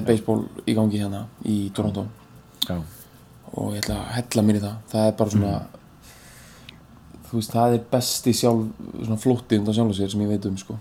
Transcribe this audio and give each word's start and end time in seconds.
Er 0.00 0.08
baseball 0.08 0.46
í 0.66 0.76
gangi 0.76 1.02
hérna 1.02 1.26
í 1.48 1.58
Toronto. 1.76 2.06
Já, 2.66 2.76
og 3.50 3.74
ég 3.74 3.82
ætla 3.84 4.00
að 4.00 4.10
hella 4.18 4.46
mér 4.46 4.58
í 4.60 4.64
það. 4.64 4.80
Það 4.92 5.06
er 5.08 5.14
bara 5.20 5.34
svona 5.34 5.54
þú 7.30 7.38
veist, 7.38 7.54
það 7.54 7.76
er 7.76 7.84
besti 7.92 8.34
sjálf 8.34 8.86
svona 8.96 9.20
flótti 9.22 9.58
undan 9.60 9.76
sjálf 9.76 9.96
sér 9.96 10.10
sem 10.12 10.24
ég 10.24 10.32
veit 10.32 10.48
um 10.50 10.58
sko. 10.58 10.78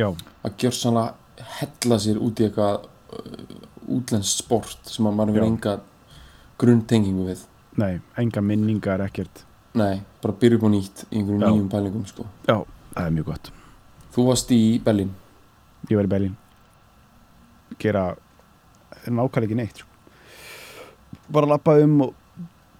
Að 0.00 0.56
gjörsanlega 0.62 1.46
hella 1.60 1.98
sér 2.00 2.20
út 2.24 2.40
í 2.40 2.46
eitthvað 2.46 2.86
uh, 3.16 3.54
útlenskt 3.96 4.44
sport 4.44 4.88
sem 4.88 5.08
að 5.08 5.16
maður 5.18 5.36
hefur 5.36 5.48
enga 5.48 5.76
grunntengingu 6.60 7.26
við. 7.28 7.44
Nei, 7.80 7.94
enga 8.20 8.42
minningar 8.44 9.04
ekkert. 9.04 9.44
Nei, 9.78 10.00
bara 10.22 10.36
byrja 10.40 10.58
upp 10.58 10.66
á 10.66 10.70
nýtt 10.72 11.04
í 11.06 11.20
einhverjum 11.20 11.44
Já. 11.44 11.50
nýjum 11.52 11.68
pælingum 11.72 12.06
sko. 12.08 12.26
Já, 12.48 12.56
það 12.94 13.04
er 13.04 13.14
mjög 13.18 13.28
gott. 13.30 13.52
Þú 14.14 14.26
varst 14.26 14.50
í 14.56 14.62
Berlín. 14.84 15.12
Ég 15.88 16.00
var 16.00 16.08
í 16.08 16.12
Berlín. 16.12 16.34
Gera 17.80 18.08
nákvæmlega 19.06 19.46
ekki 19.48 19.58
neitt 19.58 19.82
sko. 19.82 19.88
bara 21.30 21.46
lappa 21.46 21.76
um 21.84 22.00
og 22.08 22.14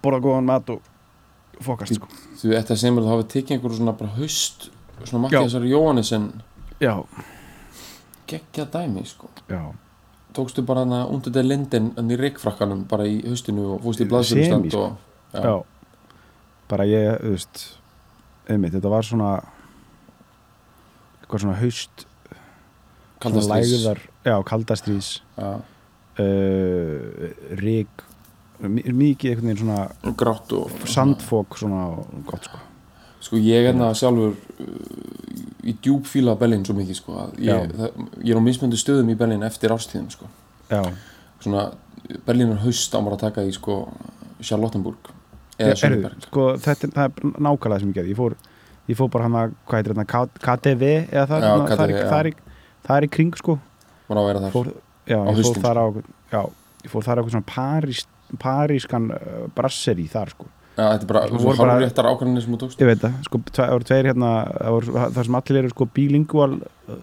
borða 0.03 0.21
góðan 0.23 0.47
mat 0.49 0.69
og 0.69 0.81
fokast 1.61 1.95
sko. 1.95 2.07
Þú 2.41 2.55
ætti 2.57 2.73
að 2.73 2.81
segja 2.81 2.93
mér 2.93 3.03
að 3.03 3.09
það 3.09 3.17
hafi 3.17 3.27
tekið 3.35 3.55
einhverju 3.57 3.77
svona 3.77 3.97
bara 3.97 4.15
haust 4.17 4.71
svona 5.05 5.27
Mattiasar 5.27 5.65
Jóhannesson 5.65 6.31
Já, 6.81 7.05
geggja 8.27 8.65
dæmi 8.73 9.05
sko 9.05 9.29
já, 9.49 9.73
tókstu 10.33 10.65
bara 10.65 10.85
hana 10.85 11.05
undir 11.05 11.33
det 11.33 11.43
linden 11.45 11.91
hann 11.97 12.11
í 12.11 12.17
reikfrakkanum 12.19 12.85
bara 12.89 13.05
í 13.05 13.19
haustinu 13.27 13.75
og 13.75 13.83
fúst 13.85 14.01
í 14.01 14.05
Semi, 14.05 14.11
blaðsfjörustand 14.13 14.71
sko. 14.71 14.85
já. 15.33 15.63
bara 16.69 16.87
ég, 16.89 17.17
þú 17.21 17.33
veist 17.35 17.65
einmitt, 18.49 18.73
þetta 18.73 18.91
var 18.91 19.05
svona 19.05 19.31
eitthvað 21.21 21.45
svona 21.45 21.59
haust 21.59 22.07
svona 23.21 23.35
þess 23.37 23.51
lægðar, 23.51 24.01
já, 24.25 24.35
kaldastrís 24.47 25.11
ja. 25.37 25.59
Uh, 26.19 27.29
rík 27.61 28.07
mikið 28.61 29.31
einhvern 29.31 29.47
veginn 29.47 29.61
svona 29.63 30.13
grátt 30.19 30.51
og 30.53 30.83
sandfók 30.89 31.57
svona 31.57 31.85
gott 32.27 32.45
sko. 32.45 32.59
Sko 33.21 33.37
ég 33.41 33.69
er 33.71 33.77
það 33.77 33.95
sjálfur 34.01 34.35
uh, 34.35 35.69
í 35.69 35.75
djúb 35.81 36.05
fíla 36.09 36.35
Berlín 36.37 36.65
svo 36.65 36.75
mikið 36.77 36.97
sko 36.99 37.23
ég, 37.41 37.71
það, 37.77 38.03
ég 38.21 38.33
er 38.35 38.41
á 38.41 38.43
mismöndu 38.45 38.77
stöðum 38.81 39.09
í 39.13 39.17
Berlín 39.17 39.45
eftir 39.47 39.73
ástíðum 39.73 40.11
sko. 40.13 40.29
Já, 40.71 40.81
svona 41.41 41.69
Berlín 42.27 42.53
er 42.53 42.61
haust 42.65 42.93
á 42.93 42.99
maður 43.01 43.17
að 43.17 43.25
taka 43.27 43.47
í 43.47 43.51
sko 43.55 43.79
Charlottenburg 44.41 45.11
eða 45.61 45.73
er, 45.73 45.77
Sönberg 45.81 46.23
sko, 46.27 46.45
þetta 46.61 46.87
er, 46.87 46.93
það 46.95 47.03
er 47.09 47.35
nákvæmlega 47.45 47.81
sem 47.83 47.91
ég 47.91 47.97
gerði. 47.99 48.13
Ég 48.15 48.21
fór, 48.21 48.37
ég 48.89 48.97
fór 48.97 49.11
bara 49.13 49.27
hann 49.27 49.37
að, 49.41 49.57
hvað 49.69 49.81
heitir 49.81 49.93
þetta 49.97 50.07
K- 50.13 50.45
KTV 50.45 50.87
eða 51.11 51.25
það, 51.29 51.43
Já, 51.45 51.51
svona, 51.51 51.67
það, 51.67 51.83
er, 51.83 51.91
KTV, 51.91 52.07
það, 52.09 52.31
er, 52.31 52.63
það 52.87 52.95
er 53.01 53.05
í 53.07 53.11
kring 53.17 53.35
sko. 53.41 53.57
Maður 54.09 54.17
á 54.17 54.21
að 54.21 54.29
vera 54.31 54.41
þar. 54.45 54.55
Fór, 54.55 54.71
já, 55.07 55.17
Á 55.17 55.31
ég 55.33 55.43
fór 55.45 55.61
þar 55.63 55.77
á 55.81 55.85
já, 56.31 56.41
ég 56.85 56.89
fór 56.93 57.03
þar 57.05 57.17
á 57.17 57.19
eitthvað 57.21 57.35
svona 57.35 57.51
parís, 57.55 58.01
parískan 58.41 59.11
uh, 59.11 59.47
brasseri 59.55 60.07
þar 60.11 60.29
sko. 60.35 60.45
Ja, 60.77 60.85
þetta 60.95 61.03
er 61.03 61.09
bara 61.11 61.21
svo 61.27 61.37
voru 61.43 61.57
bara- 61.57 61.79
réttar 61.81 62.07
ákvæmlega 62.07 62.41
sem 62.45 62.53
þú 62.55 62.59
tókst. 62.63 62.79
Ég 62.81 62.87
veit 62.87 63.01
það, 63.03 63.17
sko, 63.27 63.41
það 63.51 63.71
voru 63.75 63.83
tveir 63.89 64.05
hérna 64.11 64.29
það, 64.47 64.71
voru, 64.77 64.93
það 65.17 65.23
sem 65.27 65.35
allir 65.41 65.59
eru 65.61 65.69
sko 65.73 65.87
bilingual 65.99 66.53
uh, 66.61 67.01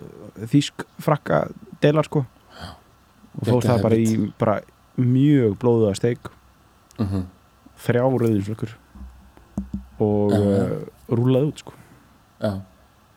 þýsk 0.54 0.86
frakka 1.04 1.42
delar 1.82 2.08
sko. 2.08 2.24
Og 3.38 3.46
fór 3.46 3.62
það 3.68 3.82
bara 3.84 3.98
í 4.00 4.32
bara 4.40 4.56
mjög 4.98 5.58
blóðuða 5.62 5.94
steik. 5.94 6.30
Uh 6.98 7.06
-huh. 7.12 7.24
þrjá 7.78 8.02
rauðinslökkur 8.02 8.72
og 10.00 10.32
Já, 10.32 10.38
já. 10.38 10.64
uh, 10.64 11.14
rúlaði 11.14 11.46
út 11.52 11.58
sko. 11.62 11.72
Já. 12.42 12.52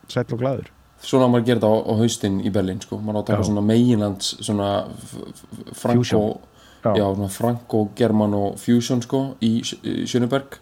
Sæll 0.08 0.32
og 0.34 0.38
glaður 0.38 0.70
svona 1.02 1.26
maður 1.28 1.42
að 1.42 1.46
gera 1.50 1.60
þetta 1.60 1.72
á, 1.72 1.76
á 1.82 1.92
haustin 1.98 2.40
í 2.46 2.50
Berlín 2.54 2.80
sko. 2.84 2.98
maður 3.02 3.18
á 3.18 3.20
að 3.22 3.26
taka 3.32 3.42
Já. 3.42 3.48
svona 3.50 3.64
meginlands 3.66 4.32
svona 4.40 4.68
f- 4.86 5.16
f- 5.32 5.74
franco 5.74 6.02
Fusion. 6.02 6.38
já. 6.84 6.92
Já. 6.98 7.04
svona 7.14 7.28
franco 7.30 7.80
germano 7.96 8.42
fusion 8.56 9.02
sko 9.02 9.20
í 9.42 9.50
Sj- 9.62 9.80
í 9.82 10.06
Schöneberg 10.06 10.58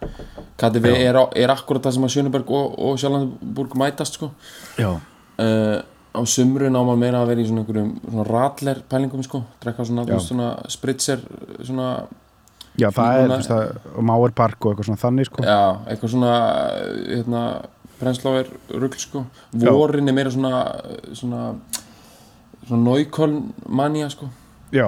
KTV 0.61 0.87
er, 0.97 1.17
er 1.37 1.49
akkurat 1.55 1.83
það 1.87 1.93
sem 1.97 2.05
að 2.09 2.15
Schöneberg 2.17 2.51
og, 2.51 2.75
og 2.78 2.99
Sjálflandburg 3.01 3.77
mætast 3.81 4.19
sko 4.19 4.31
já, 4.78 4.91
uh, 4.97 5.78
á 6.11 6.21
sumrun 6.27 6.75
á 6.77 6.81
maður 6.83 6.99
meira 7.05 7.21
að 7.22 7.28
vera 7.31 7.41
í 7.41 7.47
svona 7.49 7.62
einhverjum 7.62 7.93
svona 8.09 8.27
ratler 8.28 8.81
pælingum 8.91 9.22
sko 9.25 9.43
drekka 9.62 9.84
svona, 9.87 10.19
svona 10.21 10.49
spritzer 10.69 11.21
svona, 11.62 11.91
já 12.81 12.89
það 12.91 13.21
er 13.21 13.28
þú 13.28 13.37
veist, 13.37 13.51
það, 13.53 13.77
og 13.97 14.05
Máer 14.11 14.33
Park 14.34 14.65
og 14.67 14.72
eitthvað 14.72 14.89
svona 14.91 15.05
þannig 15.05 15.28
sko 15.31 15.45
já, 15.47 15.61
eitthvað 15.87 16.15
svona 16.17 16.33
uh, 17.21 17.78
hérna, 18.00 18.12
brensláver 18.12 18.50
rugl 18.81 18.99
sko, 18.99 19.25
vorin 19.53 20.09
er 20.09 20.12
meira 20.16 20.31
svona 20.31 20.81
svona 21.12 21.55
svona 22.66 22.83
náuköln 22.84 23.53
mania 23.69 24.09
sko. 24.11 24.28
Já, 24.72 24.87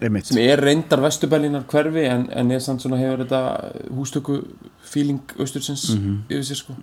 einmitt. 0.00 0.26
Sem 0.26 0.38
er 0.38 0.60
reyndar 0.60 1.00
vesturbellinar 1.00 1.64
hverfi 1.70 2.04
en, 2.06 2.28
en 2.30 2.50
er 2.50 2.60
samt 2.60 2.80
svona 2.82 2.98
hefur 3.00 3.24
þetta 3.24 3.72
hústöku 3.96 4.40
feeling 4.82 5.20
austursins 5.38 5.88
Mhm. 5.94 6.24
yfir 6.28 6.44
sér 6.44 6.56
sko. 6.62 6.74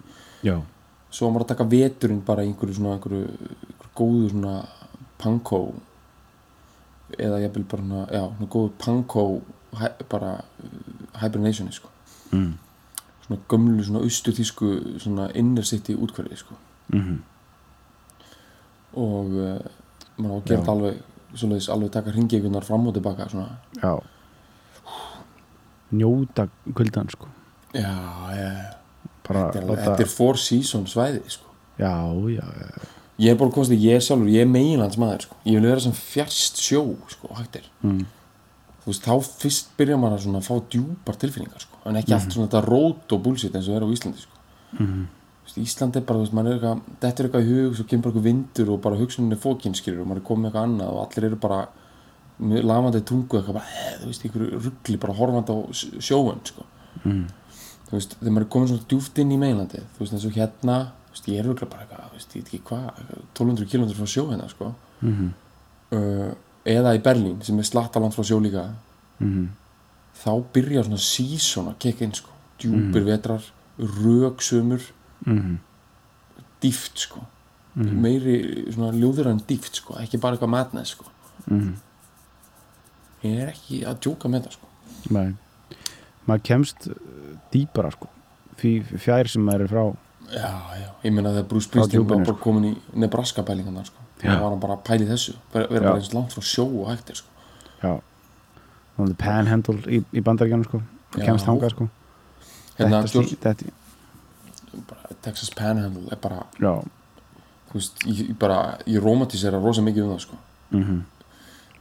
Já, 0.43 0.61
svo 1.11 1.29
maður 1.31 1.45
að 1.45 1.47
taka 1.47 1.63
veturinn 1.69 2.21
bara 2.25 2.43
í 2.43 2.47
einhverju 2.53 2.75
svona 2.75 2.93
einhverju, 2.97 3.27
einhverju 3.27 3.93
góðu 3.95 4.29
svona 4.31 4.65
pankó 5.17 5.73
eða 7.19 7.39
ég 7.45 7.53
vil 7.53 7.63
bara 7.63 7.81
svona, 7.83 8.07
já, 8.11 8.23
svona 8.37 8.49
góðu 8.51 8.71
pankó 8.81 9.41
hæ, 9.79 9.89
bara 10.09 10.33
uh, 10.63 11.19
hibernationi 11.21 11.71
sko. 11.71 11.89
Mm. 12.31 12.53
Svona 13.25 13.39
gömlu 13.51 13.83
svona 13.83 14.03
austurþísku 14.05 14.69
svona 15.03 15.29
inner 15.35 15.63
city 15.65 15.95
útkverfi 15.97 16.37
sko. 16.43 16.55
Mm 16.93 17.17
og 18.95 19.25
uh, 19.35 19.57
maður 20.23 20.29
á 20.31 20.37
að 20.39 20.45
gera 20.47 20.59
þetta 20.61 20.71
alveg 20.71 20.99
svoleiðis 21.35 21.65
alveg 21.73 21.89
taka 21.91 22.11
hringiegunar 22.15 22.63
fram 22.63 22.85
og 22.87 22.93
tilbaka 22.95 23.25
svona. 23.27 23.57
Já. 23.81 23.97
Njóta 25.91 26.45
kuldan 26.75 27.09
sko. 27.11 27.27
Já, 27.75 27.91
já, 28.31 28.51
bara 29.27 29.41
þetta 29.49 29.59
er, 29.59 29.65
láta- 29.67 29.81
þetta 29.89 30.05
er 30.05 30.11
four 30.13 30.39
season 30.39 30.85
svæði 30.87 31.21
sko. 31.27 31.51
Já, 31.79 31.91
já, 32.31 32.45
já, 32.61 32.85
Ég 33.19 33.31
er 33.31 33.37
bara 33.39 33.51
komst 33.51 33.71
að 33.71 33.79
ég 33.83 33.95
er 33.95 34.01
sjálfur, 34.03 34.27
ég 34.31 34.43
er 34.43 34.49
meginlands 34.51 34.97
maður 34.99 35.21
sko. 35.27 35.35
Ég 35.47 35.59
vil 35.59 35.67
vera 35.69 35.79
sem 35.83 35.93
fjärst 35.95 36.57
sjó 36.59 36.81
sko, 37.11 37.29
hægt 37.37 37.55
er. 37.61 37.67
mm. 37.83 38.01
Þú 38.85 38.91
veist, 38.93 39.01
þá 39.07 39.13
fyrst 39.41 39.69
byrjar 39.79 39.97
maður 39.97 40.17
að 40.19 40.23
svona 40.27 40.41
fá 40.45 40.55
djúpar 40.69 41.15
tilfinningar 41.17 41.59
sko. 41.63 41.77
En 41.89 41.95
ekki 41.97 42.13
allt 42.13 42.31
svona 42.35 42.47
þetta 42.47 42.61
rót 42.67 43.13
og 43.15 43.21
bullshit 43.25 43.55
eins 43.57 43.67
og 43.69 43.75
er 43.79 43.85
á 43.85 43.89
Íslandi 43.89 44.21
sko. 44.21 44.37
Mm. 44.77 45.07
Þú 45.41 45.47
veist, 45.47 45.57
Íslandi 45.63 45.97
er 45.97 46.05
bara, 46.05 46.19
þú 46.19 46.25
veist, 46.25 46.35
maður 46.37 46.51
er 46.51 46.59
eitthvað 46.59 46.83
Þetta 47.01 47.23
er 47.23 47.27
eitthvað 47.29 47.45
í 47.47 47.55
hug, 47.55 47.75
svo 47.79 47.85
kemur 47.89 48.03
bara 48.05 48.13
eitthvað 48.13 48.27
vindur 48.29 48.69
og 48.75 48.81
bara 48.85 48.99
hugsuninni 48.99 49.39
fókinn 49.41 49.75
skilur 49.79 50.03
og 50.03 50.07
maður 50.11 50.21
er 50.21 50.27
komið 50.29 50.45
eitthvað 50.51 50.67
annað 50.69 50.93
og 50.93 51.01
allir 51.05 51.27
eru 51.31 51.39
bara 51.47 51.59
með 52.45 52.63
lamandi 52.69 53.01
tungu 53.09 53.37
eitthvað 53.39 53.57
bara, 53.57 53.65
eh, 53.65 53.97
þú 54.03 54.09
veist, 54.11 54.25
einhverju 54.25 54.61
ruggli 54.65 54.97
bara 55.01 55.13
horfandi 55.17 55.55
á 55.55 55.57
s- 55.73 55.89
sjóinn 56.09 56.41
sko. 56.45 56.65
Mm. 57.05 57.25
Þú 57.89 57.91
veist, 57.97 58.15
þegar 58.19 58.33
maður 58.35 58.45
er 58.45 58.51
komin 58.53 58.67
svona 58.67 58.87
djúft 58.89 59.19
inn 59.21 59.31
í 59.31 59.37
meginlandi 59.41 59.81
þú 59.95 59.99
veist, 60.03 60.13
eins 60.13 60.25
og 60.29 60.37
hérna, 60.37 60.77
þú 61.09 61.13
veist, 61.15 61.29
ég 61.31 61.39
er 61.39 61.45
ruggla 61.49 61.69
bara 61.69 61.85
eitthvað, 61.85 62.09
þú 62.09 62.17
veist, 62.19 62.35
ég 62.35 62.43
veit 62.43 62.53
ekki 62.53 62.61
hvað 62.69 62.85
1200 63.33 63.65
km 63.71 63.93
frá 63.97 64.05
sjó 64.13 64.27
hérna, 64.29 64.49
sko 64.49 64.73
Mm. 65.01 65.33
uh, 65.91 66.33
eða 66.65 66.95
í 66.97 67.01
Berlín 67.05 67.41
sem 67.45 67.59
er 67.59 67.67
slattaland 67.67 68.13
frá 68.15 68.23
sjó 68.25 68.39
líka 68.41 68.69
Mm. 69.21 69.49
þá 70.23 70.43
byrja 70.53 70.83
svona 70.83 70.97
season 70.99 71.67
að 71.69 71.77
kekka 71.79 72.03
inn 72.03 72.11
sko. 72.13 72.29
Djúpir 72.59 73.03
vetrar, 73.05 73.41
rögsumur 73.79 74.81
Mm. 75.25 75.57
dýft 76.61 76.97
sko. 76.97 77.21
Mhm. 77.75 78.01
meiri 78.01 78.71
svona 78.73 78.91
ljóður 78.95 79.27
en 79.31 79.39
dýft 79.39 79.75
sko. 79.81 79.93
Ekki 79.99 80.17
bara 80.19 80.35
eitthvað 80.37 80.49
madness 80.49 80.89
sko. 80.95 81.05
Mm. 81.49 81.75
ég 83.23 83.39
er 83.41 83.47
ekki 83.53 83.83
að 83.85 83.99
djóka 83.99 84.29
með 84.29 84.43
það 84.47 84.51
sko. 84.51 84.67
Nei. 85.11 85.33
maður 86.27 86.43
kemst 86.43 86.87
dýpara 87.51 87.91
sko. 87.91 88.07
Því 88.57 88.83
fjær 88.97 89.27
sem 89.29 89.41
maður 89.45 89.61
er 89.61 89.67
frá 89.67 89.83
já, 90.33 90.51
já, 90.79 90.89
ég 91.03 91.13
meina 91.13 91.29
þegar 91.29 91.47
Bruce 91.47 91.67
Springsteen 91.69 92.07
var 92.07 92.23
bara 92.25 92.37
komin 92.39 92.73
í 92.73 92.77
Nebraska 92.95 93.43
pælingarnar 93.43 93.85
sko 93.85 94.01
þá 94.21 94.35
var 94.41 94.49
hann 94.49 94.59
bara 94.63 94.77
að 94.77 94.83
pæli 94.87 95.07
þessu. 95.09 95.35
Já. 95.53 95.65
bara 95.69 95.95
eins 95.95 96.13
langt 96.13 96.33
frá 96.35 96.43
sjó 96.45 96.65
og 96.67 96.89
hægt 96.91 97.09
er 97.09 97.21
sko. 97.21 97.29
já. 97.83 97.93
Það 98.95 99.15
panhandle 99.19 99.81
í, 99.91 100.01
í 100.15 100.21
bandaríkjanum 100.23 100.67
sko. 100.67 100.81
Og 101.15 101.23
kemst 101.23 101.47
þangað 101.47 101.73
sko. 101.73 101.87
Hérna, 102.77 103.01
slí- 103.07 103.37
þetta, 103.39 103.71
bara, 104.87 105.15
Texas 105.23 105.51
Panhandle 105.55 106.11
er 106.11 106.19
bara 106.21 106.45
já. 106.59 106.73
Þú 107.71 107.79
veist, 107.79 108.05
ég, 108.07 108.31
bara, 108.39 108.77
ég 108.87 109.03
romantísera 109.03 109.59
rosa 109.59 109.83
mikið 109.83 110.07
um 110.07 110.15
það 110.15 110.23
sko. 110.27 110.39
mm 110.71 111.03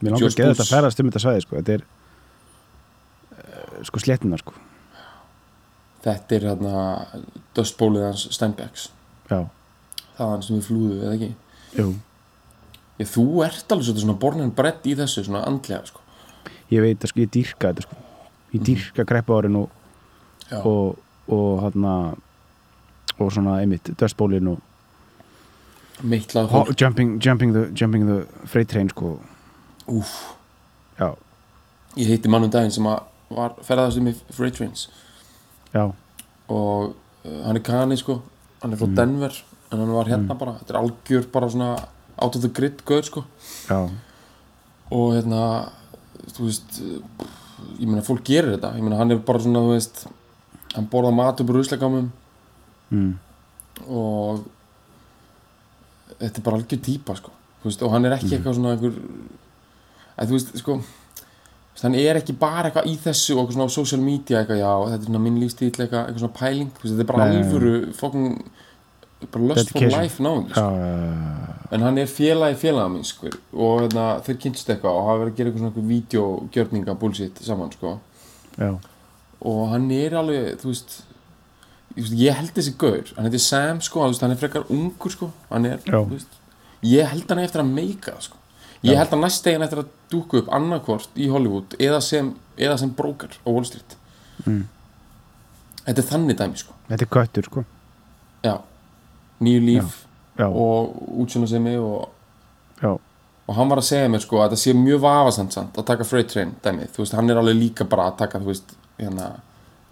Mér 0.01 0.11
langar 0.11 0.19
George 0.25 0.43
að 0.43 0.49
þetta 0.51 0.63
að 0.65 0.71
ferðast 0.73 0.99
um 0.99 1.07
þetta 1.07 1.19
svæði 1.23 1.43
sko. 1.45 1.55
Þetta 1.55 1.73
er 1.73 1.83
uh, 3.31 3.83
sko 3.87 4.01
sléttina 4.03 4.39
sko. 4.41 4.53
Þetta 6.03 6.35
er 6.35 6.47
hérna 6.49 6.81
döstbólið 7.55 8.03
hans 8.09 8.25
Steinbecks. 8.35 8.89
Já, 9.31 9.39
það 10.17 10.25
er 10.25 10.33
hann 10.33 10.43
sem 10.43 10.59
við 10.59 10.67
flúðu, 10.67 10.97
eða 10.99 11.15
ekki? 11.15 11.31
Jú 11.79 11.87
ég, 12.99 13.07
þú 13.09 13.25
ert 13.45 13.71
alveg 13.71 14.01
svona 14.01 14.17
bornin 14.19 14.53
brett 14.55 14.85
í 14.87 14.95
þessu 14.97 15.25
svona 15.27 15.45
andlega 15.47 15.85
sko. 15.89 16.03
Ég 16.73 16.81
veit 16.81 17.03
að 17.03 17.11
sko, 17.11 17.23
ég 17.23 17.33
dýrka 17.33 17.71
þetta 17.71 17.87
sko. 17.87 18.03
Ég 18.55 18.63
dýrka 18.65 19.05
kreppu 19.07 19.35
árin 19.37 19.59
og 19.59 19.69
Já. 20.45 20.59
og, 20.61 20.97
og 21.27 21.63
hérna 21.63 22.15
og 23.17 23.31
svona 23.31 23.59
einmitt 23.63 23.89
döstbólin 23.97 24.51
og 24.51 24.59
meitlað 26.03 26.49
fólk. 26.51 26.75
jumping, 26.81 27.17
jumping, 27.23 27.53
the, 27.55 27.71
jumping 27.73 28.05
the 28.05 28.25
freight 28.45 28.69
train 28.69 28.89
sko. 28.89 29.19
Úf, 29.87 30.11
já, 30.99 31.15
ég 31.95 32.09
heiti 32.09 32.29
mann 32.29 32.43
um 32.43 32.51
daginn 32.51 32.73
sem 32.73 32.85
var 33.29 33.55
ferðast 33.65 33.99
um 34.01 34.09
í 34.09 34.13
Freight 34.33 34.57
Trains. 34.57 34.87
Já, 35.73 35.91
og 36.49 36.95
uh, 37.25 37.41
hann 37.45 37.59
er 37.59 37.63
kani 37.65 37.97
sko. 37.97 38.19
Hann 38.61 38.73
er 38.73 38.81
frá 38.81 38.89
Denver 38.97 39.35
en 39.71 39.81
hann 39.81 39.93
var 39.93 40.09
hérna 40.09 40.37
bara, 40.37 40.55
þetta 40.59 40.73
er 40.73 40.79
algjör 40.81 41.27
bara 41.33 41.49
svona 41.49 41.69
out 42.21 42.35
of 42.35 42.41
the 42.41 42.51
grid 42.51 42.83
gaur 42.85 43.03
sko. 43.05 43.25
Já. 43.69 43.79
Og 44.93 45.15
hérna 45.15 45.41
þú 46.35 46.49
veist 46.49 46.79
uh, 46.81 46.99
ég 47.79 47.87
meina 47.87 48.05
fólk 48.05 48.25
gerir 48.27 48.55
þetta, 48.55 48.75
ég 48.77 48.85
meina 48.85 48.99
hann 48.99 49.13
er 49.13 49.23
bara 49.25 49.41
svona 49.43 49.63
þú 49.65 49.73
veist, 49.75 50.05
hann 50.75 50.89
borða 50.91 51.13
mat 51.15 51.41
upp 51.41 51.53
úr 51.53 51.61
ruslagámum. 51.61 52.11
Mm. 52.93 53.15
og 53.89 54.43
þetta 56.19 56.37
er 56.39 56.43
bara 56.45 56.59
algjör 56.59 56.83
típa 56.85 57.15
sko. 57.17 57.31
Veist, 57.65 57.81
og 57.81 57.91
hann 57.95 58.05
er 58.05 58.13
ekki 58.15 58.35
eitthvað 58.35 58.59
svona 58.59 58.75
einhver 58.75 58.99
að 60.15 60.29
þú 60.29 60.37
veist 60.37 60.53
sko 60.61 60.77
hann 61.81 61.97
er 61.99 62.19
ekki 62.21 62.35
bara 62.39 62.69
eitthvað 62.69 62.87
í 62.87 62.93
þessu 63.03 63.35
og 63.35 63.41
eitthvað 63.41 63.57
svona 63.57 63.67
á 63.67 63.77
social 63.77 64.03
media 64.03 64.41
eitthvað 64.41 64.61
já 64.61 64.71
þetta 64.85 65.01
er 65.01 65.09
svona 65.09 65.23
minn 65.25 65.41
lífstíl 65.41 65.67
eitthvað, 65.71 66.05
eitthvað 66.05 66.21
svona 66.23 66.37
pæling. 66.39 66.69
Veist, 66.77 66.93
þetta 66.93 67.03
er 67.03 67.09
bara 67.09 67.27
alvöru 67.31 67.73
fokkin 67.97 68.29
bara 69.25 69.49
lust 69.49 69.73
for 69.73 69.89
life 69.89 70.23
náðum 70.23 70.47
sko. 70.51 70.61
já, 70.61 71.54
en 71.71 71.81
hann 71.85 71.97
er 71.97 72.09
félagi 72.09 72.59
félaga 72.61 72.91
mín 72.93 73.05
sko. 73.07 73.31
Og 73.53 73.85
hérna, 73.85 74.19
þeir 74.25 74.37
kynst 74.43 74.69
eitthvað 74.69 74.99
og 74.99 75.07
hafa 75.09 75.21
verið 75.23 75.33
að 75.33 75.37
gera 75.39 75.51
eitthvað 75.51 75.65
svona 75.65 75.89
videogjörninga 75.89 76.97
bullshit 77.01 77.41
saman 77.45 77.73
sko. 77.73 77.97
Já, 78.59 78.71
og 79.45 79.67
hann 79.73 79.89
er 79.93 80.15
alveg, 80.19 80.55
þú 80.61 80.71
veist 80.71 80.95
ég, 81.95 82.33
held 82.35 82.53
þessi 82.55 82.73
gaur, 82.79 83.11
hann 83.15 83.27
heitir 83.27 83.43
Sam 83.43 83.81
sko, 83.83 84.05
veist, 84.07 84.23
hann 84.23 84.33
er 84.35 84.39
frekar 84.39 84.65
ungur 84.73 85.13
sko 85.13 85.29
er, 85.55 85.79
Já. 85.85 85.99
veist, 86.09 86.39
ég 86.85 87.11
held 87.11 87.29
hann 87.31 87.43
eftir 87.43 87.63
að 87.63 87.73
meika 87.75 88.15
sko, 88.23 88.39
ég 88.85 88.99
held 88.99 89.13
hann 89.13 89.23
næst 89.23 89.45
degin 89.45 89.65
eftir 89.65 89.83
að 89.83 89.91
dúka 90.11 90.41
upp 90.41 90.51
annarkvort 90.55 91.19
í 91.19 91.29
Hollywood 91.31 91.77
eða 91.79 92.01
sem, 92.03 92.33
eða 92.57 92.79
sem 92.81 92.91
brókar 92.95 93.37
á 93.43 93.47
Wall 93.47 93.67
Street. 93.67 93.97
Mm. 94.45 94.65
þetta 95.85 96.01
er 96.01 96.09
þannig 96.09 96.39
dæmi 96.41 96.59
sko. 96.59 96.73
Þetta 96.89 97.05
er 97.05 97.11
köttur 97.15 97.47
sko. 97.47 97.63
Já, 98.45 98.55
nýju 99.45 99.61
líf 99.63 99.85
já, 100.01 100.04
og 100.43 100.95
útsjóna 101.23 101.47
sem 101.47 101.63
mig 101.63 101.79
og, 101.79 102.09
já, 102.81 102.91
og 103.47 103.55
hann 103.55 103.69
var 103.69 103.77
að 103.79 103.87
segja 103.87 104.09
mér 104.09 104.19
sko 104.25 104.37
að 104.41 104.49
þetta 104.49 104.61
sé 104.63 104.73
mjög 104.75 104.99
vafasamt 105.05 105.53
samt 105.53 105.77
að 105.77 105.85
taka 105.85 106.03
freight 106.03 106.29
train 106.33 106.55
dæmi, 106.65 106.87
þú 106.91 107.03
veist, 107.03 107.13
hann 107.15 107.29
er 107.29 107.37
alveg 107.39 107.55
líka 107.55 107.85
bara 107.87 108.09
að 108.11 108.17
taka, 108.23 108.39
þú 108.43 108.51
veist, 108.51 108.75
hérna 108.99 109.29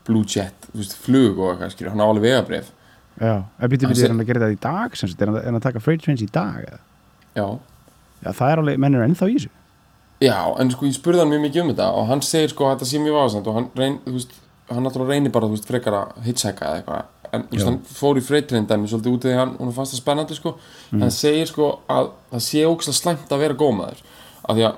blue 0.07 0.23
jet, 0.27 0.67
þú 0.73 0.81
veist, 0.81 0.95
flug 0.99 1.39
og 1.39 1.51
eitthvað 1.53 1.71
skilur, 1.77 1.91
hann 1.93 2.01
á 2.03 2.07
alveg 2.09 2.23
vegabrif 2.27 2.71
já. 3.21 3.43
En 3.59 3.69
býtti 3.69 3.85
seg- 3.87 4.03
er 4.05 4.09
hann 4.15 4.19
að 4.25 4.27
gera 4.31 4.39
þetta 4.47 4.57
í 4.57 4.61
dag 4.65 4.95
sem 4.97 5.09
sagt, 5.09 5.21
er 5.21 5.27
hann, 5.31 5.55
að 5.61 5.61
taka 5.69 5.79
freight 5.79 6.03
trains 6.03 6.21
í 6.25 6.29
dag 6.33 6.63
eða? 6.65 6.79
já, 7.37 7.47
já, 8.25 8.31
það 8.33 8.51
er 8.51 8.57
alveg, 8.63 8.77
menn 8.83 8.95
er 8.95 9.05
ennþá 9.07 9.29
í 9.29 9.35
þessu. 9.37 9.49
Já, 10.23 10.37
en 10.59 10.69
sko 10.71 10.85
ég 10.87 10.93
spurði 10.95 11.19
hann 11.19 11.29
mjög 11.33 11.41
mikið 11.47 11.61
um 11.63 11.69
þetta 11.73 11.87
og 11.99 12.05
hann 12.07 12.21
segir 12.23 12.49
sko 12.53 12.65
að 12.69 12.75
þetta 12.77 12.85
sé 12.89 12.99
mjög 13.03 13.15
vafasamt 13.19 13.47
og 13.47 13.55
hann 13.57 13.69
reyn, 13.75 13.97
þú 14.05 14.13
veist, 14.17 14.33
hann 14.69 14.83
náttúrulega 14.87 15.09
reynir 15.17 15.31
bara, 15.35 15.47
þú 15.47 15.57
veist, 15.57 15.67
frekar 15.67 15.93
að 15.99 16.21
hitchhæka 16.27 16.65
eða 16.69 16.77
eitthvað 16.81 17.09
en 17.33 17.45
veist, 17.51 17.65
hann 17.65 17.79
fór 17.89 18.19
í 18.19 18.23
freitreindæmi 18.25 18.89
svolítið 18.91 19.15
út 19.17 19.25
því 19.27 19.35
hann, 19.39 19.53
fannst 19.75 19.95
það 19.95 20.01
spennandi 20.03 20.37
sko. 20.37 20.55
Hann 20.93 21.13
segir 21.13 21.49
sko 21.49 21.69
að 21.91 22.11
það 22.33 22.43
sé 22.47 22.63
ógæslega 22.69 22.99
slæmt 22.99 23.33
að 23.33 23.43
vera 23.45 23.57
gómaður 23.59 24.03
af 24.43 24.57
því 24.57 24.65
að 24.69 24.75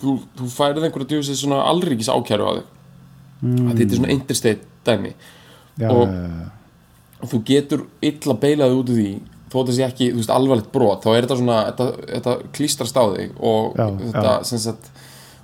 þú, 0.00 0.14
þú 0.38 0.50
færið 0.54 0.86
einhverja 0.88 1.10
djúsið 1.14 1.40
svona 1.42 1.58
alríkis 1.70 2.08
ákæru 2.12 2.46
á 2.46 2.52
þig. 2.60 2.68
Mm. 3.40 3.66
að 3.70 3.74
þetta 3.80 3.90
er 3.94 3.98
svona 4.00 4.14
interstate 4.14 4.66
dæmi. 4.86 5.12
Já, 5.80 5.88
Og- 5.90 6.08
já, 6.08 6.50
og 7.20 7.28
þú 7.30 7.38
getur 7.48 7.86
illa 8.04 8.34
beilaði 8.40 8.78
út 8.80 8.90
úr 8.92 8.98
því 9.00 9.10
þó 9.50 9.56
þetta 9.64 9.74
sé 9.76 9.84
ekki, 9.88 10.06
veist, 10.14 10.30
alvarlegt 10.30 10.70
brot 10.72 11.02
þá 11.04 11.10
er 11.16 11.26
þetta 11.26 11.36
svona, 11.40 11.58
þetta, 11.70 11.86
þetta 12.14 12.34
klístrast 12.56 12.96
á 13.00 13.04
þig 13.16 13.32
og 13.40 13.74
þetta, 13.76 14.34
sem 14.46 14.58
sagt 14.62 14.90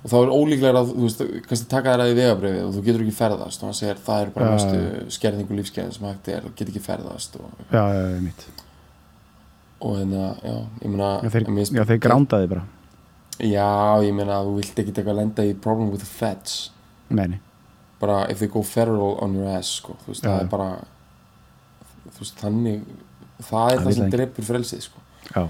og 0.07 0.11
þá 0.13 0.15
er 0.23 0.29
ólíklega 0.31 0.79
að, 0.79 0.91
þú 0.95 1.03
veist, 1.03 1.23
kannski 1.49 1.67
taka 1.71 1.93
þér 1.93 2.03
að 2.05 2.09
því 2.11 2.15
vegabrifið 2.21 2.61
og 2.63 2.69
þú 2.77 2.83
getur 2.85 3.01
ekki 3.03 3.15
ferðast. 3.17 3.59
Og 3.59 3.67
hann 3.67 3.75
segir 3.81 3.97
það 4.07 4.21
er 4.23 4.29
bara 4.37 4.51
næstu 4.53 5.11
skerðingu 5.17 5.57
lífskeiðin 5.59 5.91
sem 5.97 6.07
hægt 6.07 6.29
er. 6.31 6.45
Og 6.47 6.53
getur 6.55 6.71
ekki 6.71 6.83
ferðast 6.85 7.35
og, 7.41 7.49
já, 7.73 7.81
já, 7.83 8.05
já, 8.15 8.21
mitt 8.23 8.47
og 9.77 9.93
hérna, 9.99 10.23
já, 10.41 10.53
ég 10.81 10.89
meina 10.89 11.09
já, 11.21 11.29
þeir, 11.35 11.43
já, 11.77 11.83
þeir 11.91 11.99
grándaði 12.07 12.47
bara. 12.55 12.63
Já, 13.45 13.67
ég 14.07 14.15
meina, 14.17 14.39
þú 14.47 14.55
vilt 14.57 14.79
ekki 14.81 14.89
eitthvað 14.95 15.19
lenda 15.19 15.43
í 15.45 15.51
problem 15.61 15.91
with 15.93 16.01
the 16.01 16.09
feds. 16.09 16.55
Meini, 17.13 17.37
bara 18.01 18.23
if 18.31 18.39
they 18.41 18.47
go 18.49 18.63
federal 18.65 19.19
on 19.21 19.35
your 19.37 19.51
ass 19.53 19.75
sko, 19.81 19.93
þú 20.05 20.15
veist, 20.15 20.23
Já, 20.25 20.31
það 20.31 20.41
er 20.41 20.49
bara 20.55 20.69
þú 22.07 22.23
veist, 22.23 22.39
þannig 22.41 22.87
það 23.37 23.69
er 23.75 23.77
Það 23.77 23.83
það, 23.85 23.93
sem 23.99 24.07
ekki. 24.07 24.15
drepur 24.17 24.47
frelsið 24.49 24.81
sko. 24.87 25.03
Já, 25.35 25.43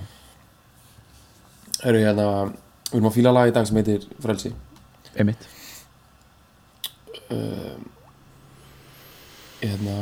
Herru, 1.85 1.99
hérna, 2.03 2.27
við 2.91 2.97
erum 2.99 3.09
að 3.09 3.15
fíla 3.17 3.33
lag 3.35 3.49
í 3.49 3.53
dag 3.55 3.67
sem 3.67 3.75
heitir 3.81 4.07
Frelsi. 4.23 4.53
Emitt 5.17 5.47
um, 7.31 7.85
Hérna 9.61 9.97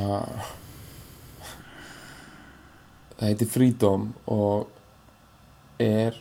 Það 3.16 3.28
heitir 3.32 3.48
Freedom 3.50 4.10
og 4.28 4.68
er 5.80 6.18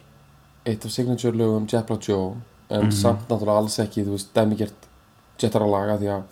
eitt 0.65 0.85
af 0.87 0.93
signature 0.95 1.35
lögum 1.37 1.67
Jetblack 1.71 2.07
Joe 2.09 2.37
en 2.71 2.87
Mhm. 2.87 2.93
samt 2.97 3.29
náttúrulega 3.29 3.59
alls 3.61 3.79
ekki, 3.79 4.05
þú 4.07 4.15
veist, 4.15 4.31
dæmigert 4.35 4.87
jettara 5.39 5.67
laga 5.67 5.99
því 5.99 6.09
að 6.15 6.23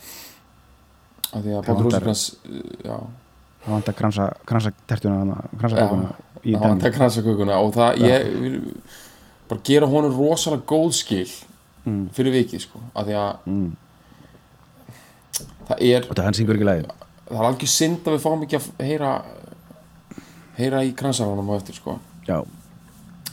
að 1.33 1.43
því 1.43 1.51
að 1.51 1.63
Það 1.63 1.67
Páll 1.67 1.75
vantar- 1.75 1.85
Rósakrans 1.85 2.37
já, 2.85 2.97
það 3.65 3.71
vant 3.73 3.89
að 3.89 3.95
kransa, 3.97 4.27
kransa 4.47 4.73
tertuna 4.87 5.37
kransa 5.59 5.87
hann 5.89 6.15
dæmi 6.45 6.81
tek 6.81 6.95
kransakökuna 6.95 7.59
og 7.61 7.75
það, 7.75 7.99
ég 7.99 8.23
bara 9.53 9.65
gera 9.69 9.89
honum 9.93 10.17
rosalega 10.17 10.67
góð 10.73 10.97
skil 10.99 11.29
mm, 11.85 12.03
fyrir 12.17 12.37
vikið, 12.41 12.67
sko, 12.67 12.83
að 12.97 13.13
því 13.13 13.21
að 13.21 13.47
mm. 13.53 13.71
það 15.71 15.87
er 15.93 16.09
og 16.09 16.17
það 16.17 16.27
hann 16.29 16.39
syngur 16.41 16.59
ekki 16.59 16.69
lægi 16.71 16.89
það 17.29 17.39
er 17.39 17.49
algjör 17.49 17.73
synd 17.77 18.09
að 18.09 18.17
við 18.17 18.25
fáum 18.27 18.45
ekki 18.47 18.59
að 18.59 18.67
heyra 18.89 19.13
heyra 20.59 20.83
í 20.85 20.93
kransaranum 20.97 21.49
á 21.49 21.55
eftir 21.57 21.79
sko. 21.79 21.97
Já, 22.27 22.43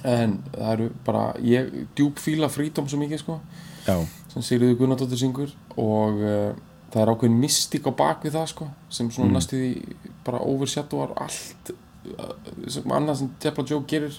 en 0.08 0.38
það 0.54 0.70
eru 0.72 0.88
bara, 1.06 1.24
ég 1.44 1.74
djúb 1.98 2.22
fíla 2.22 2.48
frítóm 2.52 2.88
svo 2.90 3.00
mikið 3.02 3.24
sko 3.24 3.40
já, 3.84 3.98
sem 4.32 4.46
Sigriður 4.46 4.80
Gunnardóttir 4.80 5.20
syngur 5.20 5.52
og 5.76 6.22
uh, 6.24 6.54
það 6.94 7.02
er 7.04 7.12
ákveðin 7.14 7.42
mystík 7.42 7.90
á 7.90 7.94
bak 7.94 8.24
við 8.24 8.38
það 8.38 8.48
sko 8.54 8.70
sem 8.90 9.12
svona 9.12 9.30
Mm. 9.30 9.36
næstu 9.36 9.60
því 9.60 9.98
bara 10.26 10.40
overshadowar 10.40 11.12
allt 11.20 11.74
uh, 11.74 12.34
sem 12.72 12.96
annað 12.96 13.20
sem 13.22 13.34
Jepla 13.44 13.68
Joe 13.68 13.84
gerir 13.88 14.16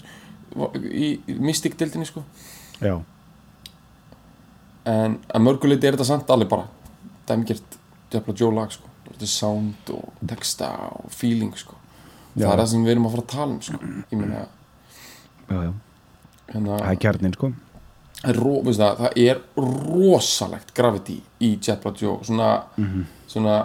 í, 0.91 1.09
mystíkdeildinni 1.39 2.05
sko 2.09 2.23
já, 2.81 2.95
en 4.91 5.19
að 5.29 5.43
mörguleiti 5.45 5.87
er 5.87 5.95
þetta 5.97 6.07
samt 6.09 6.31
alveg 6.33 6.49
bara 6.51 6.67
dæmgert 7.29 7.77
Jepla 8.11 8.33
Joe 8.35 8.53
lag 8.55 8.71
sko 8.73 8.89
þetta 9.07 9.27
er 9.27 9.31
sound 9.31 9.91
og 9.95 10.23
texta 10.27 10.71
og 10.97 11.11
feeling 11.13 11.53
sko 11.59 11.77
Já. 12.31 12.45
það 12.47 12.53
er 12.53 12.59
það 12.61 12.69
sem 12.71 12.83
við 12.85 12.91
erum 12.93 13.05
að 13.09 13.15
fara 13.17 13.23
að 13.25 13.33
tala 13.35 13.51
um 13.51 13.61
sko 13.61 13.79
ég 13.83 14.17
meina 14.21 14.41
já, 15.51 15.57
já. 15.67 15.71
hérna, 16.53 16.77
það 16.79 16.91
er 16.93 17.01
kjarnin 17.05 17.35
sko 17.35 17.51
veistu 18.21 18.77
það, 18.77 18.99
það 19.01 19.17
er 19.25 19.39
rosalegt 19.57 20.73
gravity 20.77 21.17
í 21.41 21.49
Jetblack 21.57 22.01
Joe 22.03 22.19
svona, 22.23 22.49
Mhm. 22.77 23.05
svona 23.27 23.55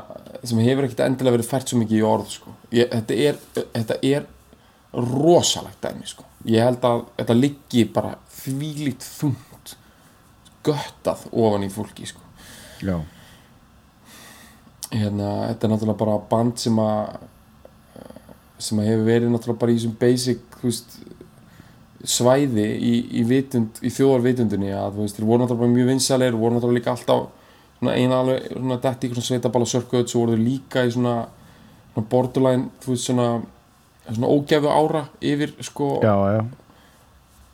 sem 0.44 0.58
hefur 0.64 0.84
ekkert 0.86 1.04
endilega 1.06 1.36
verið 1.36 1.50
fært 1.50 1.68
svo 1.68 1.78
mikið 1.78 1.98
í 2.00 2.06
orð 2.06 2.30
sko. 2.30 2.54
ég, 2.72 2.88
þetta, 2.90 3.14
er, 3.28 3.38
þetta 3.74 3.98
er 4.02 4.26
rosalegt 4.96 5.82
dæmi 5.84 6.08
sko. 6.08 6.24
ég 6.48 6.64
held 6.64 6.84
að 6.84 7.04
þetta 7.18 7.36
liggi 7.36 7.84
bara 7.92 8.16
þvílít 8.40 9.04
þungt 9.04 9.76
göttað 10.66 11.26
ofan 11.32 11.66
í 11.66 11.70
fólki 11.70 12.08
sko. 12.08 12.22
já, 12.80 12.98
hérna, 14.90 15.30
þetta 15.50 15.66
er 15.66 15.74
náttúrulega 15.74 16.00
bara 16.04 16.20
band 16.30 16.58
sem 16.62 16.78
að 16.82 17.16
sem 18.58 18.80
að 18.80 18.88
hefur 18.88 19.08
verið 19.10 19.32
náttúrulega 19.32 19.60
bara 19.60 19.72
í 19.72 19.76
þessum 19.76 19.96
basic 20.00 20.60
veist 20.62 20.94
svæði 22.06 22.66
í, 22.76 22.92
í, 23.20 23.24
vitund, 23.26 23.80
í 23.84 23.90
þjóðarvitundinni 23.92 24.70
að 24.76 25.00
veist, 25.00 25.18
þeir 25.18 25.28
voru 25.28 25.42
náttúrulega 25.42 25.74
mjög 25.74 25.90
vinsalegir 25.90 26.38
voru 26.38 26.56
náttúrulega 26.56 26.78
líka 26.78 26.94
alltaf 26.94 27.26
svona 27.76 27.96
eina 27.96 28.20
alveg, 28.22 28.46
svona 28.52 28.78
detti 28.86 29.08
í 29.08 29.12
svona 29.12 29.28
sveitabala 29.28 29.68
sörkuð 29.68 30.06
svo 30.06 30.22
voru 30.22 30.36
þeir 30.36 30.44
líka 30.46 30.84
í 30.86 30.94
svona, 30.94 31.16
svona 31.92 32.08
borderline, 32.12 32.70
þú 32.84 32.94
veist, 32.94 33.08
svona 33.10 33.28
svona 34.12 34.30
ógæfu 34.30 34.70
ára 34.70 35.06
yfir 35.20 35.54
sko. 35.66 35.88
Já, 36.04 36.14
já, 36.36 36.42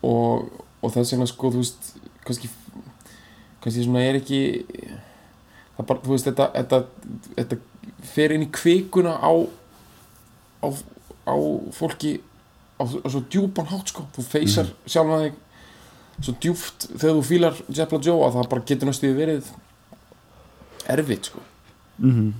og, 0.02 0.50
og 0.82 0.94
þess 0.94 1.14
vegna 1.14 1.28
sko, 1.30 1.52
þú 1.54 1.62
veist 1.62 1.92
kannski, 2.26 2.50
kannski 3.62 3.86
svona 3.86 4.04
er 4.04 4.20
ekki 4.20 4.42
það 5.76 5.86
bara, 5.88 6.02
þú 6.04 6.14
veist, 6.14 6.28
þetta, 6.28 6.48
þetta, 6.58 6.82
þetta 7.38 7.60
fer 8.12 8.34
inn 8.36 8.46
í 8.46 8.50
kvikuna 8.52 9.16
á 9.18 9.32
á, 10.62 10.68
á 11.26 11.34
fólki 11.74 12.20
á, 12.78 12.82
á 12.86 13.06
svo 13.10 13.22
djúpan 13.30 13.70
hátt 13.70 13.92
sko. 13.92 14.06
Þú 14.14 14.26
feysar 14.26 14.68
mm. 14.68 14.86
sjálfan 14.86 15.24
þig 15.26 15.40
svo 16.22 16.34
djúpt 16.42 16.86
þegar 16.92 17.16
þú 17.16 17.24
fílar 17.26 17.60
Jepla 17.72 18.00
Joe 18.04 18.26
að 18.26 18.36
það 18.36 18.48
bara 18.52 18.66
getur 18.68 18.90
næstuði 18.90 19.18
verið 19.18 19.52
erfitt 20.92 21.30
sko. 21.30 21.44
Mhm. 21.98 22.32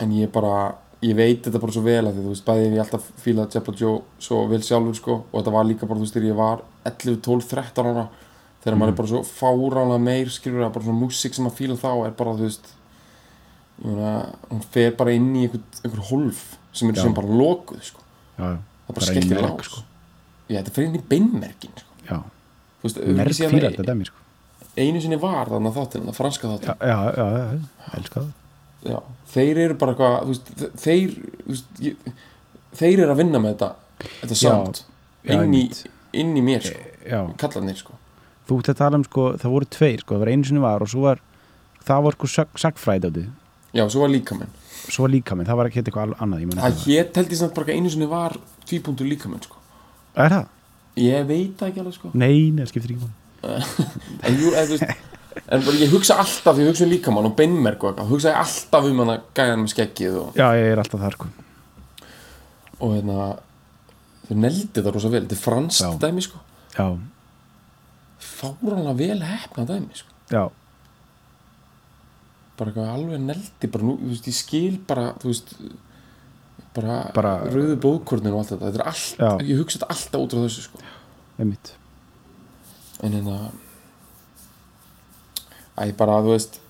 En 0.00 0.12
ég 0.16 0.30
bara, 0.32 0.74
ég 1.02 1.16
veit 1.18 1.42
þetta 1.42 1.60
bara 1.62 1.74
svo 1.74 1.82
vel 1.82 2.02
að 2.06 2.12
því, 2.14 2.24
þú 2.24 2.32
veist, 2.32 2.44
bæði 2.46 2.66
hef 2.66 2.74
ég 2.76 2.82
alltaf 2.84 3.06
fílað 3.22 3.56
Jepla 3.56 3.74
Joe 3.80 4.02
svo 4.22 4.42
vel 4.50 4.60
sjálfur 4.62 4.98
sko 4.98 5.16
og 5.24 5.34
þetta 5.34 5.54
var 5.56 5.66
líka 5.66 5.88
bara, 5.88 5.98
þú 5.98 6.06
veist, 6.06 6.16
þegar 6.16 6.28
ég 6.28 6.38
var 6.38 6.62
11, 6.90 7.16
12, 7.26 7.48
13 7.50 7.90
ára 7.90 8.04
þegar 8.62 8.78
maður 8.78 8.92
er 8.92 8.98
bara 9.00 9.10
svo 9.10 9.22
fáránlega 9.26 10.04
meir 10.04 10.30
skilur 10.30 10.66
að 10.66 10.74
bara 10.76 10.86
svona 10.86 11.00
músík 11.00 11.34
sem 11.34 11.46
maður 11.46 11.58
fíla 11.58 11.78
þá 11.82 11.90
er 12.06 12.14
bara, 12.20 12.34
þú 12.38 12.46
veist 12.46 12.70
ég 13.82 13.88
meina, 13.88 14.12
hún 14.50 14.62
fer 14.74 14.92
bara 14.98 15.14
inn 15.16 15.30
í 15.34 15.46
einhver, 15.46 15.64
einhver 15.82 16.04
hólf 16.12 16.42
sem 16.72 16.92
er 16.92 17.00
sem 17.00 17.16
bara 17.16 17.38
lokuð 17.40 17.82
sko 17.88 18.04
já, 18.38 18.52
það 18.86 18.92
bara 18.92 19.08
skelltir 19.08 19.40
merg, 19.40 19.48
lás 19.48 19.70
sko. 19.70 19.82
já, 20.46 20.58
þetta 20.60 20.74
fer 20.76 20.86
inn 20.86 20.98
í 20.98 21.02
beinmerkin 21.10 21.74
sko. 21.80 21.98
já. 22.06 22.20
Síðan 22.82 23.34
fílar 23.56 23.74
þetta 23.74 23.88
dæmi 23.90 24.06
sko. 24.06 24.22
einu 24.76 25.02
sinni 25.02 25.18
var 25.22 25.50
þarna 25.50 25.74
þáttinn, 25.74 26.06
það 26.10 26.20
franska 26.20 26.52
þáttinn 26.52 26.70
já, 26.70 26.94
já, 26.94 27.00
já, 27.18 27.26
já, 27.42 27.90
elska 27.98 28.20
það 28.20 28.30
já, 28.86 28.98
þeir 29.32 29.60
eru 29.66 29.76
bara 29.80 29.94
eitthvað 29.94 30.76
þeir 30.82 31.16
veist, 31.48 31.68
ég, 31.84 32.12
þeir 32.78 33.02
eru 33.04 33.12
að 33.14 33.20
vinna 33.22 33.42
með 33.42 33.54
þetta 33.54 33.70
þetta 34.20 34.38
sound 34.42 34.82
inn, 35.24 35.54
í, 35.54 35.64
inn 36.22 36.32
í 36.38 36.42
mér 36.44 36.64
sko, 36.66 36.86
já, 37.06 37.20
kallarnir 37.42 37.78
sko. 37.78 37.98
Þú 38.48 38.58
ert 38.58 38.72
að 38.72 38.80
tala 38.82 38.98
um 38.98 39.04
sko, 39.06 39.28
það 39.38 39.54
voru 39.54 39.68
tveir 39.76 40.00
sko, 40.02 40.16
það 40.16 40.24
var 40.24 40.32
einu 40.34 40.48
sinni 40.48 40.64
var 40.64 40.82
og 40.82 40.90
svo 40.90 41.04
var 41.06 41.22
það 41.86 42.02
var 42.08 42.16
sko 42.18 42.30
sag- 42.32 42.58
sagfræði 42.64 43.08
á 43.08 43.12
því 43.14 43.24
já, 43.78 43.84
svo 43.86 44.02
var 44.02 44.10
líkamenn 44.12 44.50
svo 44.82 45.04
var 45.06 45.12
líka 45.14 45.36
minn, 45.38 45.46
það 45.46 45.60
var 45.60 45.70
ekki 45.70 45.82
eitthvað 45.84 46.16
annað 46.18 46.56
það 46.58 46.82
hétt 46.88 47.20
held 47.20 47.30
ég 47.36 47.38
samt 47.38 47.54
bara 47.54 47.76
einu 47.76 47.90
sinni 47.94 48.08
var 48.10 48.34
tvípunktur 48.66 49.06
líkamenn 49.06 49.42
sko. 49.44 49.60
Er 50.18 50.28
það? 50.34 50.48
ég 50.98 51.26
veit 51.28 51.62
ekki 51.64 51.80
alveg 51.80 51.94
sko. 51.96 52.10
Nei, 52.12 52.50
nei, 52.52 52.64
það 52.64 52.72
skiptir 52.72 52.96
ekki 52.96 53.10
en, 54.26 54.36
jú, 54.38 54.50
eða, 54.52 54.66
þú 54.68 54.76
veist, 54.76 55.06
en 55.48 55.62
bara, 55.64 55.76
ég 55.80 55.92
hugsa 55.92 56.16
alltaf 56.22 56.58
ég 56.60 56.68
hugsa 56.70 56.84
um 56.86 56.90
líkamann 56.92 57.28
og 57.30 57.36
beinmerk 57.38 57.82
og 57.84 57.92
eitthvað 57.92 58.10
hugsa 58.12 58.32
ég 58.32 58.40
alltaf 58.42 58.88
um 58.90 58.98
hana 59.04 59.16
gæjan 59.36 59.62
með 59.64 59.72
skeggið 59.74 60.18
og, 60.22 60.34
Já, 60.38 60.48
ég 60.58 60.72
er 60.72 60.82
alltaf 60.82 61.00
þar 61.04 61.16
sko. 61.18 61.30
Og 62.82 62.94
hérna 62.96 63.18
þau 64.28 64.36
neldi 64.42 64.80
það 64.82 64.90
rosa 64.96 65.12
vel, 65.12 65.22
þetta 65.26 65.38
er 65.38 65.42
franskt 65.44 65.84
Já. 65.84 65.90
dæmi 66.02 66.24
sko. 66.26 66.40
Já, 66.76 66.86
fáránlega 68.22 68.94
vel 68.98 69.22
hefna 69.26 69.64
dæmi 69.68 69.96
sko. 69.98 70.08
Já, 70.32 70.44
bara 72.58 72.70
eitthvað 72.70 72.92
alveg 72.94 73.24
neldi 73.26 73.70
bara 73.72 73.84
nú, 73.88 73.96
þú 74.00 74.12
veist, 74.12 74.28
ég 74.30 74.36
skil 74.38 74.76
bara 74.86 75.12
þú 75.20 75.30
veist 75.32 75.54
bara, 76.72 76.98
Bara- 77.12 77.44
rauðu 77.52 77.76
bóðkornin 77.82 78.32
og 78.32 78.38
allt 78.42 78.52
þetta. 78.54 78.70
Þetta 78.70 78.80
er 78.80 78.86
allt, 78.88 79.18
Já. 79.18 79.30
ég 79.50 79.58
hugsa 79.60 79.78
þetta 79.78 79.90
alltaf 79.92 80.20
út 80.22 80.32
frá 80.32 80.42
þessu 80.46 80.62
sko. 80.68 80.78
Einmitt. 81.38 81.72
En 83.02 83.12
hérna 83.12 83.38
æ, 85.78 85.92
bara, 85.96 86.20
þú 86.24 86.34
veist 86.34 86.60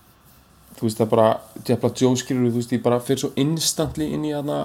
þú 0.78 0.88
veist, 0.88 0.98
það 1.00 1.10
bara, 1.12 1.28
Jepla 1.68 1.90
Joe 2.00 2.18
skilur 2.18 2.50
þú 2.50 2.60
veist, 2.60 2.74
ég 2.74 2.82
bara 2.84 3.00
fyrir 3.02 3.22
svo 3.22 3.32
instantly 3.40 4.08
inn 4.16 4.26
í 4.26 4.32
hana 4.34 4.58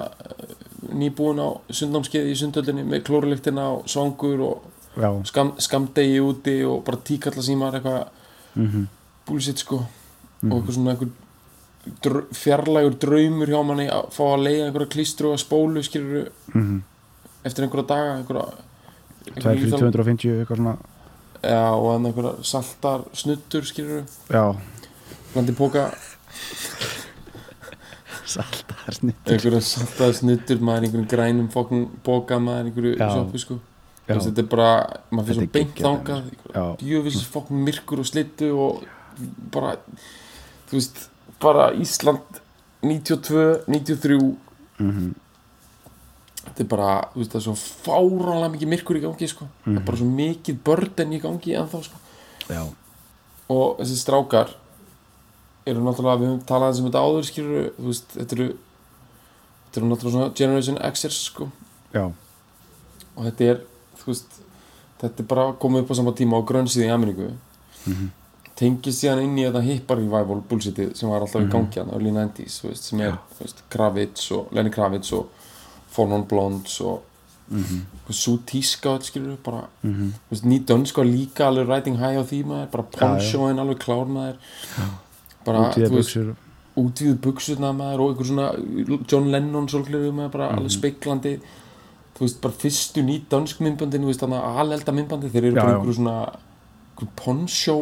nýbúin 0.88 1.40
á 1.42 1.48
sundnámskeiði 1.70 2.32
í 2.32 2.38
sundöldinni 2.38 2.84
með 2.88 3.04
klóruliktina 3.08 3.68
og 3.76 3.88
svangur 3.90 4.42
og 4.46 5.24
skam, 5.28 5.54
skamdegi 5.62 6.20
úti 6.22 6.58
og 6.66 6.82
bara 6.86 7.00
tíkalla 7.04 7.44
símar 7.44 7.78
eitthvað 7.78 8.04
mhm, 8.58 8.86
bullshit 9.28 9.62
sko. 9.62 9.82
Og 10.46 10.52
eitthvað 10.54 10.76
svona 10.76 10.94
einhver 10.94 11.10
dr 11.88 12.20
fjarlægur 12.36 12.98
draumur 13.00 13.50
hjá 13.50 13.58
manni 13.64 13.88
að 13.90 14.10
fá 14.14 14.22
að 14.28 14.44
leiða 14.46 14.68
einhverja 14.68 14.92
klístru 14.92 15.32
og 15.32 15.42
spólu 15.42 15.82
skilur 15.86 16.30
mhm. 16.54 16.80
eftir 17.46 17.66
einhverja 17.66 17.90
daga 17.92 18.16
einhverja, 18.18 18.46
fyrir 19.38 19.74
250, 19.74 20.40
eitthvað 20.42 20.62
svona 20.62 20.76
já, 21.42 21.62
og 21.74 21.88
þannig 21.92 22.12
einhverja 22.12 22.48
saltar 22.52 23.04
snuttur 23.16 23.66
skilur 23.68 24.04
Já, 24.32 24.44
blandi 25.32 25.54
póka 25.58 25.88
saltar 28.28 28.94
snitt 28.96 29.30
einhverja 29.32 29.60
saltar 29.64 30.14
snuttur 30.16 30.60
maður 30.64 30.86
í 30.86 30.88
einhverjum 30.88 31.08
grænum 31.10 31.50
fokkin 31.52 31.86
póka 32.04 32.38
maður 32.42 32.68
í 32.68 32.72
einhverju 32.72 32.94
Já. 32.98 33.08
sjoppu 33.14 33.42
sko. 33.42 33.58
Þess, 34.08 34.26
þetta 34.30 34.42
er 34.42 34.48
bara, 34.48 34.72
maður 35.12 35.28
fyrir 35.28 35.48
Þetta 35.52 35.82
svo 35.82 35.92
er 35.92 36.10
beint 36.16 36.56
Já. 36.56 36.66
djöfis 36.80 37.22
fokkin 37.28 37.64
myrkur 37.66 38.02
og 38.02 38.08
slittu 38.08 38.50
og 38.56 38.84
bara 39.52 39.74
þú 40.68 40.78
veist, 40.78 41.08
bara 41.42 41.70
Ísland 41.76 42.40
92, 42.84 43.64
93 43.66 44.18
mhm, 44.78 45.08
þetta 46.48 46.64
er 46.64 46.70
bara, 46.72 46.88
þú 47.12 47.22
veist, 47.22 47.32
það 47.32 47.40
er 47.40 47.44
svo 47.46 47.56
fáránlega 47.86 48.52
mikið 48.54 48.72
myrkur 48.72 48.98
í 48.98 49.02
gangi, 49.04 49.28
sko. 49.30 49.48
Það 49.64 49.80
er 49.80 49.84
bara 49.90 50.00
svo 50.00 50.08
mikið 50.18 50.62
börden 50.68 51.14
í 51.14 51.20
gangi 51.22 51.56
ennþá, 51.60 51.82
sko. 51.86 52.00
Já, 52.48 52.62
og 53.52 53.78
þessi 53.82 54.00
strákar 54.00 54.54
eru 55.68 55.84
náttúrulega, 55.84 56.20
við 56.22 56.30
höfum 56.32 56.44
talað 56.48 56.70
aðeins 56.70 56.82
um 56.82 56.88
þetta 56.88 57.04
áður 57.04 57.28
skilur, 57.28 57.70
þú 57.76 57.88
veist, 57.92 58.12
þetta 58.16 58.38
eru 58.38 58.48
þetta 59.68 59.80
eru 59.80 59.90
náttúrulega 59.92 60.16
svona 60.16 60.36
Generation 60.40 60.78
Xers, 60.88 61.22
sko. 61.28 61.50
Já, 61.92 62.04
og 62.08 63.26
þetta 63.28 63.50
er, 63.52 63.64
þú 64.00 64.12
veist 64.12 64.38
þetta 64.98 65.22
er 65.22 65.28
bara 65.30 65.50
komið 65.62 65.84
upp 65.84 65.92
á 65.92 65.98
sama 66.00 66.14
tíma 66.16 66.40
á 66.40 66.42
grönnsið 66.48 66.86
í 66.88 66.92
Ameríku. 66.92 67.28
Tengist 68.58 69.04
síðan 69.04 69.22
inn 69.22 69.36
í 69.38 69.44
þetta 69.46 69.60
hippar 69.62 70.00
revival 70.00 70.40
bullshitið 70.50 70.96
sem 70.98 71.10
var 71.10 71.22
alltaf 71.22 71.44
í 71.44 71.50
gangi 71.52 71.78
hann, 71.78 71.92
early 71.94 72.10
90s, 72.10 72.56
þú 72.58 72.72
veist, 72.72 72.88
sem 72.88 73.02
er 73.06 73.14
þú 73.36 73.44
veist, 73.44 73.60
Kravitz 73.70 74.24
og 74.34 74.50
Lenny 74.56 74.72
Kravitz 74.74 75.12
og 75.14 75.37
Four 75.88 76.08
Non 76.08 76.24
Blondes 76.28 76.80
og 76.80 77.02
mm 77.48 77.62
-hmm. 77.62 78.12
svo 78.12 78.38
tíska 78.46 78.98
skilur 79.00 79.36
bara, 79.44 79.62
mhm, 79.82 80.12
þú 80.30 80.30
veist, 80.30 80.44
ný 80.44 80.64
dönsk 80.64 80.96
var 80.96 81.04
líka 81.04 81.46
alveg 81.46 81.68
riding 81.68 81.96
high 81.96 82.18
á 82.18 82.24
því 82.24 82.44
maður, 82.44 82.66
bara 82.66 82.82
ponchoin 82.82 83.58
alveg 83.58 83.78
klár 83.78 84.06
maður. 84.06 84.36
Bara, 85.44 85.72
veist, 85.76 85.92
buksur 85.92 86.34
útvíðu 86.78 87.18
buksurna 87.22 87.72
maður 87.72 88.00
og 88.04 88.12
einhver 88.12 88.28
svona 88.28 88.48
John 89.10 89.30
Lennon 89.32 89.68
svolgleru 89.70 90.12
maður 90.14 90.34
bara 90.36 90.50
alveg 90.56 90.74
speiklandi. 90.76 91.34
Þú 92.16 92.26
veist 92.26 92.40
bara 92.42 92.58
fyrstu 92.62 93.04
ný 93.06 93.20
dansk 93.30 93.60
myndbandin 93.64 94.02
þú 94.02 94.10
veist 94.12 94.22
þannig 94.24 94.40
að 94.42 94.62
alelda 94.62 94.92
myndbandi 94.92 95.32
þeir 95.34 95.44
eru 95.44 95.56
Já, 95.56 95.60
bara 95.60 95.70
já. 95.70 95.76
einhverju 95.76 95.98
svona 95.98 96.16
poncho 97.18 97.76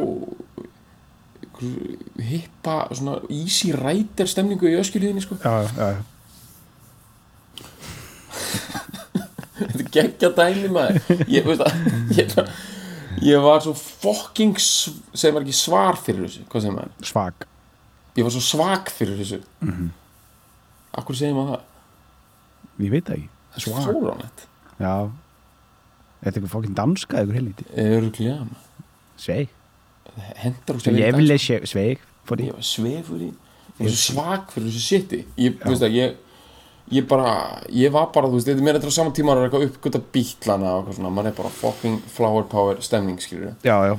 hippa 2.31 2.77
svona 2.93 3.21
easy 3.33 3.73
rider 3.73 4.29
stemningu 4.29 4.69
í 4.69 4.77
öskjulíðinni 4.81 5.25
sko. 5.25 5.39
Já, 5.41 5.65
já, 5.65 5.89
já, 5.97 6.05
þetta 9.59 9.83
er 9.83 9.91
geggja 9.97 10.31
dæmi 10.37 10.71
maður. 10.75 11.21
Ég 11.33 11.47
veist 11.49 11.65
að 11.67 12.17
ég, 12.17 12.35
ég 13.27 13.45
var 13.47 13.63
svo 13.65 13.75
fucking 13.77 14.59
sv- 14.61 14.99
segir 15.13 15.37
maður 15.37 15.47
ekki 15.47 15.59
svar 15.59 16.01
fyrir 16.01 16.27
þessu 16.27 16.45
svag 17.13 17.47
ég 18.17 18.27
var 18.27 18.35
svo 18.35 18.45
svag 18.45 18.91
fyrir 18.93 19.19
þessu. 19.21 19.41
Mm 19.61 19.73
-hmm. 19.73 19.91
akkur 21.01 21.17
segir 21.17 21.37
maður 21.37 21.57
það? 21.57 21.65
Ég 22.85 22.91
veit 22.91 23.05
það 23.05 23.17
ekki. 23.17 23.29
Það 23.57 23.67
er 23.67 23.93
fóránett 23.93 24.47
Já. 24.77 24.95
Er 26.17 26.33
þetta 26.33 26.41
eitthvað 26.41 26.53
fokkin 26.53 26.75
danska, 26.75 27.17
eitthvað 27.21 27.39
helviti 27.41 27.65
öruglega 27.77 28.47
Sveig 29.17 29.49
Ég 30.17 31.17
vil 31.17 31.39
sé 31.39 31.61
sveig 31.69 31.99
var 33.85 33.93
svo 33.93 34.15
svag 34.15 34.53
fyrir 34.53 34.71
þessu 34.71 34.83
shiti. 34.83 35.19
Ég, 35.37 35.59
þú 35.61 35.73
veist 35.75 35.85
að 35.85 35.97
ég 35.97 36.15
ég 36.93 37.07
bara, 37.11 37.31
ég 37.73 37.95
var 37.95 38.11
bara, 38.15 38.29
þú 38.31 38.39
veist, 38.39 38.49
þetta 38.51 38.63
er 38.63 38.67
meira 38.67 38.81
þetta 38.81 38.93
á 38.95 38.99
saman 38.99 39.15
tíma 39.17 39.35
að 39.35 39.47
eitthvað 39.47 39.67
uppgöta 39.71 40.03
bítlana 40.15 40.75
og 40.75 40.83
eitthvað 40.83 40.99
svona, 41.01 41.15
maður 41.17 41.33
er 41.33 41.39
bara 41.41 41.55
fucking 41.61 42.13
flower 42.13 42.47
power 42.51 42.83
stemning, 42.85 43.19
skilur 43.23 43.55
Já, 43.67 43.77
já, 43.91 43.97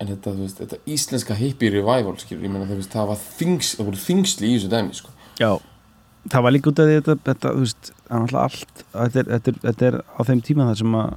en 0.00 0.08
þetta, 0.08 0.34
þú 0.34 0.46
veist, 0.46 0.60
þetta 0.62 0.78
íslenska 0.96 1.36
hippie 1.36 1.72
revival, 1.74 2.14
skilur, 2.20 2.44
ég 2.46 2.52
meina, 2.52 2.68
þú 2.68 2.78
veist, 2.80 2.92
það 2.94 3.10
var 3.12 3.24
þings, 3.24 3.74
það 3.78 3.90
voru 3.90 4.02
þingsli 4.04 4.48
í 4.48 4.54
þessu 4.56 4.72
dæmi, 4.72 4.96
sko. 4.96 5.16
Já. 5.40 5.50
Það 6.30 6.44
var 6.44 6.52
líka 6.52 6.68
út 6.68 6.80
af 6.82 6.88
þetta, 6.90 7.16
þetta, 7.26 7.50
þú 7.56 7.64
veist, 7.64 7.90
það 8.08 8.24
er 8.24 8.38
allt 8.40 8.82
þetta 8.92 9.20
er, 9.20 9.28
þetta, 9.30 9.52
er, 9.52 9.60
þetta 9.64 9.86
er 9.88 9.98
á 10.04 10.20
þeim 10.28 10.42
tíma 10.44 10.66
þar 10.68 10.80
sem 10.80 10.96
að 11.00 11.12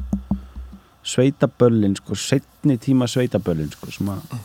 sveitaböllin, 1.13 1.95
sko, 1.99 2.17
setni 2.19 2.77
tíma 2.79 3.07
sveitaböllin, 3.11 3.71
sko, 3.75 3.91
sem 3.91 4.11
að 4.13 4.37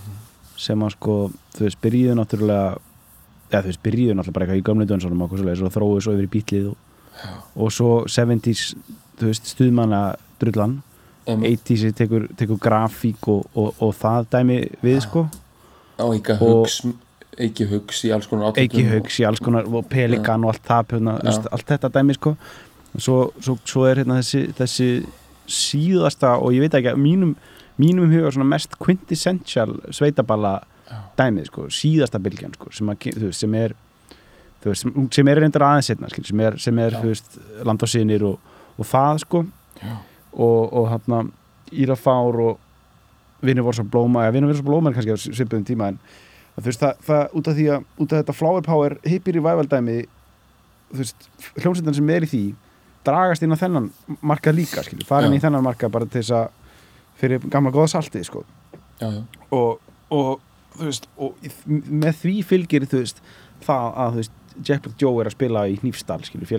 sem 0.59 0.83
að, 0.83 0.95
sko, 0.97 1.17
þú 1.55 1.67
veist, 1.67 1.79
byrjuðu 1.85 2.17
náttúrulega 2.19 2.79
eða 3.53 3.65
þú 3.65 3.73
veist, 3.73 3.83
byrjuðu 3.87 4.15
náttúrulega 4.19 4.37
bara 4.37 4.47
eitthvað 4.47 4.61
í 4.61 4.67
gömlu 4.69 4.89
dönsunum 4.89 5.25
og 5.25 5.35
þróuðu 5.75 6.05
svo 6.05 6.15
yfir 6.17 6.29
í 6.29 6.33
bítlið 6.37 6.71
og, 6.71 6.77
og 7.57 7.75
svo 7.75 7.91
70s 8.07 8.65
þú 9.19 9.31
veist, 9.31 9.51
stuðmanna 9.55 10.03
drullan 10.39 10.79
um, 11.27 11.43
80s 11.43 11.93
tekur, 11.99 12.29
tekur 12.39 12.61
grafík 12.63 13.29
og, 13.29 13.45
og, 13.55 13.75
og 13.83 13.95
það 13.99 14.31
dæmi 14.37 14.63
við 14.85 15.03
sko. 15.07 15.27
Og- 16.39 16.65
hugs 16.65 16.81
ekki 17.39 17.69
hugs 17.71 18.01
í 18.07 18.11
alls 18.15 18.27
konar 18.27 18.57
ekki 18.59 18.83
haugs 18.89 19.19
í 19.21 19.27
alls 19.29 19.43
konar 19.43 19.69
og 19.71 19.87
pelikan 19.91 20.43
og 20.47 20.55
allt 20.55 20.65
það 20.67 20.89
pjörna, 20.93 21.13
veist, 21.23 21.47
allt 21.55 21.69
þetta 21.71 21.91
dæmi 21.95 22.17
sko. 22.17 22.35
Svo, 22.99 23.19
svo, 23.45 23.55
svo 23.69 23.85
er 23.87 24.01
hérna 24.03 24.17
þessi, 24.19 24.41
þessi 24.59 24.89
síðasta 25.49 26.35
og 26.41 26.55
ég 26.57 26.65
veit 26.65 26.75
ekki 26.79 26.91
að 26.93 27.01
mínum, 27.03 27.35
mínum 27.79 28.11
huga 28.11 28.45
mest 28.45 28.75
quintessential 28.83 29.77
sveitaballa. 29.95 30.59
Dæmið 31.19 31.49
sko, 31.51 31.67
síðasta 31.73 32.21
bylgjan 32.23 32.55
sko, 32.57 32.71
sem, 32.75 32.93
að, 32.93 33.09
veist, 33.19 33.43
sem 33.43 33.57
er 33.59 33.75
veist, 34.65 34.85
sem, 34.85 35.09
sem 35.15 35.31
er 35.31 35.43
reyndar 35.43 35.67
aðeins 35.67 35.91
setna 35.91 36.11
skil, 36.13 36.25
sem 36.29 36.45
er, 36.45 36.59
sem 36.63 36.79
er 36.83 36.97
veist, 37.03 37.39
land 37.67 37.85
og 37.85 37.91
sinir 37.93 38.25
og, 38.29 38.55
og 38.77 38.89
það 38.89 39.23
sko 39.25 39.45
Já. 39.83 39.99
og, 40.33 40.63
og 40.73 40.89
hérna 40.93 41.27
Írafár 41.73 42.41
og 42.47 42.65
Vinni 43.45 43.63
voru 43.63 43.79
svo 43.79 43.85
blóma, 43.87 44.25
ja, 44.27 44.33
Vinni 44.35 44.49
voru 44.49 44.59
svo 44.59 44.67
blóma 44.67 44.91
er 44.91 44.97
kannski 44.97 45.15
á 45.15 45.19
svipuðum 45.21 45.67
tíma 45.69 45.93
en 45.93 46.01
þú 46.59 46.71
veist, 46.71 46.83
það, 46.83 47.05
það 47.07 47.37
út 47.39 47.51
af 47.51 47.59
því 47.59 47.67
að 47.75 47.85
út 48.03 48.13
af 48.13 48.23
þetta 48.23 48.39
flower 48.39 48.65
power 48.67 48.97
hippir 49.07 49.39
í 49.39 49.45
vævaldæmi 49.45 49.99
þú 50.89 51.03
veist, 51.03 51.29
hljómsveitan 51.61 51.99
sem 52.01 52.15
er 52.15 52.27
í 52.27 52.31
því 52.33 52.43
dragast 53.07 53.45
inn 53.45 53.55
á 53.55 53.61
þennan 53.61 53.93
markað 54.27 54.59
líka 54.59 54.83
skilju, 54.87 55.07
farin 55.07 55.37
Já. 55.37 55.39
í 55.39 55.45
þennan 55.45 55.67
markað 55.69 55.95
bara 55.95 56.09
til 56.09 56.23
þess 56.23 56.35
að 56.35 56.49
fyrir 57.19 57.47
gamla 57.51 57.75
góða 57.75 57.93
saltið 57.95 58.27
sko 58.27 58.43
já, 58.99 59.07
já. 59.07 59.23
og, 59.55 59.79
og 60.15 60.48
veist 60.87 61.09
og 61.19 61.35
með 61.67 62.21
því 62.23 62.35
fylgir 62.47 62.89
veist 62.91 63.23
það 63.65 64.03
að 64.07 64.21
Jack 64.65 64.83
Black 64.83 64.99
Joe 64.99 65.23
er 65.23 65.29
að 65.31 65.37
spila 65.37 65.65
í 65.71 65.77